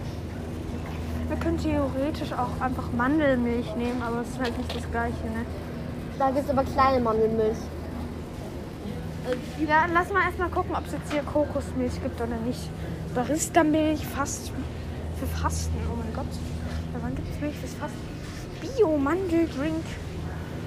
Wir 1.28 1.38
können 1.38 1.60
theoretisch 1.60 2.34
auch 2.34 2.60
einfach 2.60 2.92
Mandelmilch 2.92 3.76
nehmen, 3.76 4.02
aber 4.02 4.22
es 4.22 4.30
ist 4.30 4.40
halt 4.40 4.58
nicht 4.58 4.76
das 4.76 4.90
gleiche, 4.90 5.26
ne? 5.26 5.46
Da 6.18 6.32
gibt 6.32 6.46
es 6.46 6.50
aber 6.50 6.64
kleine 6.64 7.02
Mandelmilch. 7.02 7.58
Ja, 9.68 9.86
lass 9.92 10.12
mal 10.12 10.24
erstmal 10.24 10.50
gucken, 10.50 10.76
ob 10.76 10.86
es 10.86 10.94
jetzt 10.94 11.12
hier 11.12 11.24
Kokosmilch 11.24 12.02
gibt 12.04 12.22
oder 12.22 12.38
nicht. 12.46 12.70
Barista-Milch, 13.16 14.06
fast 14.06 14.52
für 15.20 15.26
Fasten. 15.26 15.76
Oh 15.92 15.96
mein 15.96 16.14
Gott. 16.14 16.32
Ja, 16.94 17.00
wann 17.02 17.16
gibt 17.16 17.34
es 17.34 17.42
Milch 17.42 17.56
fürs 17.58 17.74
Fasten? 17.74 17.98
Bio-Mandeldrink. 18.62 19.84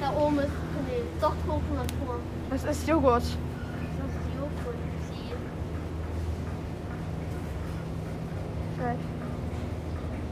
Da 0.01 0.11
oben 0.13 0.39
ist 0.39 0.49
nee, 0.87 1.03
doch 1.21 1.35
Coconut-Pur. 1.47 2.21
Das 2.51 2.65
ist 2.65 2.89
Joghurt. 2.89 3.23
Das 3.23 3.27
ist 3.27 3.37
Joghurt. 4.37 4.77
Vielleicht. 8.77 9.01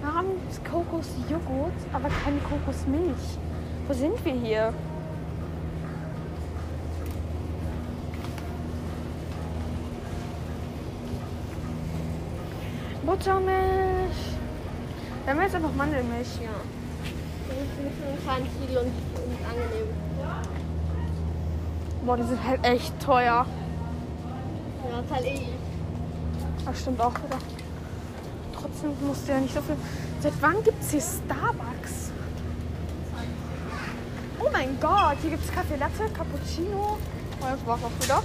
Warum 0.02 0.26
ist 0.48 0.64
Kokosjoghurt, 0.64 1.72
aber 1.92 2.08
keine 2.24 2.38
Kokosmilch? 2.38 3.38
Wo 3.86 3.94
sind 3.94 4.24
wir 4.24 4.32
hier? 4.32 4.74
Buttermilch. 13.16 14.16
Wir 15.24 15.32
haben 15.32 15.40
jetzt 15.40 15.54
einfach 15.54 15.72
Mandelmilch. 15.74 16.28
Ja. 16.42 16.50
Das 17.48 17.56
ist 17.56 18.02
ein 18.06 18.22
kleines 18.22 18.48
Riegel 18.60 18.78
und, 18.78 18.86
und 18.86 19.38
angenehm. 19.48 19.88
Boah, 22.04 22.16
die 22.16 22.22
sind 22.24 22.46
halt 22.46 22.64
echt 22.64 23.00
teuer. 23.00 23.46
Ja, 24.90 25.00
ist 25.00 25.10
halt 25.10 25.24
eh. 25.24 25.46
Das 26.64 26.80
stimmt 26.80 27.00
auch 27.00 27.14
wieder. 27.14 27.38
Trotzdem 28.54 28.90
musst 29.06 29.26
du 29.26 29.32
ja 29.32 29.40
nicht 29.40 29.54
so 29.54 29.62
viel. 29.62 29.76
Seit 30.20 30.34
wann 30.40 30.62
gibt 30.62 30.82
es 30.82 30.90
hier 30.90 31.00
Starbucks? 31.00 32.12
Oh 34.38 34.48
mein 34.52 34.78
Gott, 34.78 35.16
hier 35.22 35.30
gibt 35.30 35.44
es 35.44 35.52
Kaffee 35.52 35.76
Latte, 35.76 36.12
Cappuccino. 36.12 36.98
Oh, 37.40 37.44
das 37.50 37.66
war's 37.66 37.80
auch 37.82 38.04
wieder. 38.04 38.22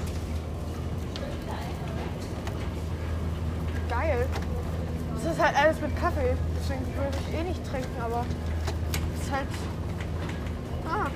geil. 3.90 4.26
Das 5.32 5.38
ist 5.40 5.46
halt 5.46 5.56
alles 5.56 5.80
mit 5.80 5.96
Kaffee. 5.96 6.36
Deswegen 6.60 6.86
würde 6.94 7.18
ich 7.18 7.34
eh 7.34 7.44
nicht 7.44 7.66
trinken, 7.66 8.02
aber 8.02 8.26
es 9.16 9.22
ist 9.22 9.32
halt. 9.32 9.48
Ah. 10.86 11.10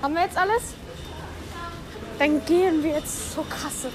Haben 0.00 0.14
wir 0.14 0.22
jetzt 0.22 0.38
alles? 0.38 0.74
Dann 2.20 2.44
gehen 2.46 2.84
wir 2.84 2.92
jetzt 2.92 3.34
zur 3.34 3.48
Kasse. 3.48 3.90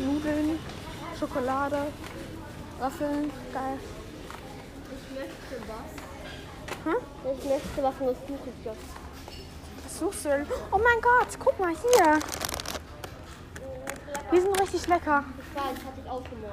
Nudeln, 0.00 0.58
Schokolade, 1.16 1.78
Waffeln, 2.80 3.30
geil. 3.52 3.78
Ich 5.16 5.22
möchte 5.22 5.56
was. 5.66 5.90
Hm? 6.84 7.00
Ich 7.38 7.44
möchte 7.44 7.82
was, 7.82 7.94
was 8.00 8.16
suche 8.28 8.50
ich 8.58 8.64
jetzt. 8.66 8.76
Was 9.82 9.98
suchst 9.98 10.24
du 10.26 10.28
denn? 10.28 10.46
Oh 10.70 10.76
mein 10.78 11.00
Gott, 11.00 11.28
guck 11.38 11.58
mal 11.58 11.70
hier. 11.70 12.18
Die 14.30 14.40
sind 14.40 14.60
richtig 14.60 14.86
lecker. 14.86 15.24
Ich 15.38 15.56
weiß, 15.56 15.64
hatte 15.64 16.00
ich 16.04 16.10
aufgemalt. 16.10 16.52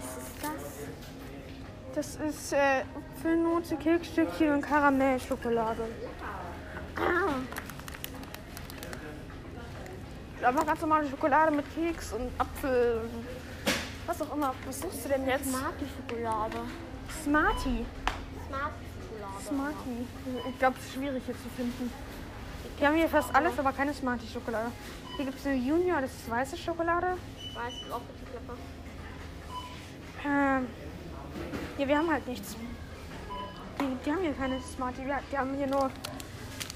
Was 0.00 0.16
ist 0.16 0.42
das? 0.42 2.16
Das 2.18 2.28
ist 2.28 2.52
äh, 2.52 2.82
Apfelnote, 3.16 3.76
Keksstückchen 3.76 4.54
und 4.54 4.62
Karamellschokolade. 4.62 5.84
Ah. 6.96 7.34
Aber 10.44 10.64
ganz 10.64 10.80
normale 10.80 11.08
Schokolade 11.08 11.52
mit 11.52 11.66
Keks 11.76 12.12
und 12.12 12.28
Apfel 12.38 13.02
und 13.02 13.24
was 14.08 14.20
auch 14.20 14.34
immer. 14.34 14.52
Was 14.66 14.80
suchst 14.80 15.04
du 15.04 15.10
denn 15.10 15.28
jetzt? 15.28 15.48
Smarty-Schokolade. 15.48 16.58
Smarty. 17.24 17.86
Smarty. 19.46 20.06
Ich 20.48 20.58
glaube, 20.58 20.76
es 20.78 20.86
ist 20.86 20.94
schwierig 20.94 21.22
hier 21.26 21.34
zu 21.34 21.48
finden. 21.56 21.90
Wir 22.78 22.88
haben 22.88 22.96
hier 22.96 23.08
fast 23.08 23.34
alles, 23.34 23.58
aber 23.58 23.72
keine 23.72 23.92
Smarty-Schokolade. 23.92 24.70
Hier 25.16 25.24
gibt 25.24 25.38
es 25.38 25.46
eine 25.46 25.56
Junior, 25.56 26.00
das 26.00 26.10
ist 26.10 26.30
weiße 26.30 26.56
Schokolade. 26.56 27.16
Weiß 27.54 27.92
auch 27.92 28.00
richtig 28.08 28.28
lecker. 28.32 28.58
Ähm, 30.24 30.66
ja, 31.78 31.88
wir 31.88 31.98
haben 31.98 32.10
halt 32.10 32.26
nichts. 32.26 32.56
Die, 33.80 33.96
die 34.04 34.10
haben 34.10 34.20
hier 34.20 34.32
keine 34.32 34.60
Smarty. 34.60 35.04
Wir, 35.04 35.18
die 35.30 35.38
haben 35.38 35.54
hier 35.54 35.66
nur 35.66 35.90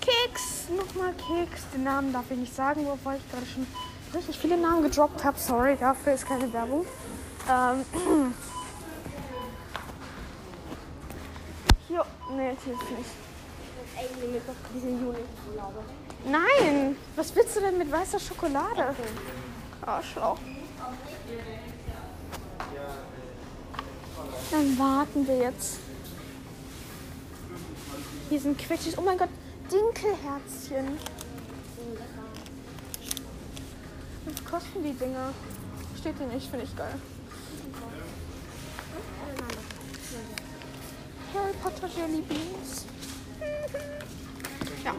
Keks. 0.01 0.68
Nochmal 0.76 1.12
Keks. 1.14 1.70
Den 1.72 1.84
Namen 1.84 2.12
darf 2.12 2.30
ich 2.30 2.39
nicht 2.39 2.55
sagen, 2.55 2.84
wobei 2.87 3.16
ich 3.16 3.30
gerade 3.30 3.47
schon 3.47 3.66
richtig 4.14 4.39
viele 4.39 4.57
Namen 4.57 4.82
gedroppt 4.82 5.24
habe. 5.24 5.39
Sorry, 5.39 5.76
dafür 5.78 6.14
ist 6.14 6.26
keine 6.26 6.53
Werbung. 6.53 6.87
Ähm, 7.51 8.34
hier, 11.97 12.37
nee, 12.37 12.57
hier 12.65 12.75
ist 12.75 12.91
nicht. 12.91 13.11
Nein, 16.25 16.97
was 17.15 17.35
willst 17.35 17.57
du 17.57 17.61
denn 17.61 17.79
mit 17.79 17.91
weißer 17.91 18.19
Schokolade? 18.19 18.95
Arschloch. 19.85 20.39
Dann 24.51 24.79
warten 24.79 25.27
wir 25.27 25.39
jetzt. 25.39 25.79
Hier 28.29 28.41
sind 28.41 28.59
Quetschis. 28.59 28.99
Oh 28.99 29.03
mein 29.03 29.19
Gott, 29.19 29.29
Dinkelherzchen. 29.71 30.99
Was 34.25 34.45
kosten 34.45 34.83
die 34.83 34.93
Dinger? 34.93 35.33
Steht 35.99 36.19
hier 36.19 36.27
nicht, 36.27 36.51
finde 36.51 36.65
ich 36.65 36.77
geil. 36.77 36.95
Harry 41.37 41.53
Potter 41.62 41.89
Jelly 41.89 42.22
Beans. 42.22 42.87
Ja, 44.84 44.95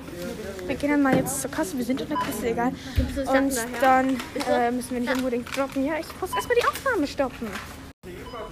wir 0.66 0.76
gehen 0.76 0.90
dann 0.92 1.02
mal 1.02 1.16
jetzt 1.16 1.42
zur 1.42 1.50
Kasse. 1.50 1.78
Wir 1.78 1.86
sind 1.86 2.02
in 2.02 2.10
der 2.10 2.18
Kasse, 2.18 2.50
egal. 2.50 2.74
Und 3.16 3.58
dann 3.82 4.18
äh, 4.50 4.70
müssen 4.72 4.92
wir 4.92 5.00
nicht 5.00 5.16
unbedingt 5.16 5.56
droppen. 5.56 5.86
Ja, 5.86 5.94
ich 5.98 6.08
muss 6.20 6.34
erstmal 6.34 6.58
die 6.58 6.66
Aufnahme 6.66 7.08
stoppen. 7.08 7.48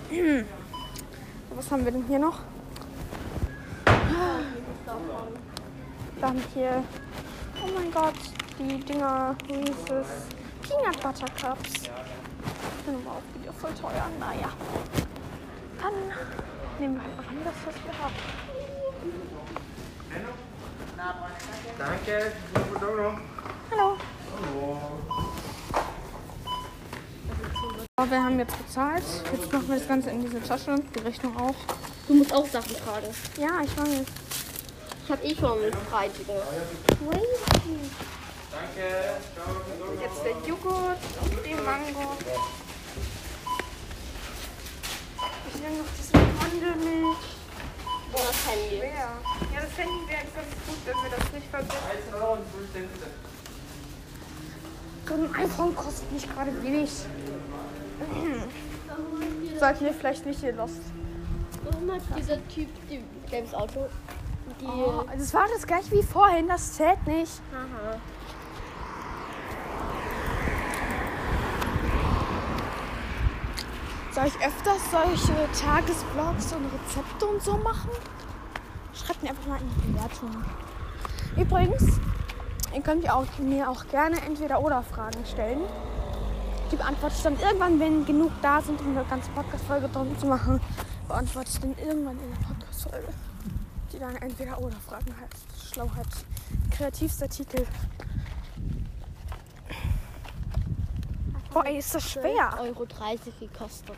Was 1.55 1.71
haben 1.71 1.85
wir 1.85 1.91
denn 1.91 2.05
hier 2.07 2.19
noch? 2.19 2.39
Dann 6.21 6.41
hier, 6.53 6.83
oh 7.63 7.69
mein 7.77 7.91
Gott, 7.91 8.13
die 8.57 8.79
Dinger, 8.79 9.35
Reese's 9.49 10.27
Peanut 10.61 11.01
Butter 11.01 11.27
Cups. 11.39 11.73
Ich 11.73 12.85
bin 12.85 12.95
aber 12.95 13.17
auch 13.17 13.41
wieder 13.41 13.53
voll 13.53 13.73
teuer. 13.73 14.07
Naja. 14.19 14.49
Dann 15.81 15.93
nehmen 16.79 16.95
wir 16.95 17.03
halt 17.03 17.17
mal 17.17 17.27
an, 17.27 17.37
das, 17.43 17.53
was 17.65 17.75
wir 17.83 17.93
haben. 18.03 18.15
Danke. 21.77 22.31
Hallo. 23.71 23.97
So, 27.97 28.11
wir 28.11 28.23
haben 28.23 28.39
jetzt 28.39 28.57
bezahlt. 28.57 29.03
Jetzt 29.31 29.51
machen 29.51 29.67
wir 29.67 29.77
das 29.77 29.87
Ganze 29.87 30.09
in 30.11 30.21
diese 30.21 30.41
Tasche. 30.41 30.75
Die 30.95 30.99
Rechnung 30.99 31.37
auch. 31.37 31.55
Du 32.07 32.13
musst 32.13 32.33
auch 32.33 32.45
Sachen 32.47 32.75
tragen. 32.75 33.07
Ja, 33.37 33.61
ich 33.63 33.77
war 33.77 33.87
jetzt. 33.87 34.11
Ich 35.05 35.11
habe 35.11 35.23
eh 35.23 35.35
schon 35.35 35.59
drei 35.89 36.09
Dinge. 36.09 36.41
Danke. 38.51 38.85
Jetzt 40.01 40.23
der 40.23 40.47
Joghurt 40.47 40.97
und 41.21 41.45
die 41.45 41.53
Mango. 41.55 42.17
Ich 45.47 45.61
nehme 45.61 45.77
noch 45.77 45.85
diese 45.97 46.14
Mandelmilch. 46.45 47.17
Und 48.11 48.23
das 48.23 48.47
Handy. 48.47 48.77
Wer? 48.79 48.89
Ja, 48.89 49.61
das 49.61 49.77
Handy 49.77 50.07
wäre 50.07 50.25
ganz 50.35 50.51
gut, 50.67 50.77
wenn 50.85 50.95
wir 50.95 51.17
das 51.17 51.31
nicht 51.33 51.47
vergessen. 51.47 51.77
1 52.07 52.21
Euro 52.21 52.33
und 52.33 52.45
5 52.47 52.73
Cent 52.73 52.93
bitte. 52.93 53.07
So 55.07 55.13
ein 55.13 55.35
iPhone 55.35 55.75
kostet 55.75 56.11
nicht 56.11 56.33
gerade 56.33 56.63
wenig. 56.63 56.91
Seid 59.59 59.81
ihr 59.81 59.93
vielleicht 59.93 60.25
nicht 60.25 60.39
hier 60.39 60.53
lost? 60.53 60.81
Warum 61.63 61.91
hat 61.91 62.01
dieser 62.17 62.47
Typ 62.47 62.69
die 62.89 63.03
gelbes 63.29 63.53
Auto? 63.53 63.87
Die. 64.59 64.65
Oh, 64.65 65.03
das 65.17 65.33
war 65.33 65.47
das 65.53 65.65
gleich 65.65 65.91
wie 65.91 66.03
vorhin, 66.03 66.47
das 66.47 66.73
zählt 66.73 67.05
nicht. 67.07 67.41
Haha. 67.51 67.99
Soll 74.15 74.27
ich 74.27 74.35
öfters 74.35 74.79
solche 74.91 75.33
Tagesvlogs 75.61 76.53
und 76.53 76.67
Rezepte 76.67 77.25
und 77.25 77.43
so 77.43 77.57
machen? 77.57 77.89
Schreibt 78.93 79.21
mir 79.21 79.31
einfach 79.31 79.45
mal 79.45 79.59
in 79.59 79.69
die 79.69 79.91
Bewertungen. 79.91 80.45
Übrigens, 81.35 81.99
ihr 82.73 82.81
könnt 82.81 83.03
ja 83.03 83.15
auch, 83.15 83.25
mir 83.39 83.69
auch 83.69 83.85
gerne 83.89 84.15
entweder 84.21 84.61
oder 84.61 84.83
Fragen 84.83 85.25
stellen. 85.25 85.59
Die 86.71 86.77
beantworte 86.77 87.13
ich 87.17 87.23
dann 87.23 87.37
irgendwann, 87.41 87.77
wenn 87.81 88.05
genug 88.05 88.31
da 88.41 88.61
sind, 88.61 88.79
um 88.79 88.97
eine 88.97 89.03
ganze 89.03 89.29
Podcast-Folge 89.31 89.89
drum 89.89 90.17
zu 90.17 90.27
machen. 90.27 90.61
Beantworte 91.09 91.49
ich 91.51 91.59
dann 91.59 91.75
irgendwann 91.77 92.17
in 92.17 92.31
der 92.31 92.47
Podcast-Folge. 92.47 93.09
Die 93.91 93.99
dann 93.99 94.15
entweder 94.15 94.61
oder 94.61 94.77
Fragen 94.77 95.13
heißt. 95.19 95.73
Schlauheit. 95.73 96.07
Kreativster 96.71 97.27
Titel. 97.27 97.65
Boah, 101.55 101.65
ey, 101.65 101.77
ist 101.77 101.95
das 101.95 102.11
schwer. 102.11 102.49
12,30 102.59 102.59
Euro 102.59 102.85
gekostet. 103.39 103.95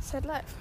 Sad 0.00 0.24
Life. 0.24 0.56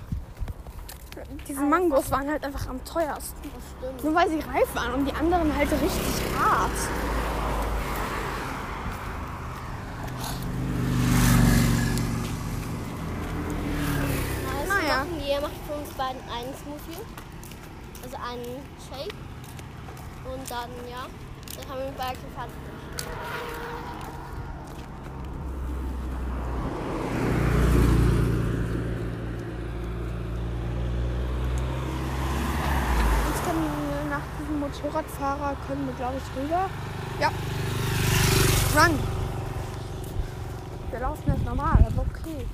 Diese 1.47 1.62
Mangos 1.62 2.12
waren 2.12 2.30
halt 2.30 2.43
einfach 2.45 2.68
am 2.68 2.86
teuersten. 2.86 3.49
Das 3.52 3.64
stimmt. 3.80 4.04
Nur 4.04 4.14
weil 4.14 4.30
sie 4.30 4.39
reif 4.41 4.76
waren 4.76 4.93
und 4.93 5.06
die 5.06 5.14
anderen 5.14 5.58
halt 5.58 5.72
richtig 5.72 6.22
hart. 6.39 6.70
Also 14.54 14.72
Naja. 14.72 14.97
machen 14.99 15.20
wir 15.20 15.41
macht 15.41 15.52
für 15.68 15.74
uns 15.74 15.89
beiden 15.97 16.22
einen 16.30 16.54
Smoothie. 16.62 17.02
Also 18.04 18.18
einen 18.18 18.62
Shake. 18.88 19.16
Und 20.32 20.52
dann, 20.52 20.70
ja, 20.88 21.08
dann 21.58 21.70
haben 21.72 21.80
wir 21.86 21.93
beide 21.97 22.20
fertig. 22.36 22.54
Jetzt 33.28 33.45
können 33.45 33.64
wir 33.64 34.10
nach 34.10 34.22
diesem 34.39 34.60
Motorradfahrer 34.72 35.55
können 35.67 35.86
wir 35.86 35.93
glaube 35.93 36.15
ich 36.17 36.43
rüber. 36.43 36.69
Ja. 37.19 37.28
Run. 38.76 38.99
Wir 40.89 40.99
laufen 40.99 41.24
jetzt 41.28 41.45
normal, 41.45 41.86
aber 41.88 42.05
okay. 42.09 42.47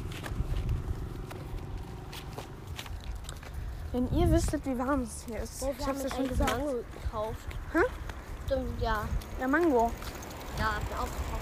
Wenn 3.91 4.11
ihr 4.11 4.29
wüsstet, 4.29 4.65
wie 4.65 4.77
warm 4.77 5.01
es 5.01 5.25
hier 5.27 5.39
ist. 5.39 5.63
Oh, 5.63 5.73
ich 5.77 5.87
hab's 5.87 6.03
ja 6.03 6.09
schon 6.15 6.27
gesagt. 6.27 6.57
Mango 6.57 6.83
gekauft. 7.03 7.47
Hä? 7.73 7.79
Stimmt, 8.45 8.81
ja. 8.81 9.03
Ja, 9.39 9.47
Mango. 9.47 9.91
Ja, 10.59 10.65
hab 10.75 10.89
mir 10.89 10.99
auch 10.99 11.03
gekauft. 11.03 11.41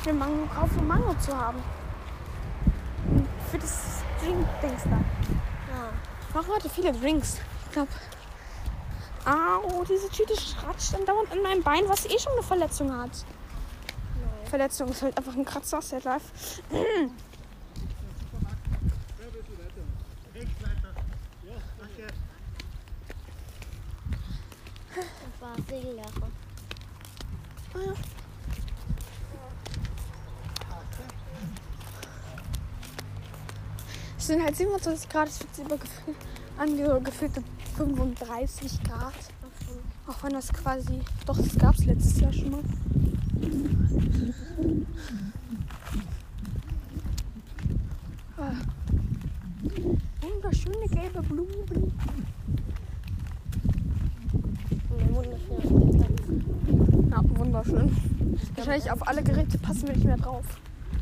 Ich 0.00 0.06
will 0.06 0.14
Mango 0.14 0.46
kaufen, 0.54 0.78
um 0.78 0.86
Mango 0.86 1.14
zu 1.18 1.36
haben. 1.36 1.62
Für 3.50 3.56
für 3.56 3.62
das 3.62 4.02
Drink-Dings 4.20 4.82
da. 4.84 4.90
Ja. 4.90 5.90
Ich 6.20 6.34
brauche 6.34 6.54
heute 6.54 6.68
viele 6.68 6.92
Drinks. 6.92 7.38
Ich 7.66 7.72
glaube. 7.72 7.88
Au, 9.26 9.82
diese 9.82 10.08
Tüte 10.08 10.40
schratzt 10.40 10.94
andauernd 10.94 11.32
an 11.32 11.42
meinem 11.42 11.60
Bein, 11.60 11.88
was 11.88 12.06
eh 12.06 12.16
schon 12.16 12.32
eine 12.34 12.44
Verletzung 12.44 12.96
hat. 12.96 13.10
Verletzung 14.48 14.88
ist 14.88 15.02
halt 15.02 15.18
einfach 15.18 15.34
ein 15.34 15.44
Kratzer 15.44 15.78
aus 15.78 15.88
der 15.88 16.00
Life. 16.02 16.26
Es 34.18 34.26
sind 34.28 34.42
halt 34.42 34.56
27 34.56 35.08
Grad, 35.08 35.28
es 35.28 35.40
wird 35.40 35.66
über 35.66 35.78
angefühlte 36.94 37.42
35 37.76 38.82
Grad. 38.84 39.14
Auch 40.06 40.22
wenn 40.22 40.32
das 40.32 40.52
quasi. 40.52 41.00
Doch, 41.26 41.36
das 41.36 41.58
gab 41.58 41.74
es 41.74 41.84
letztes 41.84 42.20
Jahr 42.20 42.32
schon 42.32 42.50
mal. 42.50 42.62
Ah. 48.38 48.52
Wunderschöne 50.20 50.88
gelbe 50.88 51.22
Blumen. 51.22 51.92
Spitze. 56.16 57.10
Ja, 57.10 57.20
wunderschön. 57.38 57.96
Wahrscheinlich 58.54 58.90
auf 58.90 59.06
alle 59.06 59.22
Geräte 59.22 59.58
passen 59.58 59.88
wir 59.88 59.94
nicht 59.94 60.06
mehr 60.06 60.16
drauf. 60.16 60.44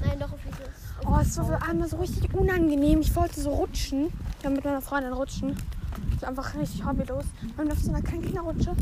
Nein, 0.04 0.18
doch 0.18 0.32
auf 0.32 0.40
dieses. 0.44 1.06
Oh, 1.06 1.18
es 1.20 1.36
war 1.36 1.44
für 1.44 1.62
einmal 1.62 1.88
so 1.88 1.96
richtig 1.96 2.32
unangenehm. 2.34 3.00
Ich 3.00 3.14
wollte 3.14 3.40
so 3.40 3.50
rutschen. 3.50 4.08
Ja, 4.42 4.50
mit 4.50 4.64
meiner 4.64 4.80
Freundin 4.80 5.12
rutschen. 5.12 5.56
Das 6.24 6.32
ist 6.32 6.38
einfach 6.38 6.58
richtig 6.58 6.86
hobbylos. 6.86 7.24
Man 7.54 7.70
auf 7.70 7.78
so 7.78 7.90
einer 7.90 8.00
kleinen 8.00 8.22
Kinderrutsche. 8.22 8.74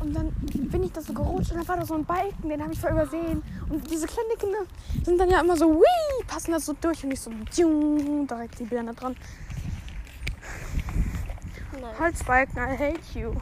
Und 0.00 0.14
dann 0.14 0.30
bin 0.42 0.82
ich 0.82 0.92
da 0.92 1.00
so 1.00 1.14
gerutscht 1.14 1.52
und 1.52 1.56
dann 1.56 1.68
war 1.68 1.78
da 1.78 1.86
so 1.86 1.94
ein 1.94 2.04
Balken, 2.04 2.46
den 2.46 2.62
habe 2.62 2.74
ich 2.74 2.78
voll 2.78 2.90
übersehen. 2.90 3.42
Und 3.70 3.90
diese 3.90 4.06
kleinen 4.06 4.38
Kinder 4.38 4.58
sind 5.02 5.18
dann 5.18 5.30
ja 5.30 5.40
immer 5.40 5.56
so, 5.56 5.70
wii, 5.70 6.24
passen 6.26 6.52
da 6.52 6.60
so 6.60 6.74
durch 6.78 7.02
und 7.02 7.12
ich 7.12 7.20
so, 7.20 7.30
tschung, 7.50 8.26
direkt 8.26 8.58
die 8.58 8.64
Birne 8.64 8.92
dran. 8.92 9.16
Nein. 11.72 11.98
Holzbalken, 11.98 12.58
I 12.58 12.76
hate 12.76 13.18
you. 13.18 13.32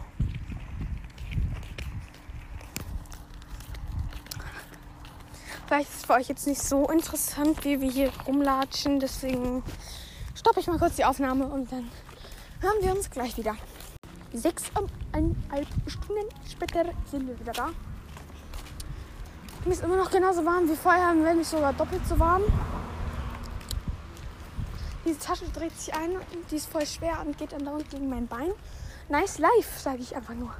Vielleicht 5.67 5.89
ist 5.89 5.97
es 5.97 6.05
für 6.05 6.13
euch 6.13 6.29
jetzt 6.29 6.47
nicht 6.47 6.63
so 6.63 6.89
interessant, 6.89 7.65
wie 7.65 7.81
wir 7.81 7.91
hier 7.91 8.13
rumlatschen. 8.25 9.01
Deswegen 9.01 9.65
stoppe 10.37 10.61
ich 10.61 10.69
mal 10.69 10.79
kurz 10.79 10.95
die 10.95 11.05
Aufnahme 11.05 11.47
und 11.47 11.73
dann 11.73 11.91
hören 12.63 12.81
wir 12.81 12.95
uns 12.95 13.11
gleich 13.11 13.37
wieder. 13.37 13.57
Sechseinhalb 14.33 14.87
Stunden 15.89 16.29
später 16.49 16.85
sind 17.11 17.27
wir 17.27 17.39
wieder 17.39 17.53
da. 17.53 17.71
Mir 19.65 19.73
ist 19.73 19.83
immer 19.83 19.97
noch 19.97 20.11
genauso 20.11 20.45
warm 20.45 20.69
wie 20.69 20.77
vorher, 20.77 21.15
wenn 21.23 21.39
nicht 21.39 21.51
sogar 21.51 21.73
doppelt 21.73 22.07
so 22.09 22.19
warm. 22.19 22.43
Diese 25.05 25.19
Tasche 25.19 25.45
dreht 25.53 25.79
sich 25.79 25.93
ein, 25.93 26.11
die 26.51 26.57
ist 26.57 26.71
voll 26.71 26.87
schwer 26.87 27.21
und 27.27 27.37
geht 27.37 27.53
andauernd 27.53 27.91
gegen 27.91 28.09
mein 28.09 28.29
Bein. 28.29 28.53
Nice 29.09 29.39
life, 29.39 29.81
sage 29.81 29.99
ich 29.99 30.15
einfach 30.15 30.35
nur. 30.35 30.55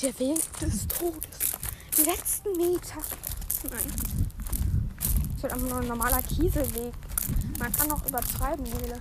Der 0.00 0.18
Weg 0.18 0.58
des 0.58 0.88
Todes. 0.88 1.52
Die 1.96 2.02
letzten 2.02 2.56
Meter. 2.56 2.98
Nein. 3.70 4.31
Das 5.42 5.50
wird 5.50 5.60
einfach 5.60 5.70
nur 5.70 5.80
ein 5.80 5.88
normaler 5.88 6.22
Kieselweg. 6.22 6.94
Man 7.58 7.72
kann 7.72 7.90
auch 7.90 8.06
übertreiben, 8.06 8.62
Nele. 8.62 9.00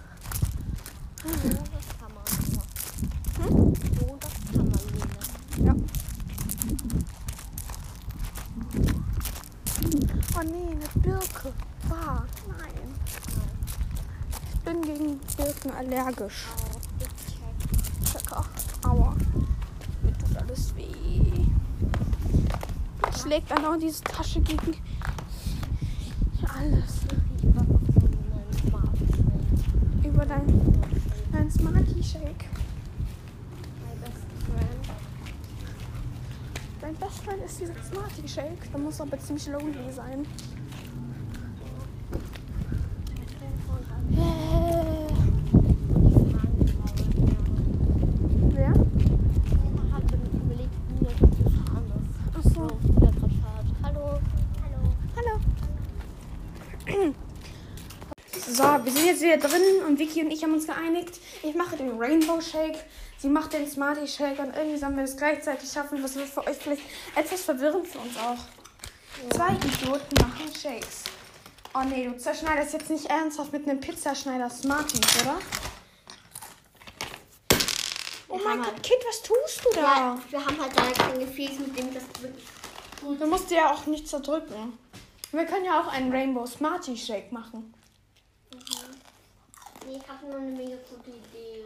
Hm? 1.21 1.33
So, 1.43 1.49
das 1.49 1.85
kann 1.99 2.11
man. 2.15 3.73
Lena. 4.91 5.19
Ja. 5.67 5.75
Oh 10.35 10.41
nee, 10.43 10.71
eine 10.71 10.89
Birke. 10.95 11.53
Bah, 11.87 12.25
nein. 12.47 12.87
Ich 14.51 14.59
bin 14.61 14.81
gegen 14.81 15.19
Birken 15.37 15.71
allergisch. 15.77 16.47
Checker. 18.11 18.43
Aua. 18.87 19.15
Mir 20.01 20.13
tut 20.17 20.37
alles 20.37 20.75
weh. 20.75 21.45
Schlägt 23.21 23.51
dann 23.51 23.63
auch 23.63 23.77
diese 23.77 24.01
Tasche 24.01 24.41
gegen 24.41 24.75
alles. 26.61 27.01
Ich 27.41 27.55
war 27.55 27.61
auf 27.63 27.81
so 27.93 28.05
einen 28.05 28.53
Smartphone. 28.69 30.03
Über 30.03 30.25
dein, 30.25 30.45
dein 31.31 31.51
Smarty 31.51 32.03
Shake. 32.03 32.45
My 33.81 33.95
best 33.99 34.23
friend. 34.45 34.85
Dein 36.81 36.95
Best 36.95 37.23
Friend 37.23 37.43
ist 37.43 37.61
dieser 38.31 38.41
Smarty 38.41 38.57
Shake. 38.57 38.71
Da 38.71 38.77
muss 38.77 39.01
aber 39.01 39.19
ziemlich 39.19 39.47
lonely 39.47 39.91
sein. 39.91 40.25
So, 58.53 58.63
wir 58.63 58.91
sind 58.91 59.05
jetzt 59.05 59.21
wieder 59.21 59.37
drin 59.37 59.61
und 59.87 59.97
Vicky 59.97 60.21
und 60.23 60.29
ich 60.29 60.43
haben 60.43 60.53
uns 60.53 60.67
geeinigt. 60.67 61.19
Ich 61.41 61.55
mache 61.55 61.77
den 61.77 61.97
Rainbow 61.97 62.39
Shake, 62.41 62.77
sie 63.21 63.29
macht 63.29 63.53
den 63.53 63.69
Smarty 63.69 64.07
Shake 64.07 64.39
und 64.39 64.55
irgendwie 64.55 64.77
sollen 64.77 64.95
wir 64.95 65.03
das 65.03 65.15
gleichzeitig 65.17 65.71
schaffen. 65.71 66.01
Das 66.01 66.15
wird 66.15 66.27
für 66.29 66.45
euch 66.47 66.57
vielleicht 66.57 66.83
etwas 67.15 67.41
verwirrend 67.41 67.87
für 67.87 67.99
uns 67.99 68.17
auch. 68.17 68.37
Zwei 69.35 69.53
Idioten 69.53 70.15
machen 70.21 70.53
Shakes. 70.55 71.03
Oh 71.73 71.83
nee, 71.87 72.05
du 72.07 72.17
zerschneidest 72.17 72.73
jetzt 72.73 72.89
nicht 72.89 73.05
ernsthaft 73.05 73.53
mit 73.53 73.67
einem 73.67 73.79
Pizzaschneider 73.79 74.49
Smarties, 74.49 75.21
oder? 75.21 75.37
Oh 78.27 78.37
Wir 78.37 78.43
mein 78.45 78.57
Gott, 78.59 78.67
halt- 78.73 78.83
Kind, 78.83 78.99
was 79.07 79.21
tust 79.21 79.65
du 79.65 79.69
da? 79.75 79.81
Ja, 79.81 80.19
wir 80.29 80.45
haben 80.45 80.61
halt 80.61 80.75
leider 80.75 80.93
kein 80.93 81.19
Gefäß, 81.19 81.59
mit 81.59 81.77
dem 81.77 81.93
das 81.93 82.03
wirklich 82.21 82.45
Du 83.01 83.25
musst 83.27 83.49
dir 83.49 83.57
ja 83.57 83.71
auch 83.73 83.85
nicht 83.87 84.07
zerdrücken. 84.07 84.77
Wir 85.31 85.45
können 85.45 85.65
ja 85.65 85.81
auch 85.81 85.87
einen 85.91 86.11
Rainbow 86.11 86.45
Smarty 86.45 86.95
Shake 86.95 87.31
machen. 87.31 87.73
Nee, 89.87 89.97
ich 89.97 90.07
habe 90.07 90.25
nur 90.27 90.35
eine 90.35 90.51
mega 90.51 90.77
gute 90.89 91.09
Idee. 91.09 91.65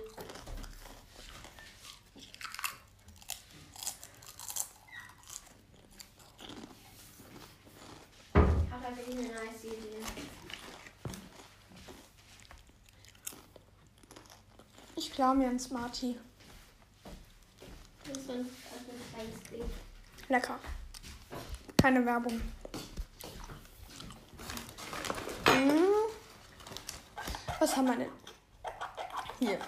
Eine 9.18 9.30
nice 9.30 9.64
Idee. 9.64 10.04
Ich 14.98 15.10
klaue 15.10 15.36
mir 15.36 15.48
einen 15.48 15.60
Smarty. 15.60 16.18
Das 18.04 18.18
ist 18.18 18.30
ein, 18.30 18.40
ein 18.40 19.14
kleines 19.14 19.44
Ding. 19.50 19.64
Lecker. 20.28 20.60
Keine 21.78 22.06
Werbung. 22.06 22.42
Hm. 25.46 25.86
Was 27.60 27.78
haben 27.78 27.86
wir 27.86 27.96
denn? 27.96 28.12
Hier. 29.40 29.60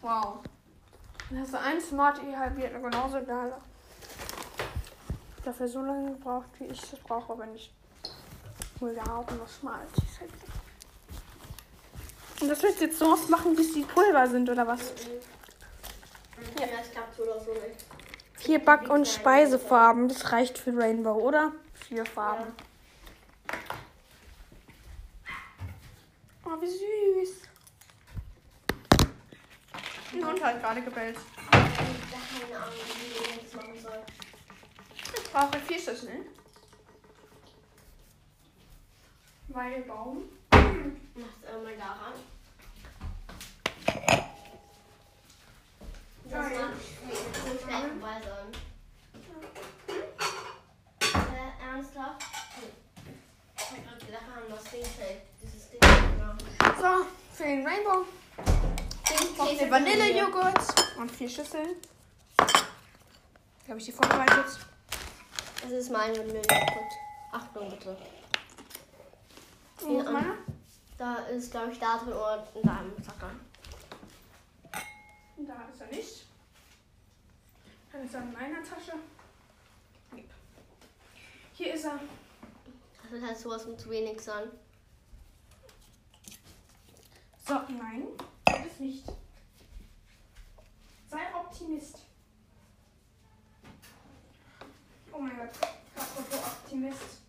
Wow. 0.00 0.44
Hast 1.30 1.52
du 1.52 1.60
ein 1.60 1.80
Smarty 1.80 2.32
halbiert, 2.32 2.72
genauso 2.74 3.22
geil. 3.24 3.52
Dafür 5.44 5.68
so 5.68 5.82
lange 5.82 6.12
gebraucht, 6.12 6.48
wie 6.58 6.66
ich 6.66 6.80
das 6.80 7.00
brauche, 7.00 7.32
aber 7.32 7.46
nicht. 7.46 7.72
Nur 8.80 8.94
wir 8.94 9.04
haben 9.04 9.38
noch 9.38 9.48
Smarties. 9.48 10.20
Und 12.40 12.48
das 12.48 12.62
willst 12.62 12.80
du 12.80 12.84
jetzt 12.84 12.98
so 12.98 13.06
oft 13.06 13.28
machen, 13.30 13.56
bis 13.56 13.72
die 13.72 13.82
Pulver 13.82 14.26
sind, 14.28 14.48
oder 14.50 14.66
was? 14.66 14.92
Ja, 16.60 16.66
das 16.76 16.90
klappt 16.90 17.16
so 17.16 17.22
oder 17.22 17.40
so 17.40 17.52
nicht. 17.52 17.84
Vier 18.34 18.58
Back- 18.58 18.90
und 18.90 19.08
Speisefarben, 19.08 20.08
das 20.08 20.32
reicht 20.32 20.58
für 20.58 20.76
Rainbow, 20.76 21.14
oder? 21.14 21.52
Vier 21.74 22.04
Farben. 22.04 22.52
Oh, 26.44 26.60
wie 26.60 26.66
süß. 26.66 27.53
Ein 30.14 30.24
Hund 30.24 30.44
hat 30.44 30.62
gerade 30.62 30.80
gebellt. 30.80 31.16
Keine 31.50 32.56
Ahnung, 32.56 32.72
wie 33.00 33.34
ich 33.34 33.42
das 33.42 33.54
machen 33.54 33.80
soll. 33.82 34.02
Ich 35.16 35.32
brauche 35.32 35.58
vier 35.58 35.78
Schüsseln. 35.78 36.26
Weil 39.48 39.82
Baum. 39.82 40.22
Mach's 40.52 41.52
einmal 41.52 41.76
daran. 41.76 42.12
Den 59.58 59.70
Vanillejoghurt 59.70 60.98
und 60.98 61.10
vier 61.10 61.28
Schüsseln. 61.28 61.76
Habe 63.68 63.78
ich 63.78 63.84
die 63.84 63.92
vorbereitet. 63.92 64.58
Das 65.62 65.70
ist 65.70 65.90
mein 65.90 66.16
Vanillejoghurt. 66.16 66.92
Achtung 67.32 67.70
bitte. 67.70 67.96
Und 69.82 70.04
meiner? 70.12 70.34
Da 70.98 71.16
ist, 71.26 71.50
glaube 71.50 71.72
ich, 71.72 71.78
da 71.78 71.98
drin 71.98 72.12
oder 72.12 72.46
in 72.54 72.62
deinem 72.62 73.02
Sacker. 73.02 73.30
Da 75.36 75.68
ist 75.72 75.80
er 75.80 75.86
nicht. 75.86 76.26
Dann 77.92 78.04
ist 78.04 78.14
er 78.14 78.22
in 78.22 78.32
meiner 78.32 78.62
Tasche. 78.62 78.92
Hier 81.52 81.74
ist 81.74 81.84
er. 81.84 82.00
Das 83.02 83.12
wird 83.12 83.24
halt 83.24 83.38
sowas 83.38 83.62
von 83.62 83.78
zu 83.78 83.90
wenig 83.90 84.20
sein. 84.20 84.48
So, 87.46 87.54
nein, 87.68 88.08
das 88.46 88.66
ist 88.66 88.80
nicht. 88.80 89.04
Optimist. 91.54 91.98
Oh 95.12 95.20
mein 95.20 95.36
Gott, 95.36 95.50
apropos 95.94 96.40
Optimist. 96.46 97.20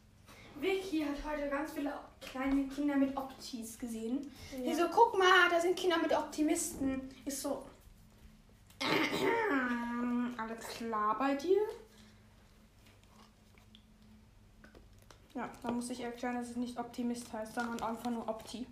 Vicky 0.60 1.06
hat 1.06 1.24
heute 1.32 1.48
ganz 1.48 1.74
viele 1.74 1.94
kleine 2.22 2.68
Kinder 2.68 2.96
mit 2.96 3.16
Optis 3.16 3.78
gesehen. 3.78 4.32
Die 4.52 4.74
so, 4.74 4.88
guck 4.92 5.16
mal, 5.16 5.48
da 5.52 5.60
sind 5.60 5.76
Kinder 5.76 6.00
mit 6.00 6.12
Optimisten. 6.12 7.08
Ist 7.24 7.44
so. 7.44 7.68
Alles 10.38 10.68
klar 10.70 11.20
bei 11.20 11.36
dir? 11.36 11.62
Ja, 15.36 15.52
da 15.62 15.72
muss 15.72 15.92
ich 15.92 16.02
erklären, 16.02 16.34
dass 16.34 16.50
es 16.50 16.56
nicht 16.56 16.80
Optimist 16.80 17.32
heißt, 17.32 17.54
sondern 17.54 17.80
einfach 17.82 18.10
nur 18.10 18.28
Opti. 18.28 18.66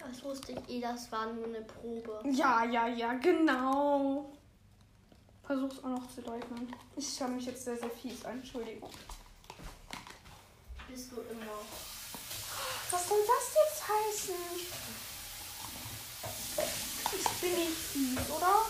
Das 0.00 0.24
wusste 0.24 0.52
ich 0.52 0.68
eh, 0.76 0.80
das 0.80 1.10
war 1.12 1.26
nur 1.32 1.44
eine 1.46 1.60
Probe. 1.62 2.20
Ja, 2.30 2.64
ja, 2.64 2.86
ja, 2.88 3.12
genau. 3.14 4.32
Versuch's 5.44 5.78
auch 5.84 5.88
noch 5.88 6.08
zu 6.14 6.20
leugnen. 6.22 6.74
Ich 6.96 7.14
schaue 7.16 7.28
mich 7.28 7.46
jetzt 7.46 7.64
sehr, 7.64 7.76
sehr 7.76 7.90
fies 7.90 8.24
an. 8.24 8.38
Entschuldigung. 8.38 8.90
Bist 10.88 11.12
du 11.12 11.16
immer. 11.20 11.58
Was 12.90 13.08
soll 13.08 13.18
das 13.26 13.54
jetzt 13.54 13.88
heißen? 13.88 14.34
Ich 17.12 17.28
bin 17.40 17.54
nicht 17.58 17.70
fies, 17.76 18.30
oder? 18.36 18.66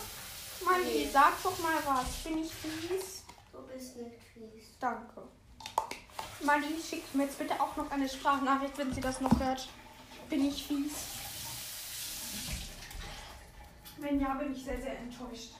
Mann, 0.65 0.83
Nee. 0.85 1.09
sag 1.13 1.43
doch 1.43 1.59
mal 1.61 1.77
was. 1.87 2.07
Bin 2.25 2.39
ich 2.45 2.53
fies? 2.53 3.23
Du 3.53 3.59
bist 3.73 3.97
nicht 3.97 4.17
fies. 4.35 4.65
Danke. 4.79 5.23
Mali, 6.43 6.81
schickt 6.83 7.15
mir 7.15 7.25
jetzt 7.25 7.39
bitte 7.39 7.55
auch 7.61 7.77
noch 7.77 7.91
eine 7.91 8.09
Sprachnachricht, 8.09 8.77
wenn 8.79 8.93
sie 8.95 9.01
das 9.01 9.21
noch 9.21 9.39
hört. 9.39 9.69
Bin 10.29 10.47
ich 10.47 10.65
fies? 10.67 10.93
Wenn 13.99 14.19
ja, 14.19 14.35
bin 14.35 14.53
ich 14.53 14.65
sehr, 14.65 14.81
sehr 14.81 14.99
enttäuscht. 14.99 15.55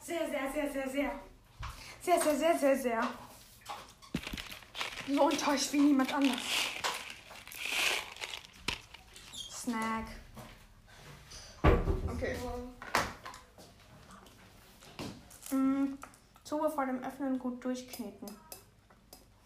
Sehr, 0.00 0.28
sehr, 0.28 0.52
sehr, 0.52 0.72
sehr, 0.72 0.88
sehr. 0.90 1.20
Sehr, 2.02 2.20
sehr, 2.20 2.36
sehr, 2.36 2.58
sehr, 2.58 2.76
sehr. 2.76 3.02
So 5.08 5.30
enttäuscht 5.30 5.72
wie 5.72 5.80
niemand 5.80 6.14
anders. 6.14 6.40
Snack. 9.32 10.06
Okay. 12.08 12.36
Mm, 15.50 15.98
Zunge 16.44 16.70
vor 16.70 16.86
dem 16.86 17.02
Öffnen 17.02 17.38
gut 17.38 17.64
durchkneten. 17.64 18.28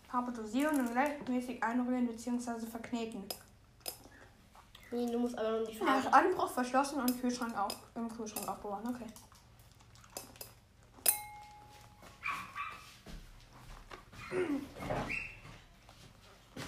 Farbe 0.09 0.33
dosieren 0.33 0.81
und 0.81 0.93
gleichmäßig 0.93 1.63
einrühren 1.63 2.07
bzw. 2.07 2.67
verkneten. 2.67 3.25
Nee, 4.95 5.11
du 5.11 5.19
musst 5.19 5.37
aber 5.37 5.51
nur 5.51 5.67
die 5.67 5.75
Farbe. 5.75 6.13
Anbruch 6.13 6.49
verschlossen 6.53 7.01
und 7.01 7.21
Kühlschrank 7.21 7.59
auf, 7.59 7.75
im 7.97 8.09
Kühlschrank 8.17 8.47
aufbewahren. 8.49 8.87
Okay. 8.87 9.07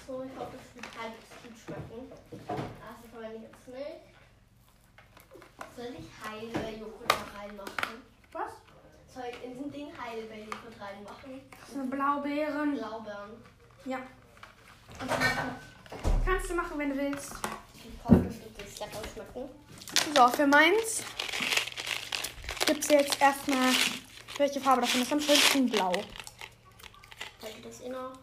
So, 0.05 0.23
ich 0.23 0.37
hoffe, 0.37 0.57
es 0.57 0.75
wird 0.75 0.87
halbwegs 0.99 1.29
gut 1.41 1.57
schmecken. 1.57 2.11
Das 2.47 3.11
verwende 3.11 3.37
ich 3.37 3.43
jetzt 3.43 3.67
nicht. 3.69 4.01
Soll 5.77 5.95
ich 5.97 6.09
Heidelbeerjoghurt 6.29 7.09
da 7.09 7.39
reinmachen? 7.39 8.01
Was? 8.33 8.51
Soll 9.13 9.23
ich 9.31 9.43
in 9.45 9.53
den 9.53 9.71
Ding 9.71 9.97
Heidelbeerjoghurt 9.97 10.81
reinmachen? 10.81 11.41
Das 11.61 11.69
sind 11.71 11.89
Blaubeeren. 11.89 12.75
Blaubeeren. 12.75 13.31
Ja. 13.85 13.99
Kannst 16.25 16.49
du 16.49 16.55
machen, 16.55 16.77
wenn 16.77 16.89
du 16.89 16.97
willst. 16.97 17.33
Jetzt 18.57 18.79
lecker 18.79 19.01
schmecken. 19.13 19.49
So, 20.15 20.27
für 20.29 20.47
meins 20.47 21.03
gibt 22.65 22.83
es 22.83 22.89
jetzt 22.89 23.21
erstmal, 23.21 23.71
welche 24.37 24.59
Farbe 24.59 24.81
davon 24.81 25.01
ist 25.01 25.11
am 25.11 25.19
schönsten? 25.19 25.69
Blau. 25.69 25.91
Halte 27.41 27.61
das 27.63 27.81
eh 27.81 27.89
noch. 27.89 28.13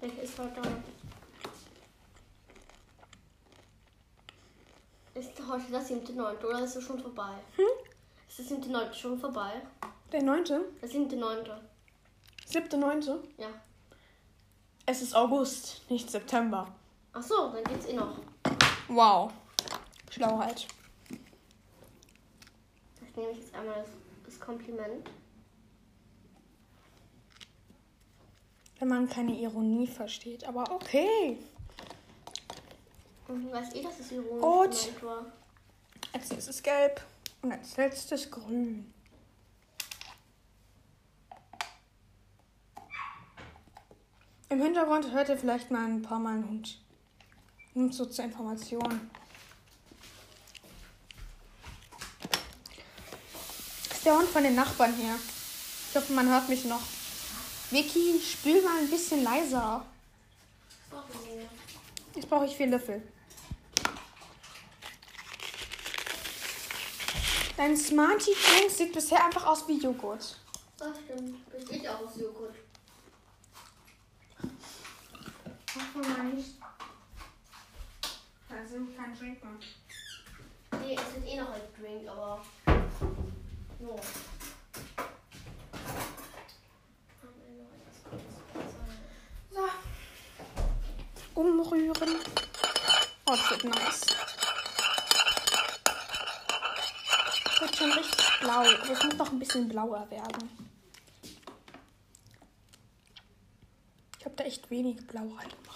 Welche 0.00 0.20
ist 0.20 0.38
heute? 0.38 0.60
Ist 5.14 5.32
heute 5.48 5.72
das 5.72 5.88
siebte, 5.88 6.12
neunte 6.12 6.46
oder 6.46 6.62
ist 6.62 6.76
es 6.76 6.84
schon 6.84 7.00
vorbei? 7.00 7.32
Hm? 7.56 7.64
Ist 8.28 8.38
das 8.38 8.48
siebte, 8.48 8.70
neunte 8.70 8.94
schon 8.94 9.18
vorbei? 9.18 9.62
Der 10.12 10.22
neunte? 10.22 10.66
Das 10.80 10.90
siebte, 10.90 11.16
neunte. 11.16 11.60
Siebte, 12.46 12.78
neunte? 12.78 13.22
Ja. 13.36 13.48
Es 14.90 15.02
ist 15.02 15.14
August, 15.14 15.82
nicht 15.90 16.10
September. 16.10 16.66
Ach 17.12 17.22
so, 17.22 17.52
dann 17.52 17.62
geht's 17.64 17.84
eh 17.84 17.92
noch. 17.92 18.16
Wow. 18.88 19.30
Schlauheit. 20.10 20.66
Das 22.98 23.14
nehme 23.14 23.32
ich 23.32 23.38
jetzt 23.40 23.54
einmal 23.54 23.82
das, 23.82 23.90
das 24.24 24.40
Kompliment. 24.40 25.10
Wenn 28.78 28.88
man 28.88 29.06
keine 29.10 29.38
Ironie 29.38 29.86
versteht, 29.86 30.44
aber 30.44 30.70
okay. 30.70 31.36
Und 33.28 33.44
du 33.44 33.52
weißt 33.52 33.76
eh, 33.76 33.82
dass 33.82 34.00
es 34.00 34.10
ironisch 34.10 34.40
Gut. 34.40 35.00
gemeint 35.00 35.02
war. 35.02 35.32
Als 36.14 36.30
nächstes 36.30 36.62
gelb 36.62 37.04
und 37.42 37.52
als 37.52 37.76
letztes 37.76 38.30
grün. 38.30 38.90
Im 44.50 44.62
Hintergrund 44.62 45.12
hört 45.12 45.28
ihr 45.28 45.36
vielleicht 45.36 45.70
mal 45.70 45.84
ein 45.84 46.00
paar 46.00 46.18
Mal 46.18 46.34
einen 46.34 46.48
Hund. 46.48 46.78
Nur 47.74 47.92
so 47.92 48.06
zur 48.06 48.24
Information. 48.24 49.10
Das 53.88 53.98
ist 53.98 54.06
der 54.06 54.16
Hund 54.16 54.28
von 54.28 54.42
den 54.42 54.54
Nachbarn 54.54 54.94
hier. 54.94 55.14
Ich 55.90 55.96
hoffe, 55.96 56.12
man 56.14 56.28
hört 56.30 56.48
mich 56.48 56.64
noch. 56.64 56.80
Vicky, 57.70 58.18
spül 58.20 58.62
mal 58.62 58.78
ein 58.78 58.88
bisschen 58.88 59.22
leiser. 59.22 59.84
Jetzt 62.14 62.30
brauche 62.30 62.46
ich 62.46 62.56
vier 62.56 62.68
Löffel. 62.68 63.02
Dein 67.58 67.76
Smarty 67.76 68.30
Drink 68.32 68.70
sieht 68.70 68.92
bisher 68.94 69.22
einfach 69.24 69.44
aus 69.46 69.68
wie 69.68 69.78
Joghurt. 69.78 70.38
Das 70.78 70.96
stimmt. 71.04 71.50
Besteht 71.50 71.86
auch 71.88 72.06
aus 72.06 72.16
Joghurt. 72.16 72.54
Mach 76.00 76.08
mal 76.16 76.24
nicht. 76.24 76.54
Da 78.48 78.66
sind 78.66 78.96
kein 78.96 79.18
Drink 79.18 79.42
mehr. 79.42 80.80
Nee, 80.80 80.94
es 80.94 81.14
wird 81.14 81.26
eh 81.26 81.40
noch 81.40 81.50
als 81.50 81.64
Drink, 81.76 82.08
aber. 82.08 82.44
No. 83.80 84.00
So. 89.50 89.68
Umrühren. 91.34 92.16
Oh, 93.26 93.30
das 93.30 93.50
wird 93.50 93.64
nice. 93.64 94.06
Wird 97.60 97.76
schon 97.76 97.92
richtig 97.92 98.26
blau. 98.40 98.60
Aber 98.60 98.90
es 98.92 99.02
muss 99.02 99.16
noch 99.16 99.32
ein 99.32 99.38
bisschen 99.38 99.68
blauer 99.68 100.08
werden. 100.10 100.48
Ich 104.18 104.24
habe 104.24 104.36
da 104.36 104.44
echt 104.44 104.70
wenig 104.70 105.06
Blau 105.06 105.22
reingemacht. 105.22 105.67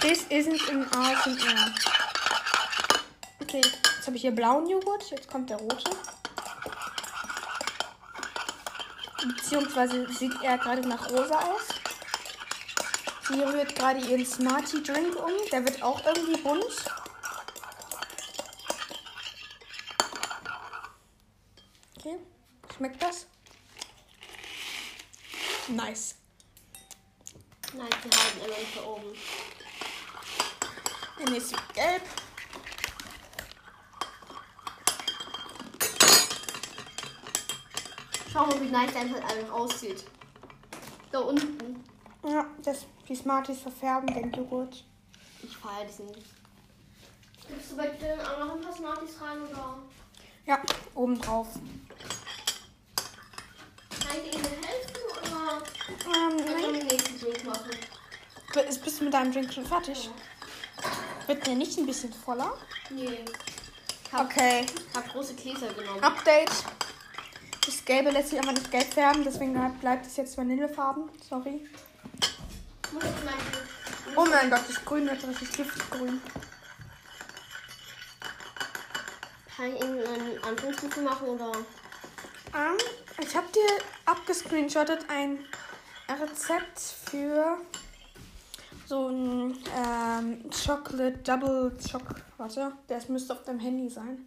This 0.00 0.26
isn't 0.30 0.66
an 0.70 0.86
ASMR. 0.92 1.74
Okay, 3.42 3.60
jetzt 3.60 4.06
habe 4.06 4.16
ich 4.16 4.22
hier 4.22 4.30
blauen 4.30 4.66
Joghurt. 4.66 5.10
Jetzt 5.10 5.28
kommt 5.28 5.50
der 5.50 5.58
rote. 5.58 5.90
Beziehungsweise 9.36 10.10
sieht 10.10 10.32
er 10.42 10.56
gerade 10.56 10.88
nach 10.88 11.10
rosa 11.10 11.38
aus. 11.38 11.68
Sie 13.28 13.42
rührt 13.42 13.76
gerade 13.76 14.00
ihren 14.00 14.24
Smarty 14.24 14.82
Drink 14.82 15.16
um. 15.16 15.32
Der 15.52 15.64
wird 15.64 15.82
auch 15.82 16.02
irgendwie 16.06 16.40
bunt. 16.40 16.64
Okay. 21.98 22.16
Schmeckt 22.74 23.02
das? 23.02 23.26
Nice. 25.68 26.14
Nein, 27.74 27.90
die 28.02 28.16
halten 28.16 28.38
immer 28.44 28.56
da 28.74 28.82
oben. 28.88 29.14
Der 31.20 31.30
nächste 31.30 31.52
wird 31.52 31.74
gelb. 31.74 32.02
Schau 38.32 38.46
mal, 38.46 38.60
wie 38.60 38.70
nice 38.70 38.92
dein 38.94 39.12
halt 39.12 39.24
einfach 39.24 39.52
aussieht. 39.52 40.04
Da 41.12 41.18
unten. 41.18 41.84
Ja, 42.22 42.46
das, 42.64 42.86
die 43.06 43.16
Smarties 43.16 43.60
verfärben 43.60 44.14
den 44.14 44.32
Joghurt. 44.32 44.84
Ich 45.42 45.56
feiere 45.56 45.84
diesen. 45.86 46.06
Gibst 47.48 47.72
du 47.72 47.76
bei 47.76 47.88
dir 47.88 48.16
auch 48.22 48.38
noch 48.38 48.54
ein 48.54 48.60
paar 48.62 48.72
Smarties 48.72 49.20
rein 49.20 49.42
oder? 49.42 49.78
Ja, 50.46 50.62
oben 50.94 51.20
drauf. 51.20 51.48
Kann 53.90 54.16
ich 54.24 54.34
Ihnen 54.34 54.44
helfen 54.44 54.96
oder? 55.10 55.62
Ähm, 56.06 56.36
nein. 56.36 56.72
wir 56.72 56.78
den 56.78 56.86
nächsten 56.86 57.20
Drink 57.20 57.44
machen. 57.44 57.70
Ist, 58.68 58.82
bist 58.84 59.00
du 59.00 59.04
mit 59.04 59.14
deinem 59.14 59.32
Drink 59.32 59.52
schon 59.52 59.66
fertig? 59.66 60.08
Wird 60.08 60.39
der 61.28 61.54
nicht 61.54 61.78
ein 61.78 61.86
bisschen 61.86 62.12
voller? 62.12 62.56
Nee. 62.90 63.24
Ich 64.04 64.12
hab, 64.12 64.26
Okay. 64.26 64.66
hab 64.94 65.08
große 65.12 65.34
Gläser 65.34 65.72
genommen. 65.74 66.02
Update. 66.02 66.50
Das 67.64 67.84
Gelbe 67.84 68.10
lässt 68.10 68.30
sich 68.30 68.38
einfach 68.38 68.52
nicht 68.54 68.70
gelb 68.70 68.92
färben, 68.92 69.22
deswegen 69.24 69.54
bleibt 69.80 70.06
es 70.06 70.16
jetzt 70.16 70.36
Vanillefarben. 70.36 71.10
Sorry. 71.28 71.68
Oh 74.16 74.24
mein 74.26 74.50
Gott, 74.50 74.62
das 74.68 74.84
Grün 74.84 75.06
wird 75.06 75.24
richtig 75.26 75.52
giftgrün. 75.52 76.20
Kann 79.56 79.76
ich 79.76 79.82
Ihnen 79.84 80.04
einen 80.06 80.44
Anfangsstufe 80.44 81.02
machen 81.02 81.28
oder? 81.28 81.52
Ähm, 82.54 82.76
ich 83.22 83.36
habe 83.36 83.46
dir 83.52 83.84
abgescreenshottet 84.06 85.04
ein 85.08 85.44
Rezept 86.08 86.80
für 87.10 87.58
so 88.90 89.06
ein 89.06 89.56
ähm, 89.76 90.50
Chocolate 90.50 91.18
Double 91.18 91.70
Choc. 91.78 92.02
Warte, 92.38 92.72
das 92.88 93.08
müsste 93.08 93.34
auf 93.34 93.44
deinem 93.44 93.60
Handy 93.60 93.88
sein. 93.88 94.26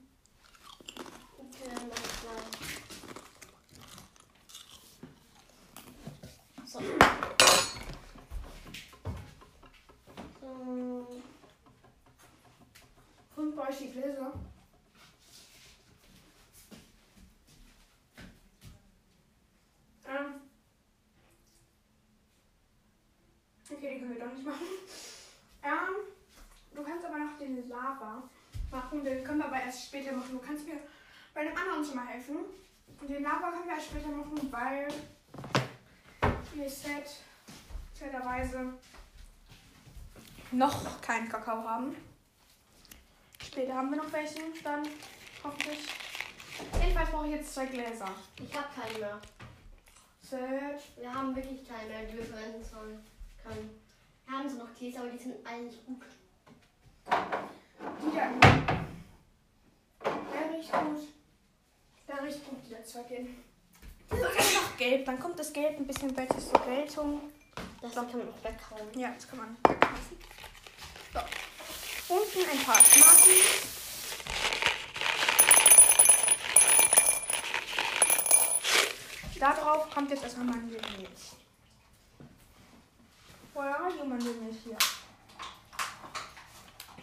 Gläser. 13.91 14.31
Ähm. 20.07 20.42
Okay, 23.83 23.95
die 23.95 23.99
können 23.99 24.17
wir 24.17 24.25
doch 24.25 24.33
nicht 24.33 24.45
machen. 24.45 24.65
Ähm, 25.61 26.05
du 26.73 26.83
kannst 26.83 27.05
aber 27.05 27.17
noch 27.17 27.37
den 27.37 27.67
Lava 27.67 28.23
machen. 28.71 29.03
Den 29.03 29.25
können 29.25 29.39
wir 29.39 29.47
aber 29.47 29.61
erst 29.61 29.87
später 29.87 30.13
machen. 30.13 30.31
Du 30.31 30.39
kannst 30.39 30.65
mir 30.65 30.79
bei 31.33 31.43
dem 31.43 31.57
anderen 31.57 31.83
schon 31.83 31.97
mal 31.97 32.07
helfen. 32.07 32.37
Und 33.01 33.09
den 33.09 33.23
Lava 33.23 33.51
können 33.51 33.65
wir 33.65 33.73
erst 33.73 33.87
später 33.87 34.07
machen, 34.07 34.49
weil 34.51 34.87
wir 36.53 36.69
Set 36.69 37.09
fairerweise 37.93 38.73
noch 40.51 41.01
keinen 41.01 41.27
Kakao 41.27 41.61
haben. 41.65 41.93
Später 43.41 43.73
haben 43.73 43.89
wir 43.89 43.97
noch 43.97 44.13
welchen, 44.13 44.63
dann 44.63 44.87
hoffentlich. 45.43 45.89
Jedenfalls 46.81 47.09
brauche 47.09 47.25
ich 47.25 47.33
jetzt 47.33 47.53
zwei 47.53 47.65
Gläser. 47.65 48.07
Ich 48.37 48.55
habe 48.55 48.67
keinen 48.73 48.99
mehr. 49.01 49.19
Set. 50.21 50.81
Wir 50.95 51.13
haben 51.13 51.35
wirklich 51.35 51.67
keine 51.67 51.89
mehr, 51.89 52.03
die 52.05 52.17
wir 52.17 52.23
verwenden 52.23 52.63
sollen. 52.63 53.12
Können. 53.43 53.81
Wir 54.25 54.37
haben 54.37 54.49
so 54.49 54.57
noch 54.57 54.73
Käse, 54.73 54.99
aber 54.99 55.09
die 55.09 55.17
sind 55.17 55.45
eigentlich 55.45 55.85
gut. 55.85 56.01
Die 57.05 58.15
da. 58.15 58.29
Der 60.03 60.57
riecht 60.57 60.71
gut. 60.71 61.07
Der 62.07 62.23
riecht 62.23 62.49
gut, 62.49 62.59
die 62.65 62.71
da 62.73 62.83
zwei 62.83 63.03
gehen. 63.03 63.43
So, 64.09 64.15
jetzt 64.17 64.55
noch 64.55 64.77
gelb. 64.77 65.05
Dann 65.05 65.19
kommt 65.19 65.37
das 65.39 65.51
Gelb 65.51 65.77
ein 65.77 65.87
bisschen 65.87 66.13
besser 66.13 66.39
zur 66.39 66.65
Geltung. 66.65 67.21
Das 67.81 67.93
kann 67.93 68.07
man 68.07 68.27
noch 68.27 68.43
weghauen. 68.43 68.87
Ja, 68.97 69.09
jetzt 69.11 69.29
kann 69.29 69.39
man 69.39 69.57
weglassen. 69.67 70.17
So. 71.13 72.15
Unten 72.15 72.49
ein 72.49 72.65
paar 72.65 72.83
Smarties. 72.83 73.73
Da 79.39 79.53
drauf 79.53 79.89
kommt 79.93 80.09
jetzt 80.09 80.23
erstmal 80.23 80.45
Mandelmilch. 80.45 80.79
Woher 80.79 81.42
die 83.55 84.07
Mandelmilch 84.07 84.57
hier? 84.63 84.77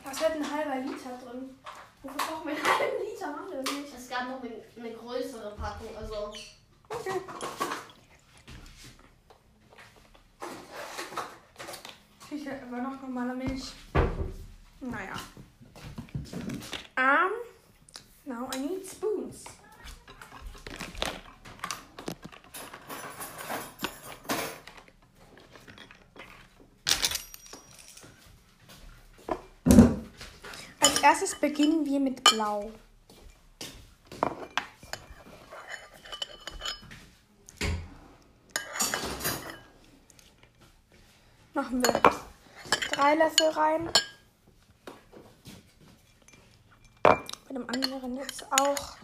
Da 0.04 0.10
ist 0.10 0.20
halt 0.20 0.34
ein 0.36 0.50
halber 0.50 0.76
Liter 0.76 1.16
drin. 1.18 1.56
Wofür 2.02 2.16
brauchen 2.16 2.48
wir 2.48 2.56
einen 2.56 2.64
halben 2.78 3.04
Liter 3.04 3.30
Mandelmilch? 3.30 3.94
Es 3.96 4.08
gab 4.08 4.28
noch 4.28 4.42
eine, 4.42 4.62
eine 4.76 4.92
größere 4.94 5.54
Packung, 5.56 5.96
also 5.96 6.32
Okay. 6.88 7.20
Sicher, 12.28 12.52
aber 12.62 12.82
noch 12.82 13.00
normale 13.00 13.34
Milch. 13.34 13.72
Naja. 14.80 15.14
Um, 16.96 17.32
now 18.24 18.48
I 18.54 18.58
need 18.58 18.86
spoons. 18.86 19.44
Als 31.02 31.20
erstes 31.20 31.34
beginnen 31.40 31.86
wir 31.86 31.98
mit 31.98 32.22
Blau. 32.24 32.70
Machen 41.54 41.82
wir 41.82 42.02
drei 42.90 43.14
Löffel 43.14 43.48
rein. 43.48 43.90
Bei 47.02 47.18
dem 47.48 47.66
anderen 47.70 48.16
jetzt 48.16 48.44
auch. 48.52 48.98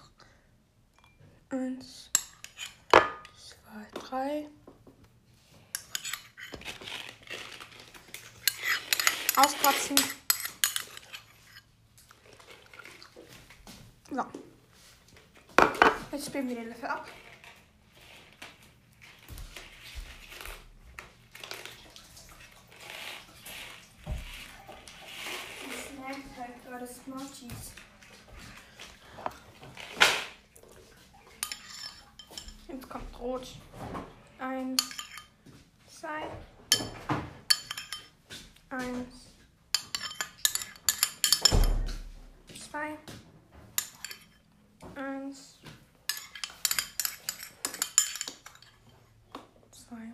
Eins, 1.48 2.10
zwei, 2.90 4.00
drei. 4.00 4.50
Auskratzen. 9.36 10.15
So. 14.08 14.24
Jetzt 16.12 16.26
spielen 16.26 16.48
wir 16.48 16.56
den 16.56 16.68
Löffel 16.68 16.86
ab. 16.86 17.08
Snackt 25.88 26.38
halt 26.38 26.64
gerade 26.64 26.86
Smarties. 26.86 27.72
Jetzt 32.68 32.88
kommt 32.88 33.18
rot. 33.18 33.48
Eins, 34.38 34.82
zwei, 35.88 36.28
eins, 38.68 39.32
zwei, 42.70 42.98
eins, 44.94 45.58
zwei. 49.70 50.12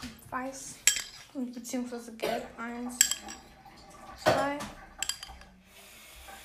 Kommt 0.00 0.30
weiß 0.30 0.74
beziehungsweise 1.62 2.12
gelb. 2.16 2.44
Eins, 2.58 2.98
zwei, 4.24 4.58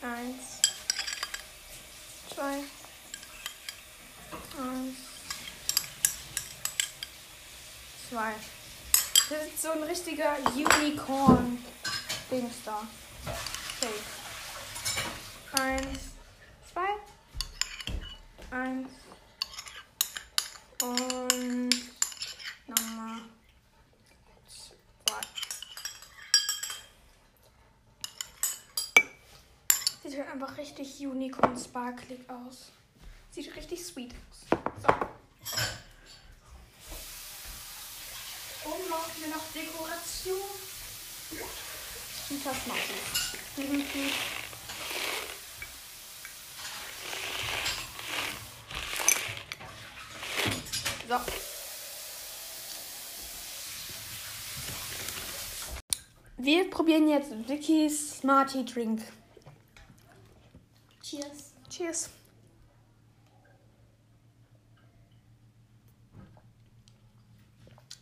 eins, 0.03 0.61
zwei, 2.32 2.59
eins, 4.61 4.97
zwei. 8.09 8.34
Das 9.30 9.45
ist 9.47 9.61
so 9.61 9.72
ein 9.72 9.84
richtiger 9.84 10.38
Unicorn-Dings 10.53 12.55
da. 12.63 12.88
Shake. 13.80 13.91
Eins, 15.59 15.99
zwei, 16.72 16.88
eins 18.55 18.89
und 20.84 21.70
nochmal 22.68 23.22
zwei. 25.07 25.22
Sieht 30.03 30.20
halt 30.20 30.32
einfach 30.32 30.57
richtig 30.78 31.07
unicorn 31.07 31.57
sparklig 31.57 32.19
aus. 32.30 32.71
Sieht 33.32 33.55
richtig 33.55 33.84
sweet 33.84 34.13
aus. 34.13 34.45
So. 34.82 34.88
Oben 38.69 38.89
brauchen 38.89 39.21
wir 39.21 39.30
noch 39.30 39.43
Dekoration. 39.53 40.39
Und 42.30 42.45
das 42.45 42.67
mache 42.67 42.80
ich. 42.80 43.07
So. 51.07 51.15
Wir 56.39 56.69
probieren 56.69 57.07
jetzt 57.09 57.32
Vicky's 57.47 58.19
Smarty 58.19 58.63
Drink. 58.65 59.01
Cheers. 61.88 62.09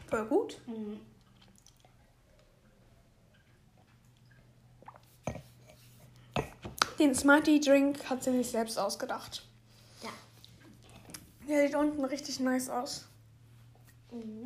Voll 0.07 0.25
gut. 0.25 0.59
Mhm. 0.65 0.99
Den 6.97 7.13
Smarty 7.13 7.59
Drink 7.59 8.09
hat 8.09 8.23
sie 8.23 8.31
sich 8.31 8.49
selbst 8.49 8.79
ausgedacht. 8.79 9.45
Ja. 10.01 10.09
Der 11.47 11.67
sieht 11.67 11.75
unten 11.75 12.03
richtig 12.05 12.39
nice 12.39 12.69
aus. 12.69 13.05
Mhm. 14.11 14.44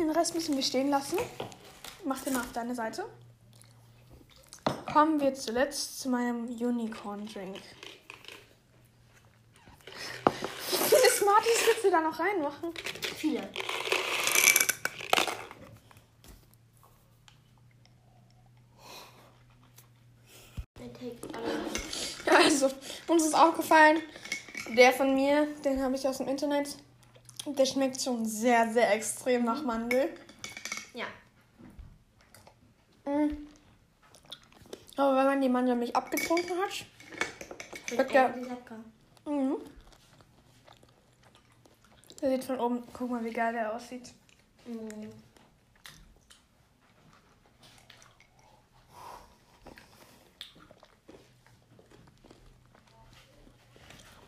Den 0.00 0.10
Rest 0.12 0.34
müssen 0.34 0.56
wir 0.56 0.62
stehen 0.62 0.88
lassen. 0.88 1.18
Mach 2.06 2.22
den 2.22 2.32
mal 2.32 2.40
auf 2.40 2.52
deine 2.54 2.74
Seite. 2.74 3.04
Kommen 4.90 5.20
wir 5.20 5.34
zuletzt 5.34 6.00
zu 6.00 6.08
meinem 6.08 6.46
Unicorn 6.46 7.26
Drink. 7.26 7.56
Wie 10.70 10.76
viele 10.76 11.10
Smarties 11.10 11.66
willst 11.66 11.84
du 11.84 11.90
da 11.90 12.00
noch 12.00 12.18
reinmachen? 12.18 12.72
Viele. 13.14 13.46
Alle. 21.34 22.38
Also, 22.38 22.70
uns 23.06 23.24
ist 23.26 23.34
aufgefallen, 23.34 24.00
der 24.74 24.92
von 24.94 25.14
mir, 25.14 25.46
den 25.62 25.82
habe 25.82 25.94
ich 25.94 26.08
aus 26.08 26.16
dem 26.16 26.28
Internet. 26.28 26.78
Der 27.46 27.66
schmeckt 27.66 28.00
schon 28.00 28.24
sehr, 28.26 28.70
sehr 28.70 28.92
extrem 28.94 29.44
nach 29.44 29.62
Mandel. 29.62 30.14
Ja. 30.94 31.06
Mm. 33.04 33.36
Aber 34.96 35.16
wenn 35.16 35.26
man 35.26 35.40
die 35.40 35.48
Mandelmilch 35.48 35.96
abgetrunken 35.96 36.56
hat, 36.58 38.12
ja- 38.12 38.26
eigentlich 38.26 38.48
lecker. 38.48 38.76
mhm. 39.24 39.56
der 42.20 42.30
sieht 42.30 42.44
von 42.44 42.60
oben, 42.60 42.82
guck 42.92 43.10
mal, 43.10 43.24
wie 43.24 43.30
geil 43.30 43.54
der 43.54 43.74
aussieht. 43.74 44.12
Mhm. 44.66 45.10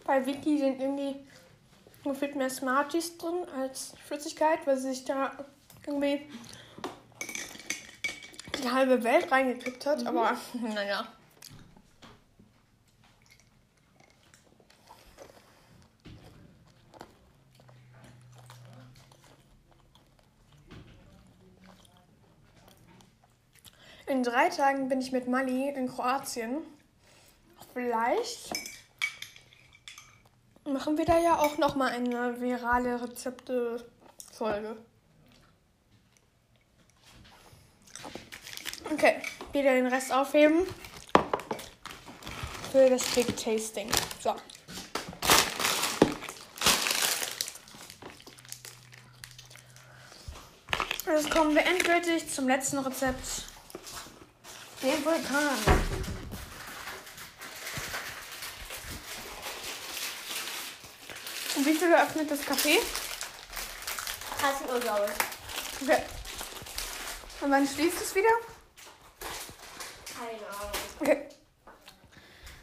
Bei 0.04 0.24
Vicky 0.24 0.58
sind 0.58 0.80
irgendwie 0.80 1.16
gefühlt 2.04 2.36
mehr 2.36 2.50
Smarties 2.50 3.16
drin 3.18 3.46
als 3.58 3.94
Flüssigkeit, 4.06 4.66
weil 4.66 4.76
sie 4.76 4.90
sich 4.90 5.04
da 5.04 5.32
irgendwie 5.86 6.28
die 8.62 8.70
halbe 8.70 9.02
Welt 9.02 9.30
reingekippt 9.30 9.86
hat. 9.86 10.06
Aber 10.06 10.36
naja. 10.60 11.06
In 24.06 24.22
drei 24.22 24.50
Tagen 24.50 24.88
bin 24.88 25.00
ich 25.00 25.10
mit 25.10 25.26
Mali 25.26 25.70
in 25.70 25.88
Kroatien. 25.88 26.58
Vielleicht 27.72 28.52
machen 30.64 30.96
wir 30.98 31.04
da 31.04 31.18
ja 31.18 31.38
auch 31.38 31.58
noch 31.58 31.74
mal 31.74 31.90
eine 31.90 32.40
virale 32.40 33.02
Rezepte-Folge. 33.02 34.76
Okay, 38.92 39.22
wieder 39.52 39.72
den 39.72 39.86
Rest 39.86 40.12
aufheben 40.12 40.66
für 42.70 42.90
das 42.90 43.04
Big 43.14 43.36
Tasting. 43.36 43.90
So. 44.20 44.34
Jetzt 51.06 51.30
kommen 51.30 51.54
wir 51.54 51.64
endgültig 51.66 52.32
zum 52.32 52.48
letzten 52.48 52.78
Rezept. 52.78 53.44
Den 54.82 55.04
Vulkan. 55.04 55.81
Wie 61.72 61.78
viel 61.78 61.94
öffnet 61.94 62.30
das 62.30 62.40
Café? 62.40 62.78
13 64.40 64.68
Uhr, 64.70 64.80
glaube 64.80 65.06
ich. 65.06 65.88
Okay. 65.88 66.02
Und 67.40 67.50
wann 67.50 67.66
schließt 67.66 68.02
es 68.02 68.14
wieder? 68.14 68.28
Keine 70.14 70.46
Ahnung. 70.48 70.72
Okay. 71.00 71.28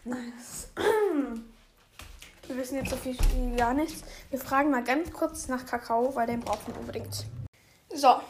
Nice. 0.06 0.68
Wir 2.48 2.58
wissen 2.58 2.76
jetzt 2.76 2.92
so 2.92 2.98
viel 2.98 3.18
wie 3.34 3.56
gar 3.56 3.74
nichts. 3.74 4.04
Wir 4.30 4.40
fragen 4.40 4.70
mal 4.70 4.84
ganz 4.84 5.12
kurz 5.12 5.48
nach 5.48 5.66
Kakao, 5.66 6.14
weil 6.16 6.28
den 6.28 6.40
brauchen 6.40 6.74
wir 6.74 6.80
unbedingt. 6.80 7.26
So. 7.94 8.22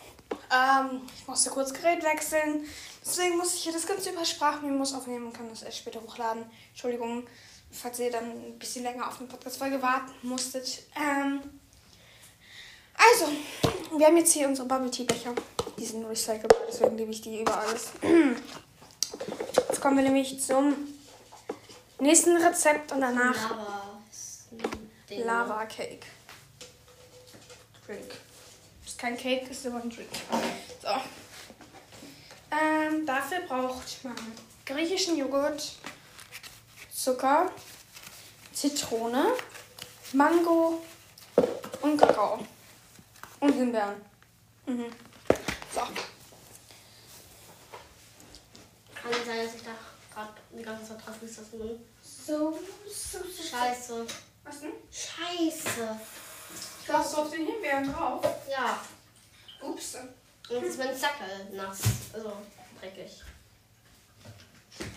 Ähm, 0.52 1.02
ich 1.16 1.28
musste 1.28 1.50
kurz 1.50 1.74
Gerät 1.74 2.04
wechseln. 2.04 2.66
Deswegen 3.02 3.38
muss 3.38 3.54
ich 3.54 3.64
hier 3.64 3.72
das 3.74 3.88
ganze 3.88 4.10
über 4.12 4.26
Sprachmemos 4.26 4.94
aufnehmen 4.94 5.28
und 5.28 5.34
kann 5.34 5.50
das 5.50 5.64
erst 5.64 5.78
später 5.78 6.02
hochladen. 6.02 6.46
Entschuldigung, 6.72 7.28
falls 7.72 8.00
ihr 8.00 8.12
dann 8.12 8.26
ein 8.26 8.60
bisschen 8.60 8.84
länger 8.84 9.08
auf 9.08 9.20
eine 9.20 9.28
Podcast-Folge 9.28 9.82
warten 9.82 10.12
musstet. 10.24 10.84
Ähm, 10.96 11.42
also, 12.94 13.28
wir 13.98 14.08
haben 14.08 14.18
jetzt 14.18 14.34
hier 14.34 14.48
unsere 14.48 14.68
Bubble 14.68 14.92
Tea 14.92 15.06
Becher. 15.06 15.34
Die 15.78 15.86
sind 15.86 16.06
recycelbar, 16.06 16.60
deswegen 16.68 16.98
liebe 16.98 17.12
ich 17.12 17.22
die 17.22 17.42
über 17.42 17.58
alles. 17.58 17.92
Jetzt 19.70 19.82
kommen 19.82 19.98
wir 19.98 20.04
nämlich 20.04 20.42
zum 20.42 20.76
nächsten 22.00 22.36
Rezept 22.36 22.92
und 22.92 23.02
danach 23.02 23.56
Lava. 25.10 25.66
Cake. 25.66 26.06
Drink. 27.86 28.12
Ist 28.86 28.98
kein 29.00 29.18
Cake, 29.18 29.50
ist 29.50 29.66
aber 29.66 29.82
ein 29.82 29.90
Drink. 29.90 30.10
So. 30.82 30.90
Ähm, 32.52 33.06
dafür 33.06 33.40
braucht 33.48 34.04
man 34.04 34.16
griechischen 34.66 35.18
Joghurt, 35.18 35.76
Zucker, 37.02 37.50
Zitrone, 38.52 39.32
Mango 40.12 40.82
und 41.82 41.98
Kakao. 41.98 42.46
Und 43.40 43.54
Himbeeren. 43.54 44.02
Mhm. 44.66 44.92
So. 45.74 45.80
Kann 45.80 45.94
nicht 49.12 49.26
sein, 49.26 49.46
dass 49.46 49.56
ich 49.56 49.64
da 49.64 49.72
gerade 50.14 50.34
die 50.52 50.62
ganze 50.62 50.90
Zeit 50.90 51.06
drauf 51.06 51.16
ist, 51.22 51.40
das 51.40 51.54
nun. 51.54 51.80
So, 52.04 52.60
so, 52.86 53.20
so. 53.20 53.44
Scheiße. 53.44 54.06
Was 54.44 54.60
denn? 54.60 54.74
Scheiße. 54.92 55.98
Du 56.86 56.94
hast 56.94 57.16
auf 57.16 57.30
den 57.30 57.46
Himbeeren 57.46 57.94
drauf. 57.94 58.26
Ja. 58.52 58.78
Ups. 59.62 59.96
Und 59.96 60.10
jetzt 60.50 60.72
ist 60.72 60.80
mein 60.80 60.94
Sackel 60.94 61.48
nass. 61.54 61.80
Also 62.12 62.34
dreckig. 62.82 63.24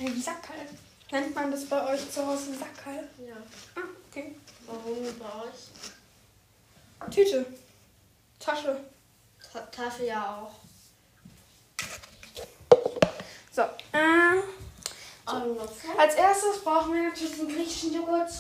Ein 0.01 0.21
Sackerl. 0.21 0.67
Nennt 1.13 1.35
man 1.35 1.51
das 1.51 1.67
bei 1.67 1.93
euch 1.93 2.11
zu 2.11 2.27
Hause 2.27 2.55
Sackerl? 2.55 3.07
Ja. 3.19 3.37
Ah, 3.77 3.87
okay. 4.09 4.35
Warum 4.67 4.97
bei 5.19 5.45
euch? 5.45 7.11
Tüte. 7.15 7.45
Tasche. 8.41 8.81
Ta 9.53 9.61
Tafel 9.67 10.07
ja 10.07 10.39
auch. 10.39 10.55
So. 13.53 13.63
Und 15.27 15.57
noch 15.59 15.99
als 15.99 16.15
erstes 16.15 16.65
brauchen 16.65 16.95
wir 16.95 17.03
natürlich 17.03 17.37
den 17.37 17.49
griechischen 17.49 17.93
Joghurt. 17.95 18.31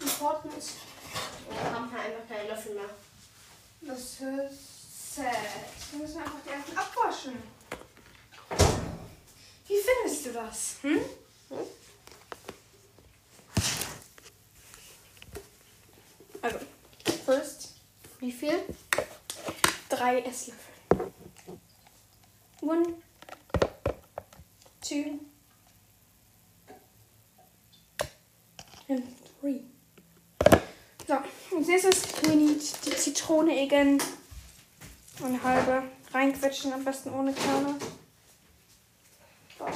Important. 0.00 0.54
Und 0.54 1.56
dann 1.62 1.74
haben 1.74 1.92
wir 1.92 2.00
einfach 2.00 2.26
keinen 2.26 2.48
Löffel 2.48 2.74
mehr. 2.74 2.88
Das 3.82 4.00
ist 4.00 5.14
sad. 5.14 5.26
Wir 5.90 6.00
müssen 6.00 6.22
einfach 6.22 6.38
die 6.46 6.52
ersten 6.52 6.78
abwaschen. 6.78 7.42
Wie 9.68 9.76
findest 9.76 10.24
du 10.24 10.32
das? 10.32 10.76
Hm? 10.80 11.00
Also, 16.44 16.58
first 17.24 17.74
Wie 18.20 18.30
viel? 18.30 18.60
drei 19.88 20.20
Esslöffel. 20.20 20.74
One, 22.60 22.96
two, 24.86 25.20
and 28.88 29.04
three. 29.40 29.60
So, 31.06 31.14
als 31.14 31.66
nächstes 31.66 32.02
we 32.24 32.36
need 32.36 32.60
die 32.84 32.94
Zitrone 32.94 33.62
igen. 33.62 34.02
Eine 35.22 35.42
halbe 35.42 35.84
reinquetschen, 36.12 36.74
am 36.74 36.84
besten 36.84 37.08
ohne 37.14 37.32
Kerne. 37.32 37.78
So. 39.58 39.66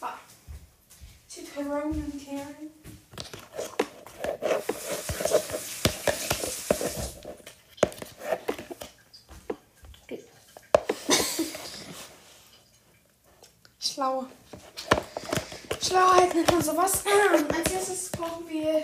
So. 0.00 0.06
Zitronenkerne. 1.28 2.73
Schlau. 13.94 14.26
Schlauheit 15.80 16.34
nennt 16.34 16.50
man 16.50 16.60
sowas. 16.60 17.04
Als 17.56 17.72
erstes 17.72 18.10
brauchen 18.10 18.48
wir 18.48 18.82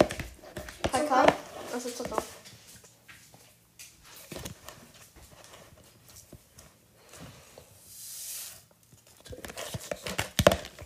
Zucker. 0.92 1.26
Also 1.74 1.90
Zucker. 1.90 2.22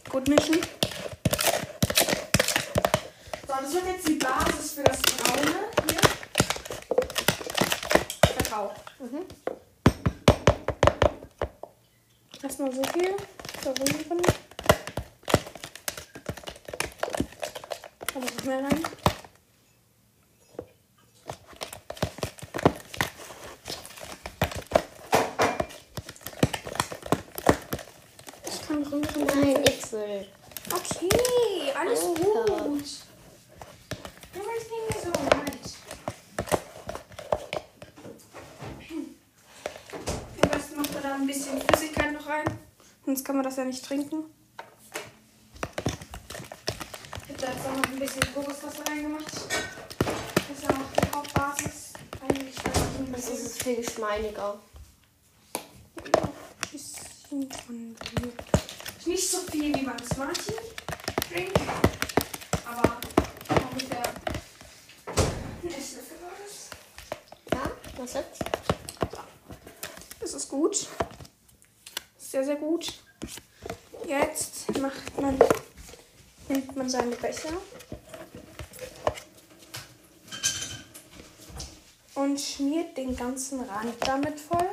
Gut 0.09 0.29
mischen. 0.29 0.61
So, 3.47 3.55
das 3.61 3.75
wird 3.75 3.87
jetzt 3.89 4.09
die 4.09 4.15
Basis 4.15 4.73
für 4.73 4.85
das 4.85 5.03
Braune 5.03 5.69
hier. 5.87 6.01
Kakao. 8.39 8.73
Mhm. 9.01 9.27
Erstmal 12.43 12.73
so 12.73 12.83
viel 12.85 13.17
verrühren. 13.65 14.21
Kommt 18.13 18.37
noch 18.37 18.45
mehr 18.45 18.59
rein. 18.59 18.85
Ich 28.47 28.69
kann 28.69 28.83
rühren. 28.83 29.27
Nein, 29.27 29.65
ich 29.65 29.93
will. 29.93 30.27
Okay, 30.71 31.73
alles 31.81 32.01
Danke. 32.01 32.23
gut. 32.23 32.85
Everything 34.35 34.85
is 34.91 35.07
alright. 35.07 35.67
Am 40.43 40.51
besten 40.51 40.77
macht 40.77 40.93
man 40.93 41.03
da 41.03 41.15
ein 41.15 41.27
bisschen 41.27 41.63
Flüssigkeit 41.63 42.13
noch 42.13 42.27
rein. 42.29 42.59
Sonst 43.15 43.27
kann 43.27 43.37
man 43.37 43.45
das 43.45 43.55
ja 43.55 43.65
nicht 43.65 43.85
trinken. 43.85 44.25
Ich 47.23 47.29
habe 47.29 47.41
da 47.41 47.47
jetzt 47.47 47.65
auch 47.65 47.77
noch 47.77 47.93
ein 47.93 47.99
bisschen 48.01 48.35
Kokoswasser 48.35 48.85
reingemacht. 48.91 49.33
Das 49.33 50.51
ist 50.51 50.63
ja 50.65 50.71
auch 50.71 50.91
die 51.01 51.17
Hauptbasis. 51.17 51.93
Eigentlich 52.21 52.57
Das 53.13 53.29
ist 53.29 53.63
viel 53.63 53.77
geschmeidiger. 53.77 54.59
bisschen 56.73 57.53
von. 57.53 57.97
Nicht 59.07 59.31
so 59.31 59.39
viel 59.49 59.77
wie 59.77 59.85
beim 59.85 60.05
Smarty 60.13 60.55
Drink, 61.31 61.53
aber 62.67 62.97
ungefähr 63.71 64.13
ein 65.07 65.69
Esslöffel 65.69 66.17
war 66.21 66.33
das. 66.43 66.71
Ja, 67.53 67.71
was 67.97 68.15
jetzt? 68.15 68.43
Das 70.19 70.35
ist 70.35 70.49
gut. 70.49 70.89
Sehr, 72.19 72.43
sehr 72.43 72.57
gut. 72.57 73.04
Jetzt 74.07 74.79
macht 74.79 75.21
man, 75.21 75.39
nimmt 76.49 76.77
man 76.77 76.89
seine 76.89 77.17
Becher 77.17 77.53
und 82.15 82.39
schmiert 82.39 82.97
den 82.97 83.17
ganzen 83.17 83.61
Rand 83.61 83.95
damit 84.01 84.39
voll. 84.39 84.69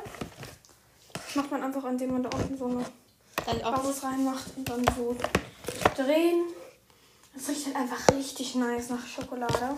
Das 1.12 1.34
macht 1.36 1.50
man 1.50 1.62
einfach, 1.62 1.84
indem 1.84 2.12
man 2.12 2.22
da 2.22 2.30
unten 2.36 2.58
so 2.58 2.66
eine 2.66 2.84
Basis 3.60 4.02
reinmacht 4.02 4.56
und 4.56 4.68
dann 4.68 4.84
so 4.96 5.16
drehen. 5.96 6.44
Das 7.34 7.48
riecht 7.48 7.66
halt 7.66 7.76
einfach 7.76 8.14
richtig 8.14 8.54
nice 8.54 8.90
nach 8.90 9.06
Schokolade. 9.06 9.76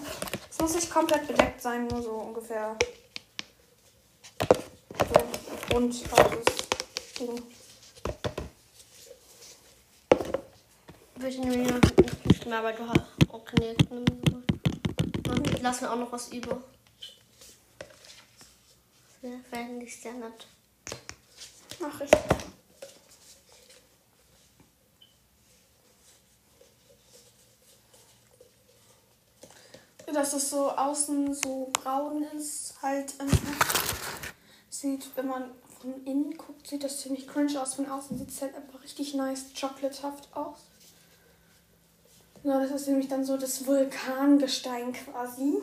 Es 0.51 0.59
muss 0.59 0.75
nicht 0.75 0.91
komplett 0.91 1.29
bedeckt 1.29 1.63
sein, 1.63 1.87
nur 1.87 2.03
so 2.03 2.11
ungefähr 2.11 2.77
so 4.99 5.69
Grundbasis. 5.69 6.45
Ding. 7.19 7.43
Nimm 11.25 11.49
mir 11.49 11.73
noch 11.73 11.81
nicht 12.27 12.45
mehr, 12.45 12.63
weil 12.63 12.75
du 12.75 12.87
hast 12.87 13.01
auch 13.31 13.43
keine 13.47 13.75
Und 13.89 15.63
lass 15.63 15.81
mir 15.81 15.91
auch 15.91 15.97
noch 15.97 16.13
was 16.13 16.31
über. 16.31 16.63
Fände 19.49 19.87
ich 19.87 19.99
sehr 20.03 20.13
nett. 20.13 20.47
Mach 21.81 21.99
ich. 22.03 22.11
Dass 30.13 30.35
es 30.35 30.51
so 30.51 30.71
außen 30.73 31.35
so 31.35 31.71
braun 31.73 32.25
ist, 32.37 32.75
halt 32.83 33.19
einfach. 33.19 33.95
Sieht, 34.69 35.11
wenn 35.17 35.29
man 35.29 35.53
von 35.81 36.05
innen 36.05 36.37
guckt, 36.37 36.67
sieht 36.67 36.85
das 36.85 37.01
ziemlich 37.01 37.27
cringe 37.27 37.59
aus. 37.63 37.75
Von 37.75 37.91
außen 37.91 38.19
sieht 38.19 38.29
es 38.29 38.43
halt 38.43 38.55
einfach 38.55 38.83
richtig 38.83 39.15
nice, 39.15 39.47
chocolatehaft 39.59 40.29
aus. 40.37 40.59
Ja, 42.45 42.61
das 42.61 42.73
ist 42.73 42.89
nämlich 42.89 43.09
dann 43.09 43.25
so 43.25 43.39
das 43.39 43.67
Vulkangestein 43.67 44.93
quasi. 44.93 45.63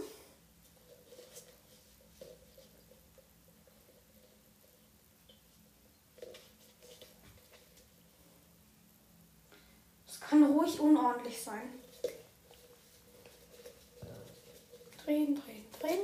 Es 10.08 10.20
kann 10.20 10.44
ruhig 10.44 10.80
unordentlich 10.80 11.40
sein. 11.40 11.62
Drehen, 15.06 15.36
drehen, 15.36 15.66
drehen. 15.80 16.00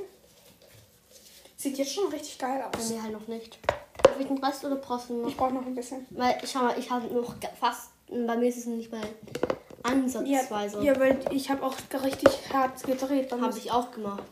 Sieht 1.56 1.76
jetzt 1.76 1.92
schon 1.92 2.06
richtig 2.12 2.38
geil 2.38 2.62
aus. 2.62 2.88
mir 2.90 3.02
halt 3.02 3.14
noch 3.14 3.26
nicht. 3.26 3.58
Darf 4.04 4.20
ich 4.20 4.28
den 4.28 4.38
Rest 4.38 4.64
oder 4.64 4.76
brauchst 4.76 5.10
du 5.10 5.22
noch? 5.22 5.28
Ich 5.28 5.36
brauche 5.36 5.54
noch 5.54 5.66
ein 5.66 5.74
bisschen. 5.74 6.06
Weil, 6.10 6.38
schau 6.46 6.60
mal, 6.60 6.78
ich 6.78 6.88
habe 6.88 7.12
noch 7.12 7.34
fast. 7.58 7.90
Bei 8.06 8.36
mir 8.36 8.48
ist 8.48 8.58
es 8.58 8.66
nicht 8.66 8.92
mal 8.92 9.02
ansatzweise. 9.82 10.82
ja 10.82 10.98
weil 10.98 11.18
ich 11.30 11.50
habe 11.50 11.64
auch 11.64 11.74
richtig 12.02 12.52
hart 12.52 12.82
gedreht. 12.84 13.32
Habe 13.32 13.58
ich 13.58 13.70
auch 13.70 13.90
gemacht. 13.90 14.22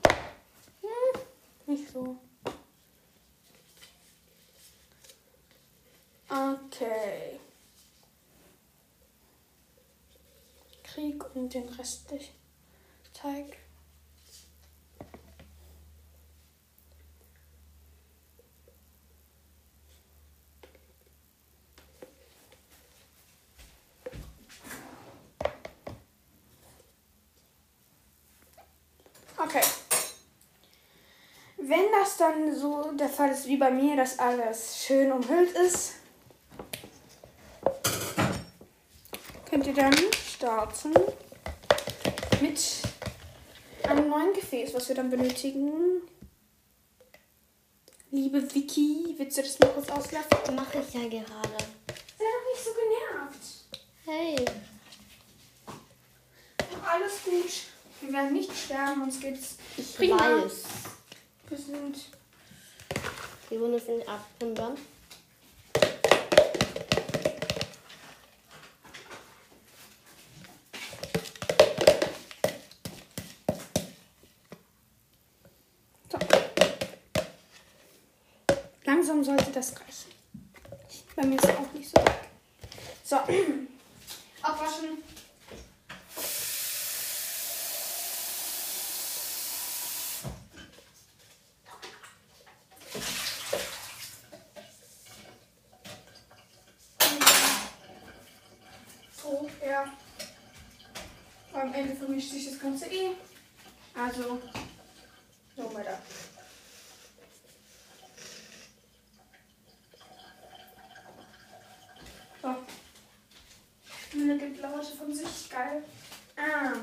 Nicht 1.66 1.90
so. 1.90 2.16
Okay. 6.28 7.40
Krieg 10.84 11.24
und 11.34 11.52
den 11.52 11.68
restlichen 11.68 12.34
Teig. 13.12 13.58
Okay. 29.38 29.62
Wenn 31.58 31.90
das 31.92 32.16
dann 32.16 32.54
so 32.54 32.92
der 32.92 33.08
Fall 33.08 33.30
ist 33.30 33.46
wie 33.46 33.56
bei 33.56 33.70
mir, 33.70 33.96
dass 33.96 34.18
alles 34.18 34.84
schön 34.84 35.12
umhüllt 35.12 35.50
ist, 35.52 35.94
könnt 39.48 39.66
ihr 39.66 39.74
dann 39.74 39.94
starten 40.12 40.94
mit 42.40 42.82
einem 43.84 44.08
neuen 44.08 44.32
Gefäß, 44.32 44.74
was 44.74 44.88
wir 44.88 44.96
dann 44.96 45.10
benötigen. 45.10 46.02
Liebe 48.10 48.42
Vicky, 48.54 49.14
willst 49.18 49.38
du 49.38 49.42
das 49.42 49.58
mal 49.58 49.68
kurz 49.70 49.88
auslassen? 49.90 50.54
Mache 50.54 50.78
ich 50.86 50.94
ja 50.94 51.08
gerade. 51.08 51.58
Sei 52.18 52.24
doch 52.24 52.46
nicht 52.52 52.64
so 52.64 52.70
genervt. 52.72 53.44
Hey. 54.04 54.44
Alles 56.84 57.24
gut. 57.24 57.75
Wir 58.00 58.12
werden 58.12 58.32
nicht 58.32 58.50
sterben, 58.56 59.02
uns 59.02 59.20
geht's 59.20 59.56
Ich 59.76 59.96
prima. 59.96 60.18
weiß. 60.18 60.62
Wir 61.48 61.58
sind 61.58 61.96
Die 63.50 63.60
Wunde 63.60 63.78
ich 63.78 64.08
abwundern. 64.08 64.76
so. 76.10 76.18
langsam 78.84 79.24
sollte 79.24 79.50
das 79.52 79.72
reichen. 79.72 80.12
Bei 81.14 81.24
mir 81.24 81.36
ist 81.36 81.44
es 81.44 81.56
auch 81.56 81.72
nicht 81.72 81.88
so. 81.90 82.04
So. 83.04 83.16
Abwaschen. 84.42 85.02
So, 99.22 99.48
ja. 99.66 99.92
Am 101.52 101.72
Ende 101.72 101.96
vermischt 101.96 102.30
sich 102.30 102.46
das 102.50 102.58
Ganze 102.60 102.86
eh. 102.86 103.10
Also, 103.94 104.40
so 105.56 105.74
weiter. 105.74 105.98
So. 112.42 112.54
Eine 114.14 114.38
geblaute 114.38 114.96
von 114.96 115.12
sich, 115.14 115.50
geil. 115.50 115.82
Ah. 116.36 116.74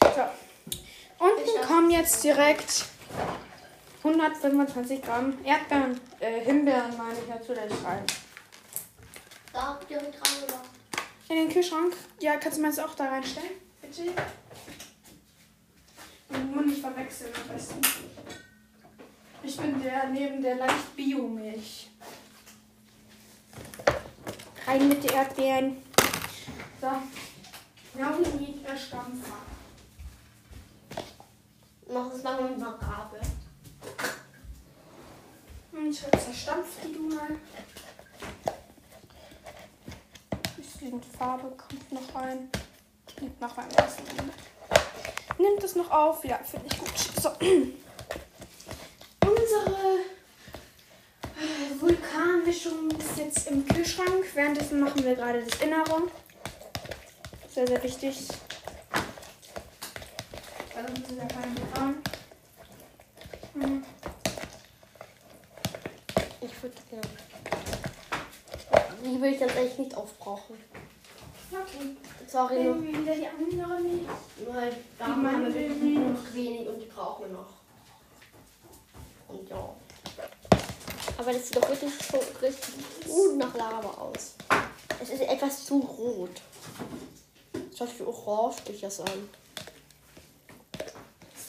So. 0.00 1.24
Unten 1.24 1.66
kommen 1.66 1.90
jetzt 2.18 2.24
direkt 2.24 2.84
125 4.02 5.02
Gramm 5.02 5.34
Erdbeeren, 5.44 6.00
äh, 6.20 6.40
Himbeeren 6.40 6.96
meine 6.96 7.18
ich 7.18 7.28
natürlich 7.28 7.84
rein. 7.84 8.04
Da 9.52 9.68
habt 9.68 9.90
ihr 9.90 10.00
mit 10.00 10.14
dran 10.14 10.46
gemacht. 10.46 10.68
In 11.28 11.36
den 11.36 11.48
Kühlschrank. 11.48 11.94
Ja, 12.20 12.36
kannst 12.36 12.58
du 12.58 12.62
mir 12.62 12.68
jetzt 12.68 12.80
auch 12.80 12.94
da 12.94 13.08
reinstellen? 13.08 13.50
Bitte. 13.80 14.02
Und 16.30 16.54
nur 16.54 16.64
nicht 16.64 16.80
verwechseln 16.80 17.32
am 17.34 17.54
besten. 17.54 17.80
Ich 19.42 19.56
bin 19.56 19.82
der 19.82 20.08
neben 20.08 20.42
der 20.42 20.56
leicht 20.56 20.96
Biomilch. 20.96 21.88
Rein 24.66 24.88
mit 24.88 25.04
den 25.04 25.10
Erdbeeren. 25.10 25.76
So. 26.80 26.86
Ja, 27.98 28.10
und 28.10 28.26
die 28.26 28.60
Stampfer. 28.76 29.57
Mach 31.90 32.12
es 32.12 32.22
lange 32.22 32.50
mit 32.50 32.60
einer 32.60 32.76
Gabel. 32.76 33.20
Und 35.72 35.90
ich 35.90 36.00
zerstampft 36.00 36.84
die 36.84 36.92
du 36.92 37.00
mal. 37.14 37.36
Bisschen 40.56 41.02
Farbe 41.02 41.50
kommt 41.56 41.92
noch 41.92 42.14
rein. 42.14 42.50
Nimmt 43.20 43.40
noch 43.40 43.56
ersten 43.56 44.02
Moment. 44.06 44.34
Nimmt 45.38 45.64
es 45.64 45.76
noch 45.76 45.90
auf? 45.90 46.24
Ja, 46.24 46.38
finde 46.38 46.66
ich 46.70 46.78
gut. 46.78 46.98
So. 47.22 47.30
Unsere 49.26 49.98
äh, 51.22 51.80
Vulkanmischung 51.80 52.90
ist 52.90 53.16
jetzt 53.16 53.50
im 53.50 53.66
Kühlschrank. 53.66 54.26
Währenddessen 54.34 54.80
machen 54.80 55.02
wir 55.04 55.14
gerade 55.14 55.42
das 55.42 55.60
Innere. 55.62 56.02
Sehr, 57.48 57.66
sehr 57.66 57.82
wichtig. 57.82 58.28
Das 60.88 61.16
ja 61.16 61.26
kein 61.26 61.56
Vulkan. 61.56 62.02
Hm. 63.54 63.84
Ich 66.40 66.62
würde 66.62 66.76
ja. 66.92 67.00
Die 69.04 69.20
will 69.20 69.34
ich 69.34 69.40
jetzt 69.40 69.56
echt 69.56 69.78
nicht 69.78 69.94
aufbrauchen. 69.94 70.56
Okay. 71.50 71.96
Sorry, 72.26 72.64
nur, 72.64 72.76
Nehmen 72.76 72.94
wir 72.94 73.00
wieder 73.00 73.14
die 73.14 73.26
andere 73.26 73.80
Milch. 73.80 74.08
weil 74.46 74.76
da 74.98 75.06
Die 75.06 75.10
haben 75.10 75.44
wir 75.44 75.54
wirklich 75.54 75.98
nur 75.98 76.10
noch 76.10 76.34
wenig 76.34 76.68
und 76.68 76.78
die 76.80 76.86
brauchen 76.86 77.26
wir 77.26 77.32
noch. 77.38 77.52
Und 79.28 79.48
ja. 79.48 79.74
Aber 81.18 81.32
das 81.32 81.48
sieht 81.48 81.56
doch 81.56 81.68
wirklich 81.68 81.92
so 82.10 82.18
richtig 82.40 82.74
gut 83.06 83.36
nach 83.36 83.54
Lava 83.54 83.88
aus. 83.88 84.36
Es 85.02 85.10
ist 85.10 85.22
etwas 85.22 85.64
zu 85.66 85.78
rot. 85.78 86.40
Es 87.70 87.78
sollte 87.78 88.06
orange 88.06 88.90
sein. 88.90 89.28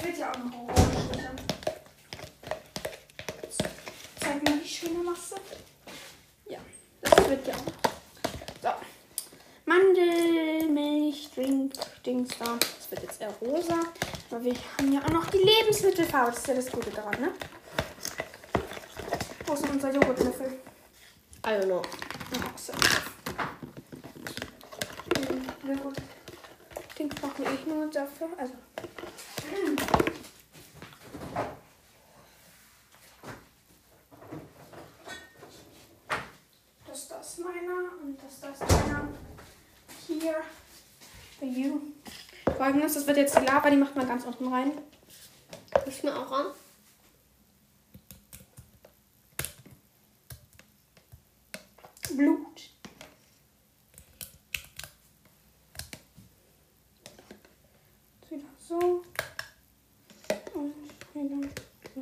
Wird 0.02 0.18
ja 0.18 0.32
auch 0.32 0.38
noch 0.38 0.54
orange. 0.54 1.30
Zeig 4.20 4.44
mal, 4.44 4.62
wie 4.62 4.68
schön 4.68 4.96
du 4.96 5.04
machst. 5.04 5.36
Ja, 6.50 6.60
das 7.02 7.30
wird 7.30 7.48
ja 7.48 7.54
auch 7.56 7.66
noch. 7.66 7.74
So. 8.62 8.70
Mandelmilch, 9.66 11.30
Drink, 11.36 11.74
Dings 12.06 12.30
da. 12.40 12.58
Das 12.58 12.92
wird 12.92 13.04
jetzt 13.04 13.22
eher 13.22 13.32
rosa. 13.42 13.80
Aber 14.32 14.44
wir 14.44 14.54
haben 14.78 14.94
ja 14.94 15.02
auch 15.04 15.10
noch 15.10 15.26
die 15.28 15.38
Lebensmittelfarbe. 15.38 16.32
Das 16.32 16.40
ist 16.40 16.48
ja 16.48 16.54
das 16.54 16.72
Gute 16.72 16.92
daran, 16.92 17.20
ne? 17.20 17.34
Wo 19.46 19.56
denn 19.56 19.72
unser 19.72 19.92
Joghurtlöffel? 19.92 20.60
I 21.46 21.50
don't 21.50 21.66
know. 21.66 21.82
Ja, 22.34 22.42
so. 22.56 22.74
Hm, 25.18 25.42
Na 25.64 25.74
gut. 25.76 25.96
Den 26.98 27.10
brauchen 27.10 27.44
wir 27.44 27.48
eh 27.48 27.66
nur 27.68 27.90
dafür. 27.90 28.28
Also. 28.38 28.54
Das 36.86 37.08
da 37.08 37.20
ist 37.20 37.40
meiner 37.40 37.92
und 38.04 38.18
das 38.22 38.40
da 38.42 38.50
ist 38.50 38.62
meiner. 38.62 39.08
Hier. 40.06 40.36
For 41.40 41.48
you. 41.48 41.82
Folgendes, 42.90 42.94
das 42.94 43.08
wird 43.08 43.18
jetzt 43.18 43.38
die 43.38 43.46
Lava, 43.46 43.70
die 43.70 43.78
macht 43.78 43.96
man 43.96 44.08
ganz 44.08 44.26
unten 44.26 44.48
rein. 44.48 44.72
Guckst 45.74 46.04
du 46.04 46.08
mir 46.08 46.18
auch 46.18 46.32
an? 46.32 46.46
Blut. 52.16 52.62
Jetzt 58.22 58.32
Wieder 58.32 58.48
so. 58.68 59.04
Und 60.54 60.74
wieder 61.14 61.50
so. 61.96 62.02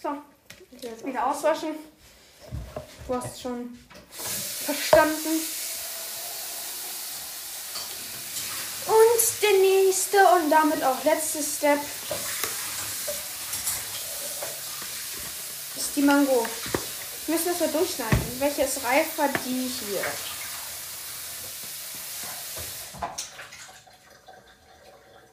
So, 0.00 1.06
wieder 1.06 1.26
auswaschen. 1.26 1.74
Du 3.06 3.14
hast 3.14 3.40
schon 3.40 3.78
verstanden. 4.20 5.40
Und 8.88 9.42
der 9.42 9.52
nächste 9.60 10.16
und 10.48 10.52
damit 10.52 10.82
auch 10.82 11.04
letzte 11.04 11.42
Step 11.42 11.78
ist 15.76 15.94
die 15.94 16.00
Mango. 16.00 16.46
Wir 17.26 17.34
müssen 17.34 17.48
das 17.48 17.60
mal 17.60 17.68
durchschneiden. 17.68 18.18
Welche 18.38 18.62
ist 18.62 18.82
reifer? 18.82 19.28
Die 19.44 19.68
hier. 19.68 20.04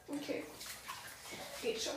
Okay. 0.08 0.44
Geht 1.62 1.82
schon. 1.82 1.94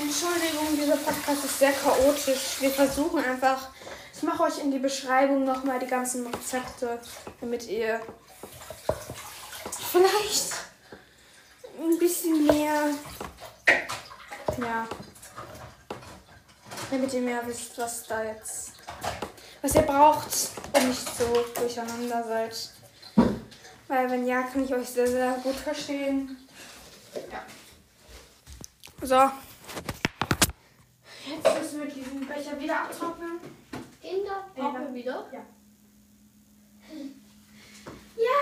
Entschuldigung, 0.00 0.76
dieser 0.76 0.96
Podcast 0.96 1.44
ist 1.44 1.60
chaotisch. 2.28 2.60
Wir 2.60 2.70
versuchen 2.70 3.24
einfach. 3.24 3.68
Ich 4.14 4.22
mache 4.22 4.42
euch 4.44 4.58
in 4.58 4.70
die 4.70 4.78
Beschreibung 4.78 5.44
nochmal 5.44 5.78
die 5.78 5.86
ganzen 5.86 6.26
Rezepte, 6.26 6.98
damit 7.40 7.68
ihr 7.68 8.00
vielleicht 9.92 10.54
ein 11.80 11.98
bisschen 11.98 12.46
mehr. 12.46 12.90
Ja. 14.58 14.86
Damit 16.90 17.12
ihr 17.12 17.20
mehr 17.20 17.46
wisst, 17.46 17.78
was 17.78 18.06
da 18.06 18.24
jetzt. 18.24 18.72
Was 19.62 19.74
ihr 19.74 19.82
braucht 19.82 20.28
und 20.72 20.88
nicht 20.88 21.16
so 21.16 21.44
durcheinander 21.54 22.24
seid. 22.24 22.70
Weil 23.88 24.10
wenn 24.10 24.26
ja, 24.26 24.42
kann 24.42 24.64
ich 24.64 24.74
euch 24.74 24.88
sehr, 24.88 25.06
sehr 25.06 25.32
gut 25.42 25.56
verstehen. 25.56 26.36
Ja. 27.30 27.42
So. 29.00 29.30
Jetzt 31.28 31.60
müssen 31.60 31.80
wir 31.80 31.86
diesen 31.86 32.26
Becher 32.26 32.58
wieder 32.58 32.84
abtrocknen. 32.84 33.38
In 34.02 34.24
der 34.24 34.46
Ja. 34.56 34.72
Woche 34.72 34.94
wieder. 34.94 35.28
Ja. 35.30 35.40
Ja. 38.16 38.40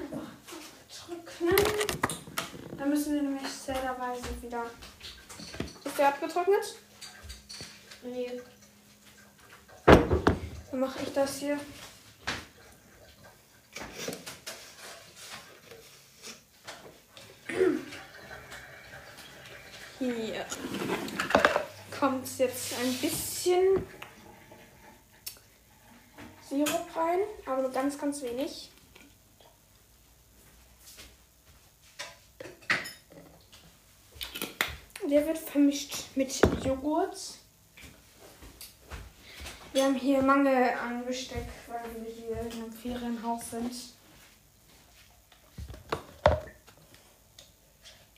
Einfach 0.00 0.28
trocknen. 0.90 1.56
Dann 2.76 2.88
müssen 2.88 3.14
wir 3.14 3.22
nämlich 3.22 3.48
wieder. 4.52 4.70
Ist 5.84 5.98
der 5.98 6.08
abgetrocknet? 6.08 6.76
Nee. 8.02 8.40
Dann 9.86 10.80
mache 10.80 11.02
ich 11.02 11.12
das 11.12 11.38
hier. 11.38 11.58
Hier 19.98 20.46
kommt 21.98 22.26
jetzt 22.38 22.74
ein 22.74 22.92
bisschen 22.94 23.86
Sirup 26.48 26.96
rein, 26.96 27.20
aber 27.46 27.62
nur 27.62 27.72
ganz, 27.72 27.98
ganz 27.98 28.20
wenig. 28.22 28.70
Der 35.12 35.26
wird 35.26 35.36
vermischt 35.36 36.06
mit 36.14 36.32
Joghurt. 36.64 37.34
Wir 39.74 39.84
haben 39.84 39.94
hier 39.94 40.22
Mangel 40.22 40.70
an 40.70 41.04
Besteck, 41.04 41.48
weil 41.66 42.02
wir 42.02 42.10
hier 42.10 42.40
in 42.40 42.50
einem 42.50 42.72
Ferienhaus 42.72 43.50
sind. 43.50 43.74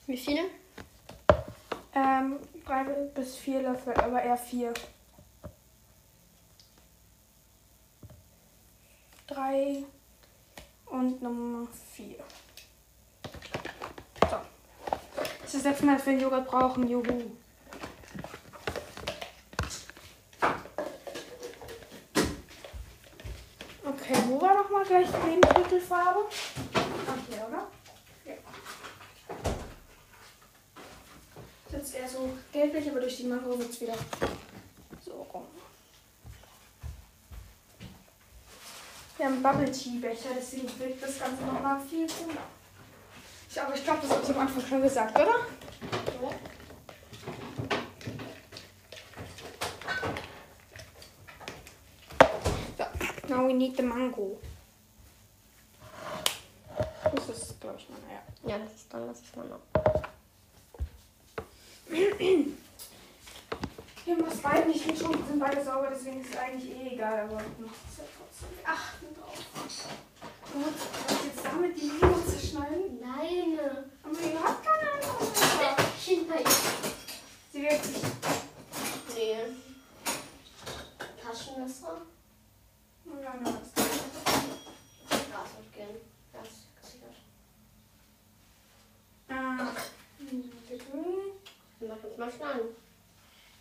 Wie 0.06 0.16
viele? 0.16 0.42
Ähm, 1.96 2.38
drei 2.64 2.84
bis 2.84 3.38
vier 3.38 3.62
Löffel, 3.62 3.94
aber 3.94 4.22
eher 4.22 4.36
vier. 4.36 4.72
Drei 9.26 9.82
und 10.86 11.20
Nummer 11.20 11.66
vier. 11.92 12.22
So. 14.30 14.36
Das 15.54 15.62
letzte 15.62 15.86
Mal, 15.86 15.96
dass 15.96 16.06
wir 16.06 16.14
Joghurt 16.14 16.48
brauchen. 16.48 16.88
Juhu. 16.88 17.30
Okay, 23.84 24.16
wo 24.26 24.40
war 24.42 24.54
nochmal 24.54 24.84
gleich 24.84 25.06
die 25.06 25.30
Lebensmittelfarbe? 25.30 26.24
Ach, 26.74 27.14
hier, 27.28 27.46
oder? 27.48 27.68
Ja. 28.26 28.34
Jetzt 31.70 31.94
eher 31.94 32.08
so 32.08 32.30
gelblich, 32.52 32.90
aber 32.90 32.98
durch 32.98 33.16
die 33.16 33.24
Mango 33.24 33.56
wird 33.56 33.70
es 33.70 33.80
wieder 33.80 33.94
so 35.04 35.24
rum. 35.32 35.44
Wir 39.16 39.26
haben 39.26 39.40
Bubble 39.40 39.70
Tea 39.70 40.00
Becher, 40.00 40.30
deswegen 40.36 40.68
wirkt 40.80 41.00
das 41.00 41.20
Ganze 41.20 41.44
nochmal 41.44 41.80
viel 41.88 42.08
cooler. 42.08 42.42
Ich, 43.54 43.60
aber 43.60 43.72
ich 43.72 43.84
glaube, 43.84 44.00
das 44.02 44.10
habe 44.10 44.22
ich 44.24 44.30
am 44.30 44.38
Anfang 44.40 44.66
schon 44.66 44.82
gesagt, 44.82 45.14
oder? 45.16 45.46
So, 52.76 52.84
now 53.28 53.46
we 53.46 53.52
need 53.54 53.76
the 53.76 53.84
mango. 53.84 54.40
Das 57.14 57.28
ist, 57.28 57.60
glaube 57.60 57.78
ich, 57.78 57.88
meine, 57.88 58.02
ja. 58.12 58.22
Ja, 58.50 58.58
das 58.58 58.74
ist 58.74 58.92
dann, 58.92 59.06
das 59.06 59.20
ist 59.20 59.36
meine. 59.36 59.60
Wir 64.04 64.16
haben 64.16 64.24
das 64.26 64.36
beide 64.36 64.68
nicht 64.68 64.86
geschrumpft, 64.86 65.28
sind 65.28 65.40
beide 65.40 65.64
sauber, 65.64 65.88
deswegen 65.90 66.20
ist 66.20 66.30
es 66.30 66.36
eigentlich 66.36 66.70
eh 66.76 66.94
egal, 66.94 67.20
aber 67.20 67.36
man 67.36 67.44
muss 67.58 67.72
ja 67.96 68.04
trotzdem 68.18 68.58
achten 68.62 69.14
drauf. 69.14 69.38
Gut, 70.52 70.74
was 71.08 71.24
jetzt 71.24 71.44
damit 71.44 71.80
die 71.80 71.86
Mango 71.86 72.20
zerschneiden? 72.20 73.00
Nein. 73.00 73.58
Aber 74.02 74.20
ihr 74.20 74.42
habt 74.42 74.62
keine 74.62 74.92
andere 74.92 75.24
Messer. 75.24 75.76
Hinter 76.04 76.50
Sie 77.50 77.62
wird 77.62 77.84
sich. 77.84 78.02
Nee. 79.16 79.36
Taschenmesser? 81.22 82.02
Ja, 83.06 83.34
ne, 83.34 83.44
was. 83.44 83.84
Gas 85.08 85.50
und 85.58 85.72
gehen. 85.72 85.96
Gas 86.30 86.48
gesichert. 86.78 87.16
Ah, 89.30 89.72
bitte. 90.18 90.84
Wir 91.80 91.88
machen 91.88 92.04
uns 92.04 92.18
mal 92.18 92.30
schneiden. 92.30 92.76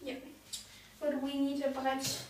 Ja. 0.01 0.15
But 1.03 1.21
we 1.21 1.33
need 1.33 1.61
a 1.65 1.67
Brett. 1.67 2.23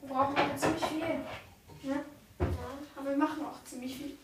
Wir 0.00 0.08
brauchen 0.08 0.36
aber 0.38 0.56
ziemlich 0.56 0.84
viel. 0.86 0.98
Ne? 1.00 1.24
Ja. 1.82 2.04
Aber 2.96 3.10
wir 3.10 3.16
machen 3.18 3.44
auch 3.44 3.62
ziemlich 3.64 3.94
viel. 3.94 4.18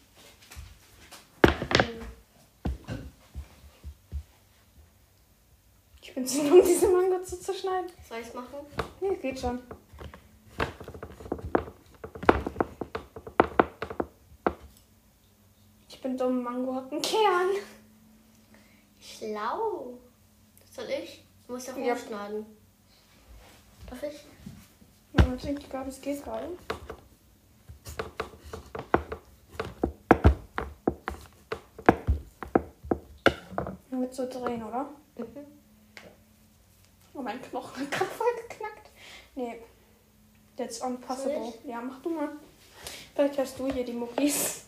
Ich 6.01 6.15
bin 6.15 6.27
zu 6.27 6.43
dumm, 6.43 6.63
diese 6.65 6.89
Mango 6.89 7.23
zu 7.23 7.39
zerschneiden. 7.39 7.91
Soll 8.09 8.21
ich 8.21 8.29
es 8.29 8.35
machen? 8.35 8.67
Nee, 9.03 9.17
geht 9.17 9.39
schon. 9.39 9.61
Ich 15.87 16.01
bin 16.01 16.17
dumm, 16.17 16.43
Mango 16.43 16.77
hat 16.77 16.91
einen 16.91 17.03
Kern. 17.03 17.51
Schlau. 18.99 19.99
Soll 20.71 20.89
ich? 20.89 21.25
Du 21.47 21.55
musst 21.55 21.67
ja 21.67 21.77
Ja. 21.77 21.95
hochschneiden. 21.95 22.47
Darf 23.89 24.03
ich? 24.05 24.25
Ja, 25.19 25.35
ich 25.59 25.69
glaube, 25.69 25.89
es 25.89 26.01
geht 26.01 26.23
gerade. 26.23 26.49
Nur 33.91 34.01
mit 34.01 34.15
so 34.15 34.29
drehen, 34.29 34.63
oder? 34.63 34.89
Mhm. 35.17 35.27
Oh, 37.15 37.23
mein 37.23 37.43
Knochen 37.43 37.81
hat 37.83 37.91
gerade 37.91 38.11
voll 38.11 38.35
geknackt. 38.49 38.91
Nee. 39.35 39.61
That's 40.57 40.81
unpossible. 40.81 41.35
Soll 41.35 41.71
Ja, 41.71 41.81
mach 41.81 42.01
du 42.03 42.11
mal. 42.11 42.29
Vielleicht 43.15 43.39
hast 43.39 43.59
du 43.59 43.71
hier 43.73 43.85
die 43.85 43.93
Muckis. 43.93 44.67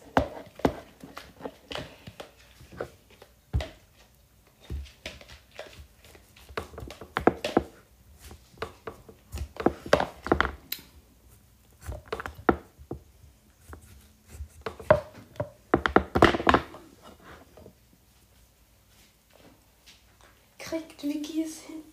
Kriegt 20.59 21.03
Vicky 21.03 21.43
es 21.43 21.61
hin? 21.61 21.83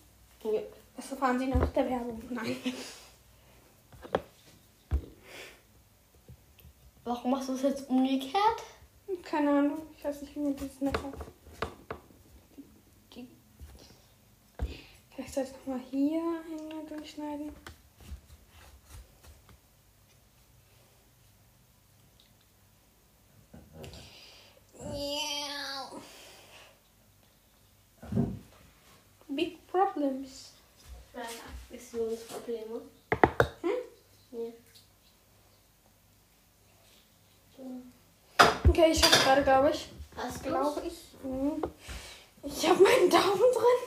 Ja. 0.43 0.61
Das 0.95 1.11
erfahren 1.11 1.39
Sie 1.39 1.47
nach 1.47 1.71
Nein. 2.43 2.73
Warum 7.03 7.31
machst 7.31 7.49
du 7.49 7.53
es 7.53 7.61
jetzt 7.63 7.89
umgekehrt? 7.89 8.63
Keine 9.23 9.49
Ahnung. 9.49 9.81
Ich 9.97 10.03
weiß 10.03 10.21
nicht, 10.21 10.35
wie 10.35 10.39
man 10.39 10.55
das 10.55 10.79
nennt. 10.79 10.97
Vielleicht 15.13 15.33
soll 15.33 15.43
ich 15.43 15.51
nochmal 15.51 15.79
hier 15.91 16.19
einmal 16.19 16.85
durchschneiden. 16.87 17.53
Yeah. 24.79 25.91
Big 29.27 29.67
problems. 29.67 30.53
Ja. 31.13 31.21
Visionsprobleme. 31.69 32.81
Hm? 33.61 33.69
Nee. 34.31 34.53
Okay, 38.81 38.93
ich 38.93 39.03
hab's 39.03 39.23
gerade, 39.23 39.43
glaube 39.43 39.69
ich. 39.69 39.89
Hast 40.15 40.43
du 40.43 40.49
Glaube 40.49 40.81
ich. 40.87 40.93
Mhm. 41.23 41.61
Ich 42.43 42.67
habe 42.67 42.81
meinen 42.81 43.09
Daumen 43.11 43.51
drin. 43.53 43.83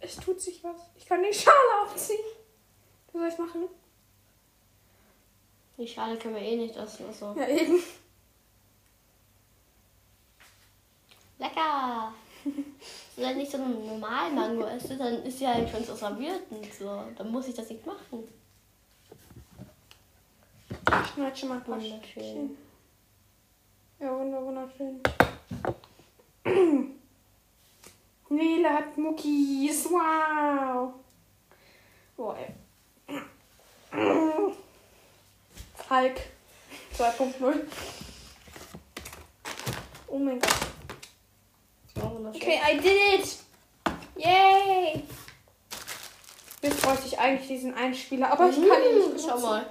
Es 0.00 0.16
tut 0.16 0.40
sich 0.40 0.64
was. 0.64 0.76
Ich 0.94 1.04
kann 1.04 1.22
die 1.22 1.34
Schale 1.34 1.82
abziehen. 1.82 2.24
Was 3.12 3.20
soll 3.20 3.28
ich 3.28 3.38
machen? 3.38 3.68
Die 5.76 5.86
Schale 5.86 6.16
können 6.16 6.36
wir 6.36 6.42
eh 6.42 6.56
nicht 6.56 6.76
essen. 6.76 7.06
Also. 7.06 7.34
Ja, 7.36 7.46
eben. 7.48 7.82
Lecker! 11.38 12.14
Wenn 13.16 13.30
ich 13.30 13.36
nicht 13.36 13.50
so 13.50 13.58
einen 13.58 13.86
normalen 13.86 14.34
Mango 14.34 14.64
esse, 14.64 14.96
dann 14.96 15.22
ist 15.24 15.40
ja 15.40 15.52
eigentlich 15.52 15.72
schon 15.72 15.84
so 15.84 15.94
serviert 15.94 16.42
und 16.50 16.72
so. 16.72 17.02
Dann 17.18 17.30
muss 17.30 17.48
ich 17.48 17.54
das 17.54 17.68
nicht 17.68 17.84
machen. 17.84 18.26
Schon 21.16 21.48
mal 21.48 21.56
ein 21.56 21.64
paar 21.64 21.76
Wunderschön. 21.76 22.02
Stückchen. 22.02 22.58
Ja, 23.98 24.10
wunder, 24.18 24.42
wunderschön. 24.44 25.00
Nele 28.28 28.68
hat 28.68 28.98
Muckis. 28.98 29.86
Wow. 29.86 30.92
Boah, 32.16 32.36
ey. 32.36 32.54
Hulk 35.90 36.20
2.0. 36.98 37.54
Oh 40.08 40.18
mein 40.18 40.38
Gott. 40.38 40.54
Okay, 42.34 42.60
I 42.62 42.76
did 42.78 43.20
it! 43.20 43.38
Yay! 44.16 45.02
Jetzt 46.60 46.82
bräuchte 46.82 47.06
ich 47.06 47.18
eigentlich 47.18 47.48
diesen 47.48 47.74
Einspieler, 47.74 48.30
aber 48.32 48.50
ich 48.50 48.56
kann 48.56 48.64
ihn 48.66 48.96
nicht 48.96 49.06
benutzen. 49.06 49.30
Schau 49.30 49.38
mal. 49.40 49.66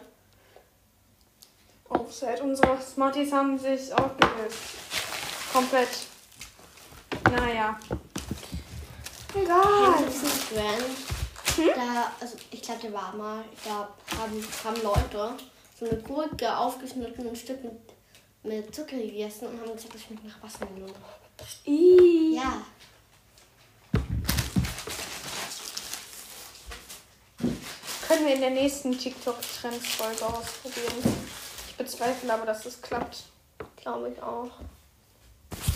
Offset. 1.90 2.41
Unsere 2.41 2.82
Smarties 2.82 3.32
haben 3.32 3.57
sich 3.57 3.94
aufgelöst. 3.94 4.60
Komplett. 5.53 5.90
Naja. 7.32 7.80
Egal. 9.34 9.94
Trend? 10.49 11.76
Da, 11.76 12.12
also 12.20 12.36
ich 12.52 12.62
glaube, 12.62 12.82
der 12.82 12.94
war 12.94 13.16
mal, 13.16 13.45
da 13.64 13.90
haben, 14.18 14.48
haben 14.64 14.82
Leute 14.84 15.36
so 15.80 15.86
eine 15.86 15.98
Gurke 16.02 16.57
aufgeschnitten 16.57 17.26
und 17.26 17.32
ein 17.32 17.36
Stück 17.36 17.64
mit, 17.64 17.74
mit 18.44 18.76
Zucker 18.76 18.98
gegessen 18.98 19.48
und 19.48 19.62
haben 19.62 19.74
gesagt, 19.74 19.95
das 19.95 20.02
schmeckt 20.02 20.26
nach 20.26 20.41
Wassermelone. 20.44 20.94
Ih. 21.66 22.36
Ja. 22.36 22.62
Können 28.07 28.26
wir 28.28 28.36
in 28.36 28.41
der 28.41 28.52
nächsten 28.52 28.98
TikTok-Trends-Folge 28.98 30.26
ausprobieren. 30.26 31.35
Ich 31.76 31.77
bezweifle 31.77 32.34
aber, 32.34 32.45
dass 32.45 32.65
es 32.65 32.81
klappt. 32.81 33.26
Glaube 33.76 34.10
ich 34.10 34.23
auch. 34.23 34.49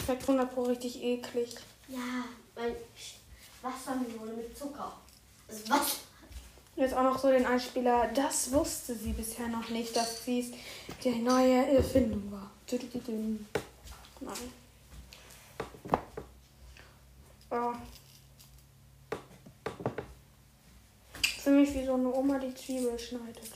Schmeckt 0.05 0.21
100 0.21 0.53
Pro 0.53 0.63
richtig 0.63 1.03
eklig. 1.03 1.55
Ja, 1.89 2.23
weil 2.55 2.73
Wassermelone 3.61 4.31
mit 4.31 4.57
Zucker. 4.57 4.93
Das 5.45 5.57
ist 5.57 5.69
was? 5.69 5.97
Jetzt 6.77 6.93
auch 6.93 7.03
noch 7.03 7.19
so 7.19 7.27
den 7.27 7.45
Einspieler. 7.45 8.07
Das 8.13 8.49
wusste 8.53 8.95
sie 8.95 9.11
bisher 9.11 9.49
noch 9.49 9.67
nicht, 9.67 9.93
dass 9.93 10.23
dies 10.23 10.51
die 11.03 11.15
neue 11.15 11.65
Erfindung 11.65 12.31
war. 12.31 12.49
Nein. 14.21 14.53
Oh. 17.51 17.73
Für 21.43 21.49
mich 21.49 21.73
wie 21.73 21.85
so 21.85 21.95
eine 21.95 22.13
Oma, 22.13 22.39
die 22.39 22.55
Zwiebel 22.55 22.97
schneidet. 22.97 23.51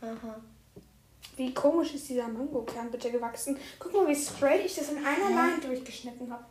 Aha. 0.00 0.40
Wie 1.36 1.54
komisch 1.54 1.94
ist 1.94 2.08
dieser 2.08 2.28
Mangokern 2.28 2.90
bitte 2.90 3.10
gewachsen? 3.10 3.56
Guck 3.78 3.94
mal, 3.94 4.06
wie 4.06 4.14
straight 4.14 4.64
ich 4.64 4.74
das 4.74 4.90
in 4.90 4.98
einer? 4.98 5.30
Line 5.30 5.60
durchgeschnitten 5.60 6.30
habe. 6.30 6.44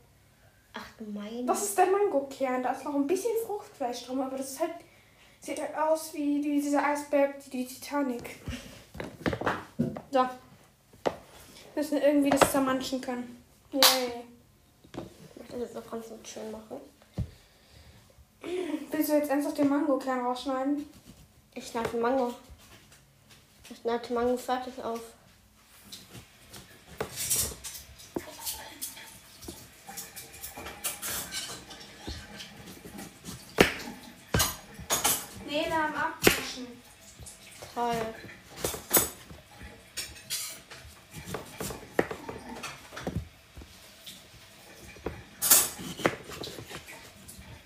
Ach 0.74 0.88
du 0.98 1.04
meine. 1.06 1.46
Das 1.46 1.64
ist 1.64 1.78
der 1.78 1.86
Mangokern. 1.88 2.64
Da 2.64 2.72
ist 2.72 2.84
noch 2.86 2.96
ein 2.96 3.06
bisschen 3.06 3.32
Fruchtfleisch 3.46 4.06
drum, 4.06 4.22
aber 4.22 4.38
das 4.38 4.54
ist 4.54 4.60
halt, 4.60 4.74
sieht 5.40 5.62
halt 5.62 5.76
aus 5.78 6.14
wie 6.14 6.42
die, 6.42 6.62
dieser 6.62 6.84
Eisberg, 6.86 7.40
die, 7.44 7.50
die 7.50 7.66
Titanic. 7.66 8.40
So. 10.12 10.26
Müssen 11.76 12.02
irgendwie 12.02 12.30
das 12.30 12.52
zermanschen 12.52 13.00
können. 13.02 13.44
Yay. 13.72 13.82
Ich 14.94 15.38
möchte 15.38 15.54
das 15.54 15.62
jetzt 15.62 15.76
noch 15.76 15.92
ganz 15.92 16.06
schön 16.28 16.52
machen. 16.52 16.78
Willst 18.92 19.10
du 19.10 19.14
jetzt 19.14 19.30
ernsthaft 19.30 19.58
den 19.60 19.70
Mangokern 19.70 20.26
rausschneiden? 20.26 20.86
Ich 21.54 21.68
schneide 21.68 21.98
Mango. 21.98 22.34
Ich 23.72 23.78
schneide 23.78 24.14
Mango 24.14 24.36
fertig 24.36 24.84
auf. 24.84 25.00
Nee, 35.48 35.68
da 35.70 35.86
am 35.86 35.96
Abwischen. 35.96 36.68
Toll. 37.74 37.96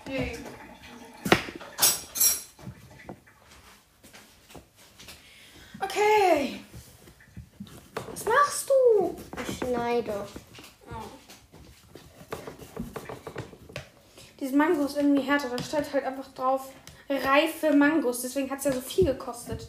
Yay. 0.08 0.38
Okay. 5.80 6.60
Was 8.10 8.24
machst 8.24 8.68
du? 8.68 9.16
Ich 10.06 10.12
schneide. 10.12 10.26
Dieses 14.40 14.54
Mango 14.54 14.84
ist 14.84 14.96
irgendwie 14.96 15.22
härter. 15.22 15.48
Da 15.48 15.62
steht 15.62 15.92
halt 15.92 16.04
einfach 16.04 16.32
drauf 16.34 16.70
reife 17.08 17.74
Mangos. 17.74 18.22
Deswegen 18.22 18.50
hat 18.50 18.58
es 18.58 18.64
ja 18.64 18.72
so 18.72 18.80
viel 18.80 19.04
gekostet. 19.04 19.68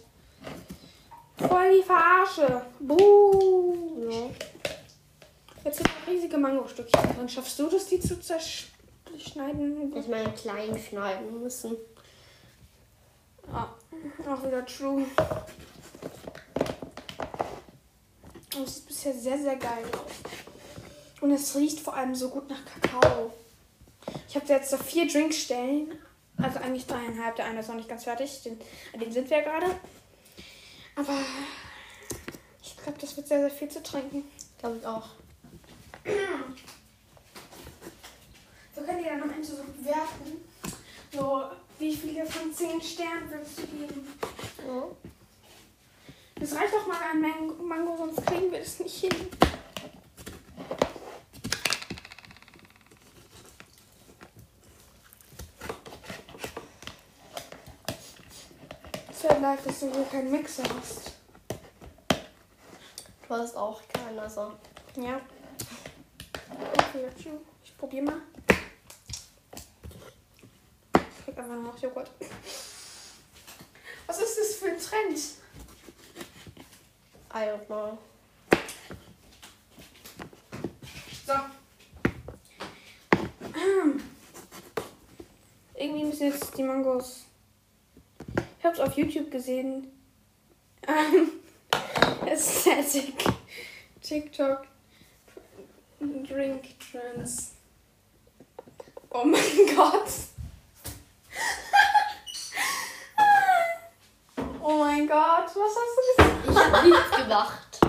Voll 1.38 1.78
die 1.78 1.84
Verarsche. 1.84 2.66
Buh. 2.80 4.10
Ja. 4.10 4.30
Jetzt 5.64 5.78
sind 5.78 5.90
riesige 6.08 6.38
Mangostückchen 6.38 7.16
drin. 7.16 7.30
Schaffst 7.30 7.60
du 7.60 7.70
das, 7.70 7.88
die 7.88 8.00
zu 8.00 8.20
zerschneiden? 8.20 9.94
Dass 9.94 10.08
meine 10.08 10.32
kleinen 10.32 10.80
schneiden 10.80 11.42
müssen. 11.42 11.76
Ah, 13.52 13.68
auch 14.30 14.44
wieder 14.46 14.66
true. 14.66 15.06
Und 18.56 18.68
es 18.68 18.76
sieht 18.76 18.88
bisher 18.88 19.14
sehr, 19.14 19.38
sehr 19.38 19.56
geil 19.58 19.84
aus. 19.94 20.12
Und 21.22 21.32
es 21.32 21.56
riecht 21.56 21.80
vor 21.80 21.96
allem 21.96 22.16
so 22.16 22.30
gut 22.30 22.50
nach 22.50 22.64
Kakao. 22.66 23.34
Ich 24.30 24.36
habe 24.36 24.46
jetzt 24.48 24.70
so 24.70 24.78
vier 24.78 25.08
Drinkstellen. 25.08 25.98
Also 26.38 26.60
eigentlich 26.60 26.86
dreieinhalb. 26.86 27.36
Der 27.36 27.46
eine 27.46 27.60
ist 27.60 27.68
noch 27.68 27.76
nicht 27.76 27.90
ganz 27.90 28.04
fertig. 28.04 28.44
Den, 28.44 28.60
an 28.94 29.00
dem 29.00 29.12
sind 29.12 29.30
wir 29.30 29.42
gerade. 29.42 29.66
Aber 30.96 31.18
ich 32.62 32.78
glaube, 32.78 32.98
das 33.00 33.18
wird 33.18 33.28
sehr, 33.28 33.40
sehr 33.40 33.52
viel 33.52 33.70
zu 33.70 33.82
trinken. 33.82 34.24
Glaube 34.60 34.78
ich 34.78 34.86
auch. 34.86 35.10
So 38.76 38.82
könnt 38.82 39.02
ihr 39.02 39.10
dann 39.10 39.24
am 39.24 39.32
Ende 39.32 39.48
so 39.48 39.56
bewerten. 39.56 40.46
So, 41.12 41.44
wie 41.80 41.96
viele 41.96 42.26
von 42.26 42.54
zehn 42.54 42.82
Sternen 42.82 43.30
würdest 43.30 43.58
du 43.58 43.68
geben? 43.68 44.08
Ja. 44.68 44.84
Das 46.40 46.54
reicht 46.54 46.74
doch 46.74 46.86
mal 46.86 47.02
an 47.02 47.20
Mango, 47.20 47.64
Mango 47.64 47.98
sonst 47.98 48.26
kriegen 48.28 48.52
wir 48.52 48.60
das 48.60 48.80
nicht 48.80 48.96
hin. 48.96 49.30
Es 59.10 59.24
wäre 59.24 59.40
leid, 59.40 59.60
dass 59.66 59.80
du 59.80 59.92
hier 59.92 60.06
keinen 60.06 60.32
Mixer 60.32 60.64
hast. 60.78 61.14
Du 63.28 63.34
hast 63.34 63.58
auch 63.58 63.82
keinen, 63.88 64.20
also. 64.20 64.54
Ja. 64.96 65.20
Okay, 66.50 67.08
tschüss. 67.18 67.34
Ich 67.64 67.76
probier 67.78 68.04
mal. 68.04 68.22
Ich 70.94 71.26
krieg 71.26 71.38
einfach 71.38 71.56
noch 71.56 71.78
Joghurt. 71.80 72.12
Was 74.06 74.22
ist 74.22 74.38
das 74.38 74.56
für 74.56 74.68
ein 74.68 74.80
Trend? 74.80 75.20
Know. 77.38 78.00
So. 81.24 81.34
Irgendwie 85.76 86.04
müssen 86.06 86.32
jetzt 86.32 86.58
die 86.58 86.64
Mangos. 86.64 87.26
Ich 88.58 88.66
hab's 88.66 88.80
auf 88.80 88.98
YouTube 88.98 89.30
gesehen. 89.30 89.92
Aesthetic. 92.26 93.24
TikTok. 94.02 94.66
Drink 96.00 96.80
Trends. 96.80 97.52
Oh 99.12 99.24
mein 99.24 99.76
Gott. 99.76 100.10
oh 104.64 104.78
mein 104.80 105.08
Gott, 105.08 105.46
was 105.46 105.56
hast 105.56 106.18
du 106.18 106.24
gesagt? 106.24 106.37
Nichts 106.84 107.18
gedacht. 107.18 107.80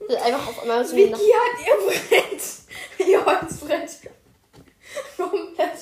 Das 0.00 0.16
ist 0.16 0.22
Einfach 0.22 0.48
auf 0.48 0.62
einmal 0.62 0.84
so 0.84 0.96
Vicky 0.96 1.10
nach 1.10 1.18
hat 1.18 1.66
ihr 1.66 2.08
Brett, 2.08 2.42
ihr 3.08 3.24
Holzbrett, 3.24 3.90
komplett 5.16 5.78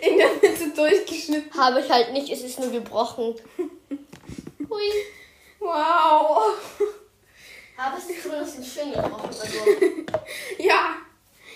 in 0.00 0.18
der 0.18 0.30
Mitte 0.42 0.70
durchgeschnitten. 0.74 1.58
Habe 1.58 1.80
ich 1.80 1.90
halt 1.90 2.12
nicht, 2.12 2.30
es 2.30 2.42
ist 2.42 2.58
nur 2.58 2.70
gebrochen. 2.70 3.34
Hui. 4.68 4.90
Wow. 5.58 6.54
Aber 7.76 7.96
es 7.96 8.10
ist 8.10 8.22
zumindest 8.22 8.58
ein 8.58 8.64
schön 8.64 8.92
gebrochen. 8.92 9.28
Also, 9.28 9.58
Ja. 10.58 10.96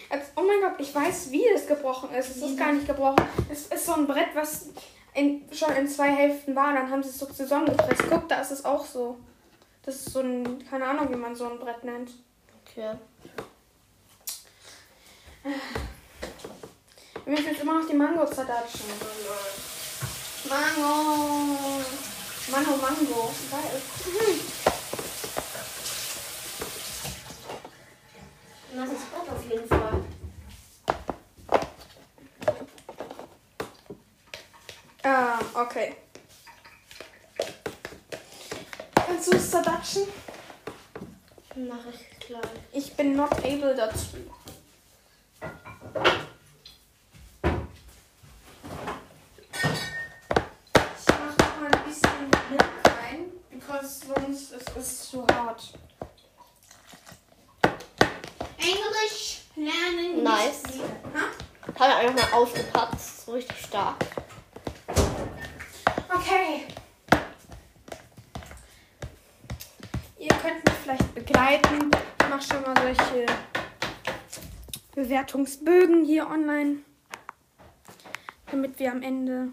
Als, 0.09 0.27
oh 0.37 0.43
mein 0.43 0.61
Gott, 0.61 0.79
ich 0.79 0.95
weiß, 0.95 1.31
wie 1.31 1.47
es 1.49 1.67
gebrochen 1.67 2.15
ist. 2.15 2.37
Es 2.37 2.43
ist 2.43 2.57
gar 2.57 2.73
nicht 2.73 2.87
gebrochen. 2.87 3.27
Es 3.51 3.67
ist 3.67 3.87
so 3.87 3.95
ein 3.95 4.07
Brett, 4.07 4.29
was 4.35 4.69
in, 5.15 5.49
schon 5.53 5.75
in 5.77 5.89
zwei 5.89 6.11
Hälften 6.11 6.55
war. 6.55 6.73
Dann 6.73 6.91
haben 6.91 7.03
sie 7.03 7.11
es 7.11 7.19
so 7.19 7.27
zusammengepresst. 7.27 8.05
Guck, 8.11 8.29
da 8.29 8.41
ist 8.41 8.53
es 8.53 8.65
auch 8.65 8.85
so. 8.85 9.17
Das 9.85 9.97
ist 9.97 10.13
so 10.13 10.21
ein, 10.21 10.67
keine 10.69 10.87
Ahnung, 10.87 11.11
wie 11.11 11.17
man 11.17 11.37
so 11.37 11.47
ein 11.47 11.59
Brett 11.59 11.85
nennt. 11.85 12.11
okay. 12.65 12.95
Müssen 17.27 17.47
jetzt 17.47 17.61
immer 17.61 17.81
noch 17.81 17.89
die 17.89 17.95
Mango 17.95 18.25
zerdatschen. 18.27 18.87
Mango. 20.49 21.81
Mango, 22.51 22.77
Mango. 22.77 23.35
Geil. 23.51 23.83
Mhm. 24.07 24.41
Das 28.77 28.89
ist 28.89 29.13
gut 29.13 29.31
auf 29.31 29.51
jeden 29.51 29.69
Fall. 29.69 30.05
Ah, 35.03 35.39
okay. 35.55 35.97
Kannst 39.15 39.33
du 39.33 39.37
es 39.37 39.49
zerdatschen? 39.49 40.03
Mach 41.55 41.87
ich 41.89 42.27
gleich. 42.27 42.43
Ich 42.73 42.97
bin 42.97 43.15
not 43.15 43.33
able 43.45 43.73
dazu. 43.73 44.17
Ich 49.53 51.07
mach 51.07 51.39
noch 51.39 51.61
mal 51.61 51.71
ein 51.73 51.85
bisschen 51.85 52.11
Milch 52.51 52.63
rein, 52.89 53.31
because 53.53 54.01
sonst 54.05 54.51
ist 54.51 54.77
es 54.77 55.11
zu 55.11 55.25
hart. 55.29 55.63
Englisch 58.59 59.43
lernen. 59.55 60.25
Nice. 60.25 60.63
nicht 60.65 60.75
wieder. 60.75 60.89
Ha? 61.15 61.79
Hat 61.79 61.89
er 61.89 61.97
einfach 61.99 62.33
mal 62.33 62.37
ausgepatzt. 62.37 63.27
So 63.27 63.33
richtig 63.35 63.61
stark. 63.61 64.05
Okay. 66.13 66.67
Ihr 70.25 70.35
könnt 70.37 70.65
mich 70.65 70.75
vielleicht 70.83 71.15
begleiten. 71.15 71.91
Ich 72.19 72.29
mache 72.31 72.41
schon 72.41 72.63
mal 72.63 72.75
solche 72.81 73.27
Bewertungsbögen 74.95 76.07
hier 76.07 76.27
online, 76.27 76.79
damit 78.51 78.79
wir 78.79 78.91
am 78.91 79.03
Ende 79.03 79.49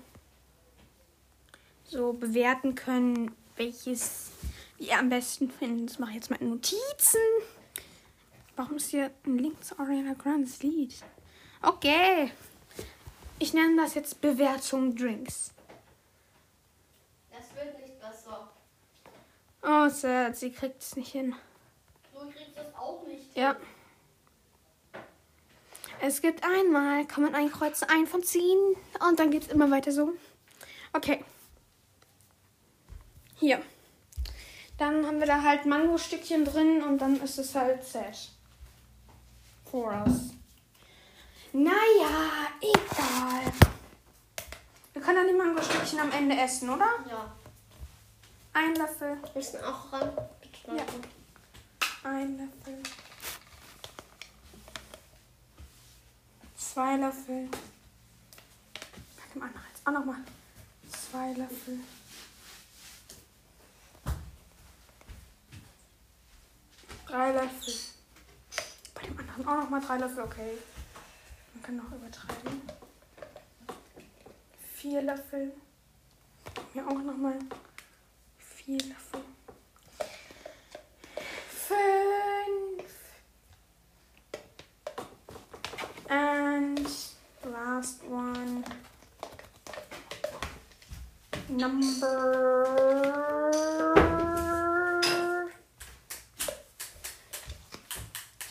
so 1.83 2.13
bewerten 2.13 2.75
können, 2.75 3.35
welches 3.57 4.31
ihr 4.77 4.97
am 4.97 5.09
besten 5.09 5.51
findet. 5.51 5.89
Das 5.89 5.99
mache 5.99 6.11
ich 6.11 6.15
jetzt 6.15 6.29
mal 6.29 6.39
in 6.39 6.51
Notizen. 6.51 7.19
Warum 8.55 8.77
ist 8.77 8.91
hier 8.91 9.11
ein 9.25 9.39
Link 9.39 9.61
zu 9.65 9.77
Ariana 9.77 10.13
Grandes 10.13 10.63
Lied? 10.63 10.95
Okay. 11.61 12.31
Ich 13.39 13.53
nenne 13.53 13.75
das 13.75 13.95
jetzt 13.95 14.21
Bewertung 14.21 14.95
Drinks. 14.95 15.51
Das 17.29 17.53
wird 17.61 17.77
nicht 17.77 17.99
besser. 17.99 18.53
Oh, 19.63 19.89
sad. 19.89 20.35
Sie 20.35 20.51
kriegt 20.51 20.81
es 20.81 20.95
nicht 20.95 21.11
hin. 21.11 21.35
Du 22.13 22.19
kriegst 22.29 22.55
das 22.55 22.73
auch 22.75 23.05
nicht. 23.05 23.35
Ja. 23.35 23.55
Es 26.01 26.21
gibt 26.21 26.43
einmal, 26.43 27.05
kann 27.05 27.23
man 27.23 27.35
einkreuzen, 27.35 27.87
ein 27.89 28.07
von 28.07 28.23
zehn. 28.23 28.57
Und 29.07 29.19
dann 29.19 29.29
geht 29.29 29.43
es 29.43 29.47
immer 29.49 29.69
weiter 29.69 29.91
so. 29.91 30.13
Okay. 30.93 31.23
Hier. 33.35 33.61
Dann 34.77 35.05
haben 35.05 35.19
wir 35.19 35.27
da 35.27 35.43
halt 35.43 35.67
Mango-Stückchen 35.67 36.43
drin 36.43 36.81
und 36.81 36.97
dann 36.97 37.21
ist 37.21 37.37
es 37.37 37.53
halt 37.53 37.83
sad. 37.83 38.17
For 39.69 40.03
us. 40.05 40.31
Naja, 41.53 42.47
egal. 42.59 43.53
Wir 44.93 45.01
können 45.01 45.17
dann 45.17 45.27
die 45.27 45.33
Mango-Stückchen 45.33 45.99
am 45.99 46.11
Ende 46.11 46.35
essen, 46.35 46.69
oder? 46.69 46.87
Ja. 47.07 47.31
Ein 48.53 48.75
Löffel. 48.75 49.17
Müssen 49.33 49.63
auch 49.63 49.91
ran. 49.93 50.11
Ja. 50.67 50.85
Ein 52.03 52.37
Löffel. 52.37 52.83
Zwei 56.57 56.97
Löffel. 56.97 57.49
Bei 58.73 59.33
dem 59.33 59.43
anderen 59.43 59.67
jetzt 59.69 59.87
auch 59.87 59.91
nochmal. 59.91 60.17
Zwei 60.89 61.33
Löffel. 61.33 61.79
Drei 67.07 67.31
Löffel. 67.31 67.73
Bei 68.93 69.01
dem 69.03 69.19
anderen 69.19 69.47
auch 69.47 69.63
nochmal 69.63 69.81
drei 69.81 69.97
Löffel, 69.97 70.23
okay. 70.23 70.57
Man 71.53 71.63
kann 71.63 71.75
noch 71.77 71.91
übertreiben. 71.91 72.61
Vier 74.75 75.01
Löffel. 75.01 75.53
Hier 76.73 76.87
auch 76.87 76.93
nochmal 76.93 77.37
Löffel. 78.77 79.21
Fünf. 81.67 82.91
And 86.09 86.87
last 87.43 88.03
one. 88.03 88.63
Number 91.49 91.83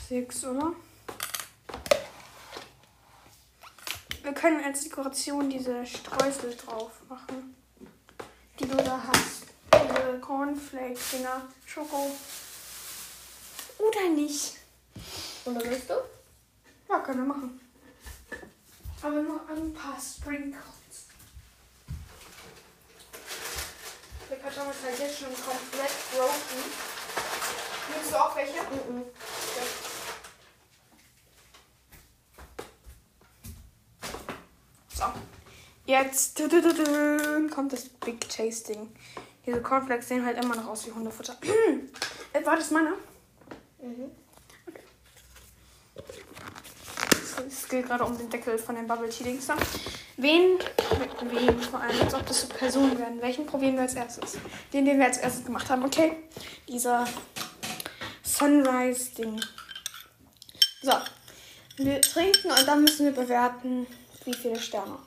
six, 0.09 0.45
oder? 0.45 0.73
Wir 4.23 4.33
können 4.35 4.63
als 4.65 4.85
Dekoration 4.85 5.49
diese 5.49 5.87
Streusel 5.87 6.55
drauf 6.57 6.93
machen, 7.09 7.57
die 8.59 8.67
du 8.67 8.77
da 8.77 9.03
hast. 9.07 9.40
Diese 10.11 10.21
Cornflake-Dinger, 10.23 11.43
Schoko. 11.67 12.11
Oder 13.79 14.09
nicht? 14.09 14.57
Oder 15.45 15.63
willst 15.65 15.89
du? 15.89 15.95
Ja, 16.89 16.99
können 16.99 17.29
wir 17.29 17.35
machen. 17.35 17.61
Aber 19.03 19.23
nur 19.23 19.41
ein 19.49 19.73
paar 19.73 19.97
Sprinkles. 20.01 20.65
Der 24.29 24.39
Karton 24.39 24.71
ist 24.71 24.85
halt 24.85 24.99
jetzt 24.99 25.19
schon 25.21 25.29
komplett 25.29 25.93
broken. 26.13 26.65
Nimmst 27.95 28.13
du 28.13 28.17
auch 28.17 28.35
welche? 28.35 28.63
Mhm. 28.63 29.05
So. 34.93 35.05
Jetzt 35.87 36.43
kommt 37.55 37.73
das 37.73 37.89
Big 37.89 38.29
Tasting. 38.29 38.93
Diese 39.47 39.63
Cornflakes 39.63 40.09
sehen 40.09 40.25
halt 40.25 40.43
immer 40.43 40.57
noch 40.57 40.69
aus 40.69 40.87
wie 40.87 40.93
Hundefutter. 40.93 41.37
äh, 42.33 42.45
war 42.45 42.57
das 42.57 42.71
meiner? 42.71 42.93
Mhm. 43.81 44.11
Es 47.47 47.69
geht 47.69 47.87
gerade 47.87 48.05
um 48.05 48.17
den 48.17 48.29
Deckel 48.29 48.59
von 48.59 48.75
den 48.75 48.87
Bubble 48.87 49.09
Tea 49.09 49.25
Dings 49.25 49.47
da. 49.47 49.57
Wen, 50.17 50.59
wen 51.31 51.59
vor 51.61 51.81
allem, 51.81 52.01
als 52.03 52.15
ob 52.15 52.27
das 52.27 52.43
so 52.43 52.49
Personen 52.49 52.99
werden. 52.99 53.23
Welchen 53.23 53.47
probieren 53.47 53.75
wir 53.75 53.83
als 53.83 53.95
erstes? 53.95 54.37
Den, 54.73 54.85
den 54.85 54.99
wir 54.99 55.07
als 55.07 55.19
erstes 55.19 55.45
gemacht 55.45 55.69
haben, 55.71 55.85
okay? 55.85 56.17
Dieser 56.69 57.07
Sunrise 58.23 59.15
Ding. 59.15 59.41
So. 60.83 60.93
Wir 61.77 62.01
trinken 62.03 62.51
und 62.51 62.69
dann 62.69 62.83
müssen 62.83 63.07
wir 63.07 63.13
bewerten, 63.13 63.87
wie 64.25 64.35
viele 64.35 64.61
Sterne. 64.61 64.99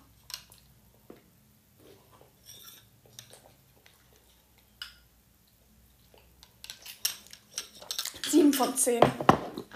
Sieben 8.33 8.51
von 8.51 8.75
zehn. 8.75 8.99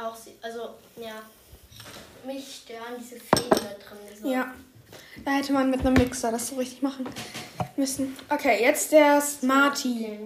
Auch 0.03 0.15
sie. 0.15 0.31
Also, 0.41 0.61
ja. 0.99 1.21
Mich 2.25 2.63
stören 2.63 2.95
diese 2.99 3.17
Fäden 3.17 3.51
da 3.51 3.57
drin. 3.57 3.99
So. 4.19 4.31
Ja. 4.31 4.51
Da 5.23 5.31
hätte 5.31 5.53
man 5.53 5.69
mit 5.69 5.81
einem 5.81 5.93
Mixer 5.93 6.31
das 6.31 6.47
so 6.47 6.55
richtig 6.55 6.81
machen 6.81 7.07
müssen. 7.75 8.17
Okay, 8.29 8.63
jetzt 8.63 8.91
der 8.91 9.21
Smarty. 9.21 10.17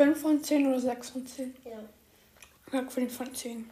Fünf 0.00 0.22
von 0.22 0.42
zehn 0.42 0.66
oder 0.66 0.80
sechs 0.80 1.10
von 1.10 1.26
zehn? 1.26 1.54
Ja. 1.62 1.78
Ja, 2.72 2.88
fünf 2.88 3.14
von 3.14 3.34
zehn. 3.34 3.70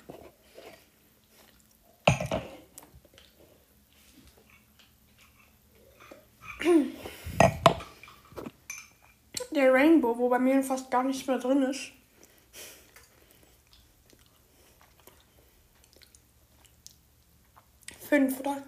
Der 9.53 9.73
Rainbow, 9.73 10.19
wo 10.19 10.29
bei 10.29 10.39
mir 10.39 10.63
fast 10.63 10.91
gar 10.91 11.03
nichts 11.03 11.27
mehr 11.27 11.39
drin 11.39 11.63
ist. 11.63 11.93
Fünf, 18.07 18.39
oder? 18.41 18.65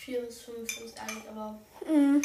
Vier 0.00 0.22
bis 0.22 0.40
fünf 0.40 0.80
ist 0.80 1.00
eigentlich, 1.00 1.28
aber 1.28 1.56
Mhm. 1.86 2.20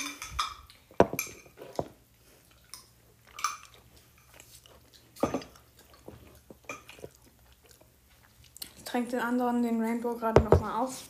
Ich 8.95 9.01
trinke 9.01 9.17
den 9.17 9.25
anderen, 9.25 9.61
den 9.61 9.81
Rainbow, 9.83 10.15
gerade 10.15 10.41
nochmal 10.41 10.81
auf. 10.81 11.03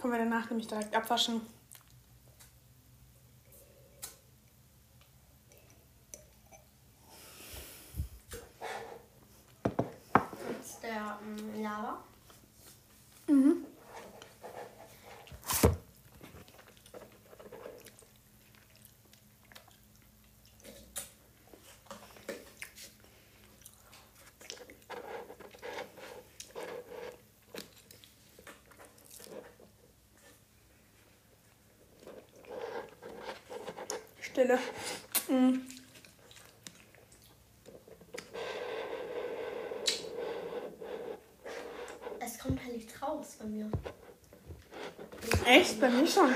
Können 0.00 0.14
wir 0.14 0.20
danach 0.20 0.48
nämlich 0.48 0.66
direkt 0.66 0.96
abwaschen. 0.96 1.42
jetzt 10.50 10.82
der 10.82 11.18
ähm, 11.22 11.62
Lava. 11.62 11.98
Mhm. 13.28 13.66
Stille. 34.40 34.58
Mm. 35.28 35.60
Es 42.20 42.38
kommt 42.38 42.62
halt 42.62 42.76
nicht 42.76 43.02
raus 43.02 43.36
bei 43.38 43.46
mir. 43.46 43.70
Echt? 45.44 45.68
Bei 45.80 45.88
mir 45.88 46.06
schon. 46.06 46.34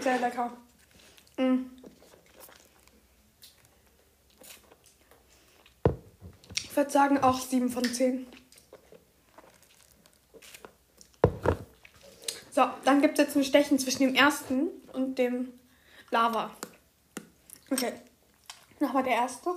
Sehr 0.00 0.18
lecker. 0.20 0.52
Mm. 1.36 1.64
Ich 6.62 6.76
würde 6.76 6.90
sagen 6.90 7.18
auch 7.18 7.40
7 7.40 7.68
von 7.68 7.84
10. 7.84 8.26
So, 12.52 12.68
dann 12.84 13.00
gibt 13.00 13.18
es 13.18 13.26
jetzt 13.26 13.36
ein 13.36 13.44
Stechen 13.44 13.80
zwischen 13.80 14.00
dem 14.00 14.14
ersten 14.14 14.68
und 14.92 15.18
dem 15.18 15.52
Lava. 16.10 16.50
Okay. 17.70 17.94
Nochmal 18.78 19.02
der 19.02 19.14
erste. 19.14 19.50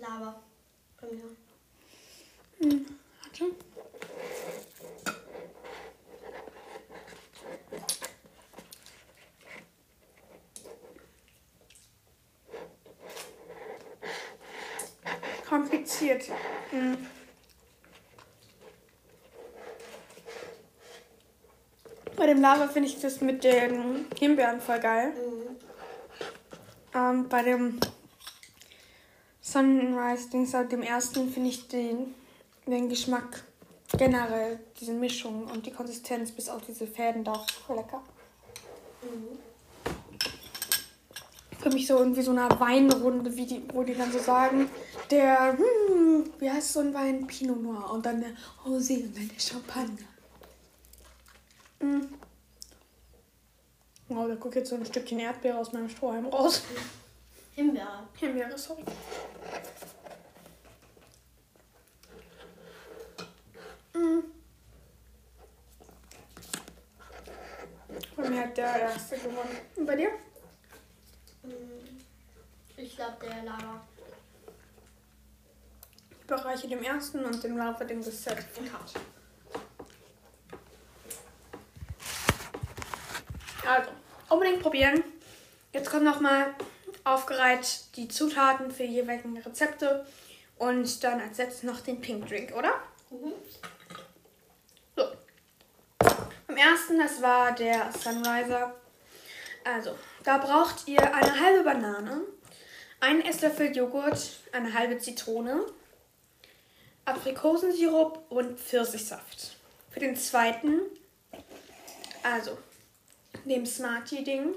Lava. 0.00 0.42
Bei 1.00 1.06
mir. 1.08 1.36
Warte. 3.22 3.44
Kompliziert. 15.46 16.24
Hm. 16.70 17.06
Dem 22.40 22.44
Lava 22.44 22.68
finde 22.68 22.88
ich 22.88 22.98
das 22.98 23.20
mit 23.20 23.44
den 23.44 24.06
Himbeeren 24.18 24.62
voll 24.62 24.80
geil. 24.80 25.12
Mhm. 25.12 25.56
Ähm, 26.94 27.28
bei 27.28 27.42
dem 27.42 27.78
Sunrise-Dings, 29.42 30.54
also 30.54 30.70
dem 30.70 30.80
ersten, 30.80 31.30
finde 31.30 31.50
ich 31.50 31.68
den, 31.68 32.14
den 32.66 32.88
Geschmack 32.88 33.44
generell, 33.94 34.58
diese 34.80 34.94
Mischung 34.94 35.48
und 35.48 35.66
die 35.66 35.70
Konsistenz 35.70 36.32
bis 36.32 36.48
auf 36.48 36.62
diese 36.66 36.86
Fäden 36.86 37.24
da 37.24 37.44
voll 37.66 37.76
lecker. 37.76 38.02
Mhm. 39.02 39.38
Für 41.58 41.68
mich 41.68 41.86
so 41.86 41.98
irgendwie 41.98 42.22
so 42.22 42.30
eine 42.30 42.48
Weinrunde, 42.58 43.36
wie 43.36 43.44
die, 43.44 43.62
wo 43.74 43.82
die 43.82 43.94
dann 43.94 44.10
so 44.10 44.18
sagen, 44.18 44.70
der, 45.10 45.58
hm, 45.58 46.24
wie 46.38 46.50
heißt 46.50 46.72
so 46.72 46.80
ein 46.80 46.94
Wein? 46.94 47.26
Pinot 47.26 47.62
Noir 47.62 47.90
und 47.92 48.06
dann 48.06 48.22
der 48.22 48.30
Rosé 48.64 49.04
und 49.04 49.14
dann 49.14 49.28
der 49.28 49.38
Champagner. 49.38 50.08
Mm. 51.80 52.29
Oh, 54.12 54.26
da 54.26 54.34
guckt 54.34 54.56
jetzt 54.56 54.70
so 54.70 54.74
ein 54.74 54.84
Stückchen 54.84 55.20
Erdbeere 55.20 55.56
aus 55.56 55.72
meinem 55.72 55.88
Strohhalm 55.88 56.26
raus. 56.26 56.64
Himbeere. 57.54 58.08
Himbeere, 58.16 58.58
sorry. 58.58 58.82
Mm. 63.94 64.18
Bei 68.16 68.28
mir 68.28 68.40
hat 68.40 68.56
der 68.56 68.80
erste 68.80 69.16
gewonnen. 69.16 69.56
Und 69.76 69.86
bei 69.86 69.94
dir? 69.94 70.10
Mhm. 71.44 72.00
Ich 72.76 72.96
glaube, 72.96 73.16
der 73.22 73.44
Lava. 73.44 73.86
Ich 76.18 76.26
bereiche 76.26 76.66
dem 76.66 76.82
ersten 76.82 77.24
und 77.24 77.44
dem 77.44 77.56
Lava 77.56 77.84
dem 77.84 78.02
Zertifikat. 78.02 78.94
Also, 83.64 83.90
unbedingt 84.30 84.62
probieren. 84.62 85.04
Jetzt 85.72 85.90
kommen 85.90 86.04
nochmal 86.04 86.54
aufgereiht 87.04 87.96
die 87.96 88.08
Zutaten 88.08 88.70
für 88.70 88.84
die 88.84 88.94
jeweiligen 88.94 89.36
Rezepte 89.38 90.06
und 90.58 91.02
dann 91.04 91.20
als 91.20 91.38
letztes 91.38 91.62
noch 91.62 91.80
den 91.80 92.00
Pink 92.00 92.28
Drink, 92.28 92.54
oder? 92.56 92.74
Mhm. 93.10 93.32
So. 94.96 95.04
Beim 96.46 96.56
ersten, 96.56 96.98
das 96.98 97.22
war 97.22 97.52
der 97.52 97.90
Sunriser. 97.92 98.74
Also, 99.64 99.96
da 100.24 100.38
braucht 100.38 100.88
ihr 100.88 101.02
eine 101.14 101.38
halbe 101.40 101.64
Banane, 101.64 102.22
einen 103.00 103.22
Esslöffel 103.22 103.74
Joghurt, 103.76 104.40
eine 104.52 104.72
halbe 104.72 104.98
Zitrone, 104.98 105.64
Aprikosensirup 107.04 108.24
und 108.30 108.58
Pfirsichsaft. 108.58 109.56
Für 109.90 110.00
den 110.00 110.16
zweiten, 110.16 110.80
also 112.22 112.56
dem 113.44 113.66
Smarty-Ding, 113.66 114.54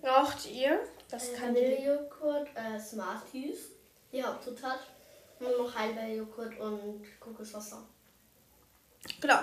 braucht 0.00 0.46
ihr, 0.50 0.80
das 1.10 1.32
kann 1.32 1.54
Vanillejoghurt, 1.54 2.48
äh, 2.54 2.78
Smarties. 2.78 3.70
Die 4.12 4.22
Hauptzutat. 4.22 4.80
Und 5.40 5.56
noch 5.56 5.74
Heidelbeerjoghurt 5.74 6.58
und 6.58 7.02
Kokoswasser. 7.20 7.86
genau. 9.20 9.38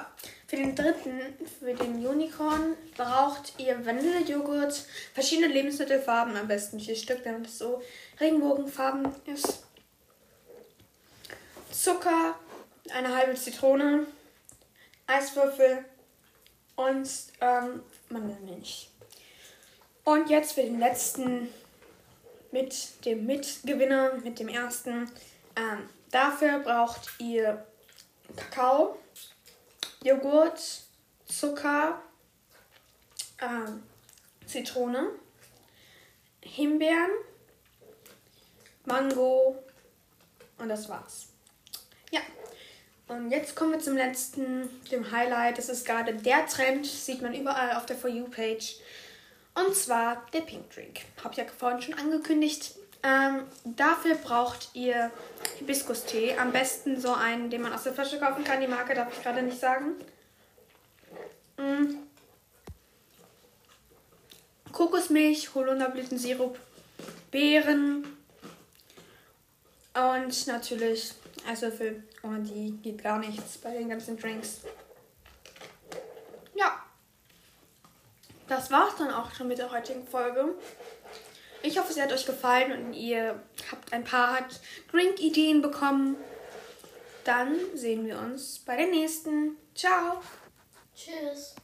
Für 0.48 0.58
den 0.58 0.76
dritten, 0.76 1.22
für 1.60 1.74
den 1.74 2.06
Unicorn, 2.06 2.76
braucht 2.98 3.54
ihr 3.58 3.84
Vanillejoghurt, 3.86 4.74
verschiedene 5.14 5.48
Lebensmittelfarben, 5.48 6.36
am 6.36 6.48
besten 6.48 6.80
vier 6.80 6.96
Stück, 6.96 7.24
damit 7.24 7.48
es 7.48 7.58
so 7.58 7.82
Regenbogenfarben 8.20 9.08
ist. 9.26 9.64
Zucker, 11.72 12.36
eine 12.94 13.16
halbe 13.16 13.36
Zitrone, 13.36 14.06
Eiswürfel 15.08 15.86
und 16.76 17.10
ähm, 17.42 17.84
Mandelmilch. 18.10 18.90
Und 20.04 20.30
jetzt 20.30 20.54
für 20.54 20.62
den 20.62 20.80
letzten 20.80 21.50
mit 22.56 23.04
dem 23.04 23.26
Mitgewinner, 23.26 24.14
mit 24.24 24.40
dem 24.40 24.48
ersten. 24.48 25.12
Ähm, 25.58 25.90
dafür 26.10 26.60
braucht 26.60 27.10
ihr 27.20 27.66
Kakao, 28.38 28.98
Joghurt, 30.02 30.84
Zucker, 31.26 32.02
ähm, 33.42 33.84
Zitrone, 34.46 35.12
Himbeeren, 36.42 37.12
Mango 38.86 39.62
und 40.58 40.70
das 40.70 40.88
war's. 40.88 41.28
Ja, 42.12 42.22
und 43.08 43.30
jetzt 43.30 43.56
kommen 43.56 43.74
wir 43.74 43.80
zum 43.80 43.96
letzten, 43.96 44.70
dem 44.92 45.12
Highlight. 45.12 45.58
Das 45.58 45.70
ist 45.70 45.86
gerade 45.86 46.14
der 46.14 46.48
Trend, 46.48 46.86
sieht 46.86 47.22
man 47.22 47.34
überall 47.34 47.76
auf 47.76 47.86
der 47.86 47.96
For 47.96 48.10
You-Page. 48.10 48.78
Und 49.54 49.76
zwar 49.76 50.26
der 50.34 50.42
Pink 50.42 50.70
Drink. 50.72 51.02
Hab 51.24 51.32
ich 51.32 51.38
ja 51.38 51.46
vorhin 51.46 51.82
schon 51.82 51.94
angekündigt. 51.94 52.76
Ähm, 53.04 53.44
dafür 53.64 54.16
braucht 54.16 54.70
ihr 54.74 55.12
Hibiskus-Tee. 55.60 56.38
Am 56.38 56.52
besten 56.52 57.00
so 57.00 57.14
einen, 57.14 57.50
den 57.52 57.62
man 57.62 57.72
aus 57.74 57.84
der 57.84 57.94
Flasche 57.94 58.20
kaufen 58.20 58.44
kann. 58.44 58.60
Die 58.60 58.68
Marke 58.68 58.96
darf 58.96 59.16
ich 59.16 59.22
gerade 59.22 59.44
nicht 59.44 59.60
sagen. 59.60 59.94
Mm. 61.58 61.96
Kokosmilch, 64.72 65.54
Holunderblütensirup, 65.56 66.60
Beeren 67.32 68.06
und 69.94 70.48
natürlich 70.48 71.14
Eiswürfel. 71.48 72.04
Ohne 72.26 72.42
die 72.42 72.72
geht 72.82 73.04
gar 73.04 73.20
nichts 73.20 73.58
bei 73.60 73.72
den 73.72 73.90
ganzen 73.90 74.18
Drinks. 74.18 74.62
Ja. 76.56 76.84
Das 78.48 78.72
war's 78.72 78.96
dann 78.98 79.12
auch 79.12 79.32
schon 79.34 79.48
mit 79.48 79.60
der 79.60 79.72
heutigen 79.72 80.08
Folge. 80.08 80.56
Ich 81.62 81.78
hoffe, 81.78 81.94
sie 81.94 82.02
hat 82.02 82.12
euch 82.12 82.26
gefallen 82.26 82.88
und 82.88 82.94
ihr 82.94 83.42
habt 83.72 83.94
ein 83.94 84.04
paar 84.04 84.40
Drink-Ideen 84.92 85.62
bekommen. 85.62 86.16
Dann 87.24 87.56
sehen 87.76 88.06
wir 88.06 88.20
uns 88.20 88.60
bei 88.60 88.76
der 88.76 88.88
nächsten. 88.88 89.58
Ciao! 89.76 90.22
Tschüss. 90.96 91.56